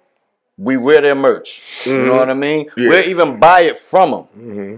we 0.57 0.77
wear 0.77 1.01
their 1.01 1.15
merch. 1.15 1.87
You 1.87 1.99
know 1.99 2.05
mm-hmm. 2.05 2.17
what 2.17 2.31
I 2.31 2.35
mean? 2.35 2.67
Yeah. 2.77 2.89
We'll 2.89 3.09
even 3.09 3.39
buy 3.39 3.63
it 3.63 3.79
from 3.79 4.11
them. 4.11 4.25
Mm-hmm. 4.39 4.77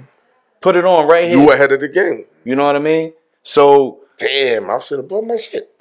Put 0.60 0.76
it 0.76 0.84
on 0.84 1.08
right 1.08 1.26
here. 1.26 1.36
You 1.36 1.52
ahead 1.52 1.72
of 1.72 1.80
the 1.80 1.88
game. 1.88 2.24
you 2.44 2.54
know 2.54 2.64
what 2.64 2.76
I 2.76 2.80
mean? 2.80 3.12
So 3.42 3.98
Damn, 4.18 4.70
I 4.70 4.78
should 4.78 4.98
have 4.98 5.08
bought 5.08 5.24
my 5.24 5.36
shit. 5.36 5.74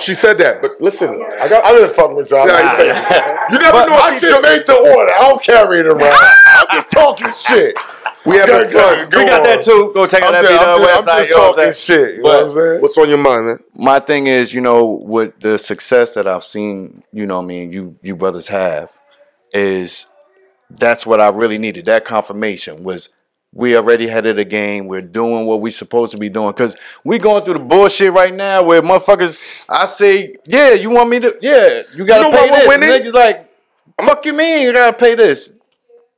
She 0.00 0.14
said 0.14 0.38
that, 0.38 0.60
but 0.62 0.80
listen, 0.80 1.08
I 1.40 1.48
got. 1.48 1.64
I'm 1.64 1.76
just 1.78 1.94
fucking 1.94 2.16
with 2.16 2.30
y'all. 2.30 2.46
Yeah, 2.46 3.46
you 3.50 3.58
never 3.58 3.72
But 3.72 3.86
know 3.86 3.98
My 3.98 4.08
if 4.14 4.20
he 4.20 4.28
shit 4.28 4.42
made 4.42 4.66
to 4.66 4.72
order. 4.76 5.12
I 5.12 5.28
don't 5.28 5.42
carry 5.42 5.80
it 5.80 5.86
around. 5.86 6.00
I'm 6.58 6.66
just 6.72 6.90
talking 6.90 7.30
shit. 7.30 7.76
We 8.26 8.36
having 8.36 8.70
fun. 8.70 8.98
we 9.06 9.10
Go 9.10 9.24
got 9.26 9.40
on. 9.40 9.46
that 9.46 9.62
too. 9.62 9.90
Go 9.94 10.06
check 10.06 10.22
out 10.22 10.34
I'm 10.34 10.42
that 10.44 10.50
just, 10.50 10.60
I'm 10.62 10.68
up 10.68 10.86
just, 10.86 11.08
I'm 11.08 11.16
just 11.18 11.28
you 11.30 11.36
know 11.36 11.48
I'm 11.48 11.54
talking 11.54 11.72
saying? 11.72 12.00
shit. 12.00 12.16
You 12.16 12.22
know 12.22 12.28
what 12.30 12.44
I'm 12.44 12.50
saying? 12.52 12.82
What's 12.82 12.98
on 12.98 13.08
your 13.08 13.18
mind, 13.18 13.46
man? 13.46 13.58
my 13.76 14.00
thing 14.00 14.26
is, 14.26 14.52
you 14.52 14.60
know, 14.60 14.84
with 14.84 15.40
the 15.40 15.58
success 15.58 16.14
that 16.14 16.26
I've 16.26 16.44
seen, 16.44 17.02
you 17.12 17.26
know, 17.26 17.36
what 17.36 17.44
I 17.44 17.46
mean, 17.46 17.72
you 17.72 17.96
you 18.02 18.14
brothers 18.16 18.48
have, 18.48 18.90
is 19.52 20.06
that's 20.68 21.06
what 21.06 21.20
I 21.20 21.28
really 21.28 21.58
needed. 21.58 21.86
That 21.86 22.04
confirmation 22.04 22.84
was 22.84 23.08
we 23.52 23.76
already 23.76 24.06
had 24.06 24.26
it 24.26 24.38
a 24.38 24.44
game. 24.44 24.86
We're 24.86 25.00
doing 25.02 25.46
what 25.46 25.60
we 25.60 25.70
supposed 25.70 26.12
to 26.12 26.18
be 26.18 26.28
doing 26.28 26.52
because 26.52 26.76
we 27.04 27.18
going 27.18 27.42
through 27.44 27.54
the 27.54 27.60
bullshit 27.60 28.12
right 28.12 28.32
now 28.32 28.62
where 28.62 28.80
motherfuckers. 28.80 29.64
I 29.68 29.86
say, 29.86 30.36
yeah, 30.46 30.72
you 30.74 30.90
want 30.90 31.10
me 31.10 31.18
to? 31.20 31.36
Yeah, 31.40 31.82
you 31.94 32.04
gotta 32.06 32.26
You 32.26 32.32
know 32.32 32.38
pay 32.38 32.50
this. 32.50 32.68
winning? 32.68 32.90
And 32.90 33.04
Niggas 33.04 33.12
like, 33.12 33.50
fuck 34.02 34.24
you 34.24 34.32
mean 34.32 34.62
you 34.62 34.72
gotta 34.72 34.96
pay 34.96 35.14
this? 35.14 35.52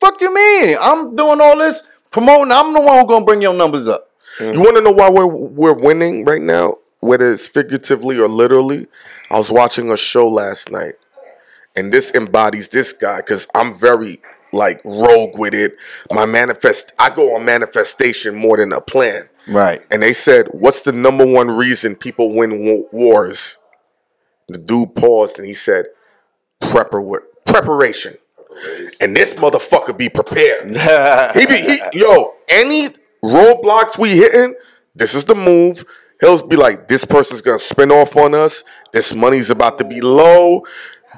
Fuck 0.01 0.21
you 0.21 0.35
mean 0.35 0.77
I'm 0.81 1.17
doing 1.17 1.41
all 1.41 1.59
this 1.59 1.89
promoting? 2.11 2.53
I'm 2.53 2.73
the 2.75 2.81
one 2.81 2.99
who 3.01 3.07
gonna 3.07 3.25
bring 3.25 3.41
your 3.41 3.55
numbers 3.55 3.89
up. 3.89 4.11
You 4.41 4.61
want 4.61 4.77
to 4.77 4.83
know 4.83 4.93
why 4.93 5.11
we're 5.11 5.27
we're 5.27 5.75
winning 5.75 6.25
right 6.25 6.41
now, 6.41 6.77
whether 7.01 7.31
it's 7.33 7.47
figuratively 7.47 8.19
or 8.19 8.29
literally? 8.29 8.87
I 9.31 9.37
was 9.39 9.51
watching 9.51 9.91
a 9.91 9.97
show 9.97 10.27
last 10.27 10.71
night, 10.71 10.95
and 11.77 11.93
this 11.93 12.13
embodies 12.15 12.69
this 12.71 12.93
guy 12.93 13.19
because 13.19 13.47
I'm 13.55 13.75
very 13.75 14.21
like 14.53 14.81
rogue 14.85 15.39
with 15.39 15.55
it. 15.55 15.77
My 16.11 16.27
manifest, 16.27 16.93
I 16.99 17.11
go 17.11 17.35
on 17.35 17.45
manifestation 17.45 18.35
more 18.35 18.57
than 18.57 18.73
a 18.73 18.81
plan. 18.81 19.29
Right. 19.49 19.83
And 19.91 20.03
they 20.03 20.13
said, 20.13 20.49
"What's 20.53 20.83
the 20.83 20.93
number 20.93 21.27
one 21.27 21.51
reason 21.51 21.97
people 21.97 22.33
win 22.33 22.87
wars?" 22.93 23.59
The 24.49 24.59
dude 24.59 24.95
paused 24.95 25.39
and 25.39 25.47
he 25.47 25.55
said, 25.55 25.87
"Prepar 26.61 27.21
preparation." 27.45 28.19
And 29.01 29.17
this 29.17 29.35
motherfucker 29.35 29.97
be 29.97 30.09
prepared. 30.09 30.77
He 31.35 31.47
be 31.47 31.55
he 31.55 31.81
yo, 31.95 32.35
any 32.49 32.91
roadblocks 33.25 33.99
we 33.99 34.11
hitting, 34.17 34.55
this 34.95 35.15
is 35.15 35.25
the 35.25 35.35
move. 35.35 35.85
He'll 36.21 36.47
be 36.47 36.57
like, 36.57 36.87
this 36.87 37.05
person's 37.05 37.41
gonna 37.41 37.59
spin 37.59 37.91
off 37.91 38.17
on 38.17 38.35
us. 38.35 38.63
This 38.93 39.15
money's 39.15 39.51
about 39.51 39.79
to 39.79 39.85
be 39.85 40.01
low. 40.01 40.65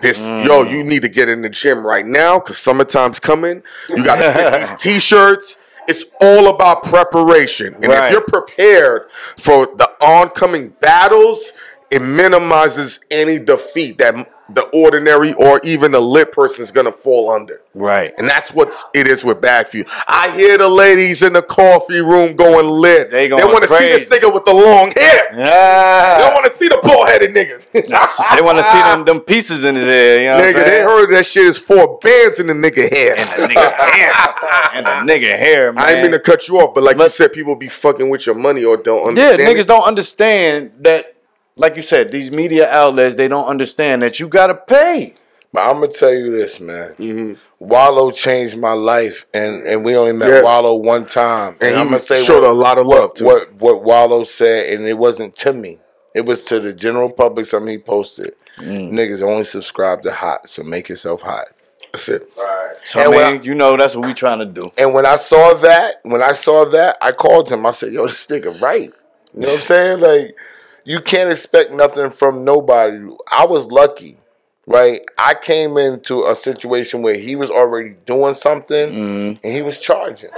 This 0.04 0.26
mm. 0.26 0.44
yo, 0.44 0.62
you 0.64 0.84
need 0.84 1.00
to 1.00 1.08
get 1.08 1.30
in 1.30 1.40
the 1.40 1.48
gym 1.48 1.84
right 1.84 2.06
now 2.06 2.38
because 2.38 2.58
summertime's 2.58 3.18
coming. 3.18 3.62
You 3.88 4.04
gotta 4.04 4.20
get 4.22 4.68
these 4.68 4.80
t-shirts. 5.00 5.56
It's 5.88 6.04
all 6.20 6.48
about 6.48 6.82
preparation. 6.84 7.74
And 7.76 7.86
Right. 7.86 8.04
if 8.04 8.12
you're 8.12 8.20
prepared 8.20 9.10
for 9.38 9.66
the 9.66 9.90
oncoming 10.02 10.70
battles, 10.80 11.52
it 11.94 12.02
minimizes 12.02 13.00
any 13.10 13.38
defeat 13.38 13.98
that 13.98 14.30
the 14.50 14.62
ordinary 14.74 15.32
or 15.34 15.58
even 15.64 15.90
the 15.92 16.00
lit 16.00 16.30
person 16.30 16.62
is 16.62 16.70
gonna 16.70 16.92
fall 16.92 17.30
under. 17.30 17.62
Right. 17.72 18.12
And 18.18 18.28
that's 18.28 18.52
what 18.52 18.74
it 18.92 19.06
is 19.06 19.24
with 19.24 19.40
Bag 19.40 19.68
Fuel. 19.68 19.86
I 20.06 20.30
hear 20.36 20.58
the 20.58 20.68
ladies 20.68 21.22
in 21.22 21.32
the 21.32 21.40
coffee 21.40 22.00
room 22.00 22.36
going 22.36 22.68
lit. 22.68 23.10
They 23.10 23.28
going 23.28 23.42
want 23.50 23.64
to 23.64 23.68
see 23.74 23.86
this 23.88 24.10
nigga 24.10 24.32
with 24.32 24.44
the 24.44 24.52
long 24.52 24.90
hair. 24.94 25.28
They 25.32 25.38
Yeah. 25.38 26.18
don't 26.18 26.34
want 26.34 26.44
to 26.44 26.52
see 26.52 26.68
the 26.68 26.78
bald 26.82 27.08
headed 27.08 27.30
nigga. 27.34 27.64
they 27.72 28.42
want 28.42 28.58
to 28.58 28.64
see 28.64 28.78
them 28.78 29.04
them 29.06 29.20
pieces 29.20 29.64
in 29.64 29.76
his 29.76 29.86
head. 29.86 30.20
You 30.20 30.26
know 30.26 30.40
Nigga, 30.60 30.64
they 30.66 30.82
heard 30.82 31.10
that 31.12 31.24
shit 31.24 31.46
is 31.46 31.56
four 31.56 31.98
bands 32.02 32.38
in 32.38 32.46
the 32.46 32.54
nigga 32.54 32.92
hair. 32.92 33.14
And 33.16 33.28
the 33.30 33.48
nigga 33.48 33.72
hair. 33.72 34.12
And 34.74 34.84
the 34.86 35.12
nigga 35.12 35.38
hair, 35.38 35.72
man. 35.72 35.84
I 35.84 35.92
ain't 35.92 36.02
mean 36.02 36.10
to 36.12 36.18
cut 36.18 36.48
you 36.48 36.58
off, 36.58 36.74
but 36.74 36.82
like 36.82 36.96
you 36.98 37.08
said, 37.08 37.32
people 37.32 37.54
be 37.54 37.68
fucking 37.68 38.08
with 38.10 38.26
your 38.26 38.34
money 38.34 38.64
or 38.64 38.76
don't 38.76 39.06
understand. 39.08 39.38
yeah, 39.40 39.46
niggas 39.48 39.60
it. 39.60 39.66
don't 39.68 39.86
understand 39.86 40.72
that. 40.80 41.13
Like 41.56 41.76
you 41.76 41.82
said, 41.82 42.10
these 42.10 42.30
media 42.30 42.68
outlets 42.70 43.16
they 43.16 43.28
don't 43.28 43.46
understand 43.46 44.02
that 44.02 44.18
you 44.18 44.28
gotta 44.28 44.54
pay. 44.54 45.14
But 45.52 45.68
I'm 45.70 45.74
gonna 45.80 45.88
tell 45.88 46.12
you 46.12 46.32
this, 46.32 46.58
man. 46.58 46.94
Mm-hmm. 46.98 47.34
Wallo 47.60 48.10
changed 48.10 48.58
my 48.58 48.72
life, 48.72 49.24
and 49.32 49.64
and 49.64 49.84
we 49.84 49.96
only 49.96 50.12
met 50.12 50.28
Yeah. 50.28 50.42
Wallo 50.42 50.74
one 50.74 51.06
time. 51.06 51.56
And 51.60 51.74
he 51.76 51.80
I'm 51.80 51.86
gonna 51.86 52.00
say 52.00 52.22
showed 52.24 52.42
what, 52.42 52.50
a 52.50 52.52
lot 52.52 52.78
of 52.78 52.86
love, 52.86 53.14
too. 53.14 53.24
What 53.26 53.54
what 53.54 53.84
Wallo 53.84 54.24
said, 54.24 54.74
and 54.74 54.88
it 54.88 54.98
wasn't 54.98 55.34
to 55.38 55.52
me. 55.52 55.78
It 56.12 56.26
was 56.26 56.44
to 56.46 56.58
the 56.58 56.72
general 56.72 57.08
public. 57.08 57.46
Something 57.46 57.70
he 57.70 57.78
posted. 57.78 58.34
Mm. 58.58 58.90
Niggas 58.92 59.22
only 59.22 59.44
subscribe 59.44 60.02
to 60.02 60.12
hot, 60.12 60.48
so 60.48 60.64
make 60.64 60.88
yourself 60.88 61.22
hot. 61.22 61.46
That's 61.92 62.08
it. 62.08 62.22
Alright. 62.36 62.76
So 62.84 63.00
And 63.00 63.14
I 63.14 63.42
you 63.42 63.54
know 63.54 63.76
that's 63.76 63.94
what 63.94 64.06
we 64.06 64.12
trying 64.12 64.40
to 64.40 64.46
do. 64.46 64.70
And 64.76 64.92
when 64.92 65.06
I 65.06 65.16
saw 65.16 65.54
that, 65.54 66.00
when 66.02 66.22
I 66.22 66.32
saw 66.32 66.64
that, 66.64 66.98
I 67.00 67.12
called 67.12 67.50
him. 67.50 67.64
I 67.64 67.70
said, 67.70 67.92
"Yo, 67.92 68.06
this 68.06 68.26
nigga 68.26 68.60
right." 68.60 68.92
You 69.32 69.40
know 69.40 69.46
what 69.48 69.54
I'm 69.54 69.58
saying? 69.60 70.00
Like, 70.00 70.36
you 70.84 71.00
can't 71.00 71.30
expect 71.30 71.70
nothing 71.70 72.10
from 72.10 72.44
nobody. 72.44 72.98
I 73.30 73.46
was 73.46 73.66
lucky, 73.66 74.18
right? 74.66 75.02
I 75.18 75.34
came 75.34 75.76
into 75.76 76.24
a 76.24 76.34
situation 76.34 77.02
where 77.02 77.16
he 77.16 77.36
was 77.36 77.50
already 77.50 77.96
doing 78.06 78.34
something, 78.34 78.90
mm-hmm. 78.90 79.46
and 79.46 79.54
he 79.54 79.62
was 79.62 79.80
charging, 79.80 80.30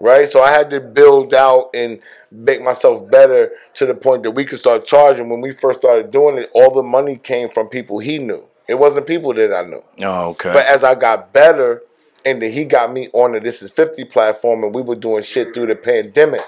right? 0.00 0.28
So 0.28 0.40
I 0.42 0.50
had 0.50 0.70
to 0.70 0.80
build 0.80 1.34
out 1.34 1.70
and 1.74 2.00
make 2.30 2.62
myself 2.62 3.10
better 3.10 3.50
to 3.74 3.86
the 3.86 3.94
point 3.94 4.22
that 4.22 4.30
we 4.32 4.44
could 4.44 4.58
start 4.58 4.84
charging. 4.84 5.28
When 5.28 5.40
we 5.40 5.52
first 5.52 5.80
started 5.80 6.10
doing 6.10 6.38
it, 6.38 6.50
all 6.54 6.72
the 6.72 6.82
money 6.82 7.16
came 7.16 7.48
from 7.48 7.68
people 7.68 7.98
he 7.98 8.18
knew. 8.18 8.44
It 8.68 8.78
wasn't 8.78 9.06
people 9.06 9.34
that 9.34 9.52
I 9.52 9.64
knew. 9.64 9.82
Oh, 10.04 10.30
okay. 10.30 10.52
But 10.52 10.66
as 10.66 10.84
I 10.84 10.94
got 10.94 11.32
better, 11.32 11.82
and 12.24 12.40
then 12.40 12.52
he 12.52 12.64
got 12.64 12.92
me 12.92 13.08
on 13.12 13.32
the 13.32 13.40
This 13.40 13.62
Is 13.62 13.70
50 13.70 14.04
platform, 14.04 14.62
and 14.62 14.74
we 14.74 14.82
were 14.82 14.94
doing 14.94 15.22
shit 15.22 15.52
through 15.52 15.66
the 15.66 15.76
pandemic. 15.76 16.42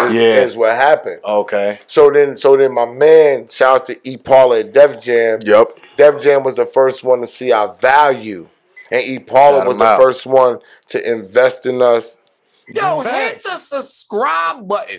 Is, 0.00 0.12
Yeah. 0.14 0.20
is 0.42 0.56
what 0.56 0.74
happened. 0.76 1.20
okay. 1.24 1.78
So 1.86 2.10
then, 2.10 2.36
so 2.36 2.56
then, 2.56 2.72
my 2.74 2.84
man, 2.84 3.48
shout 3.48 3.74
out 3.82 3.86
to 3.86 4.08
E. 4.08 4.16
Paula 4.16 4.60
at 4.60 4.72
Def 4.74 5.00
Jam. 5.02 5.38
Yep. 5.42 5.68
Def 5.96 6.20
Jam 6.22 6.44
was 6.44 6.56
the 6.56 6.66
first 6.66 7.02
one 7.02 7.20
to 7.22 7.26
see 7.26 7.50
our 7.52 7.72
value, 7.74 8.48
and 8.90 9.02
E. 9.02 9.18
Paula 9.18 9.66
was 9.66 9.76
the 9.78 9.84
out. 9.84 10.00
first 10.00 10.26
one 10.26 10.58
to 10.88 11.10
invest 11.12 11.64
in 11.66 11.80
us. 11.80 12.20
Yo, 12.68 13.00
hit 13.00 13.42
the 13.42 13.56
subscribe 13.56 14.66
button. 14.68 14.98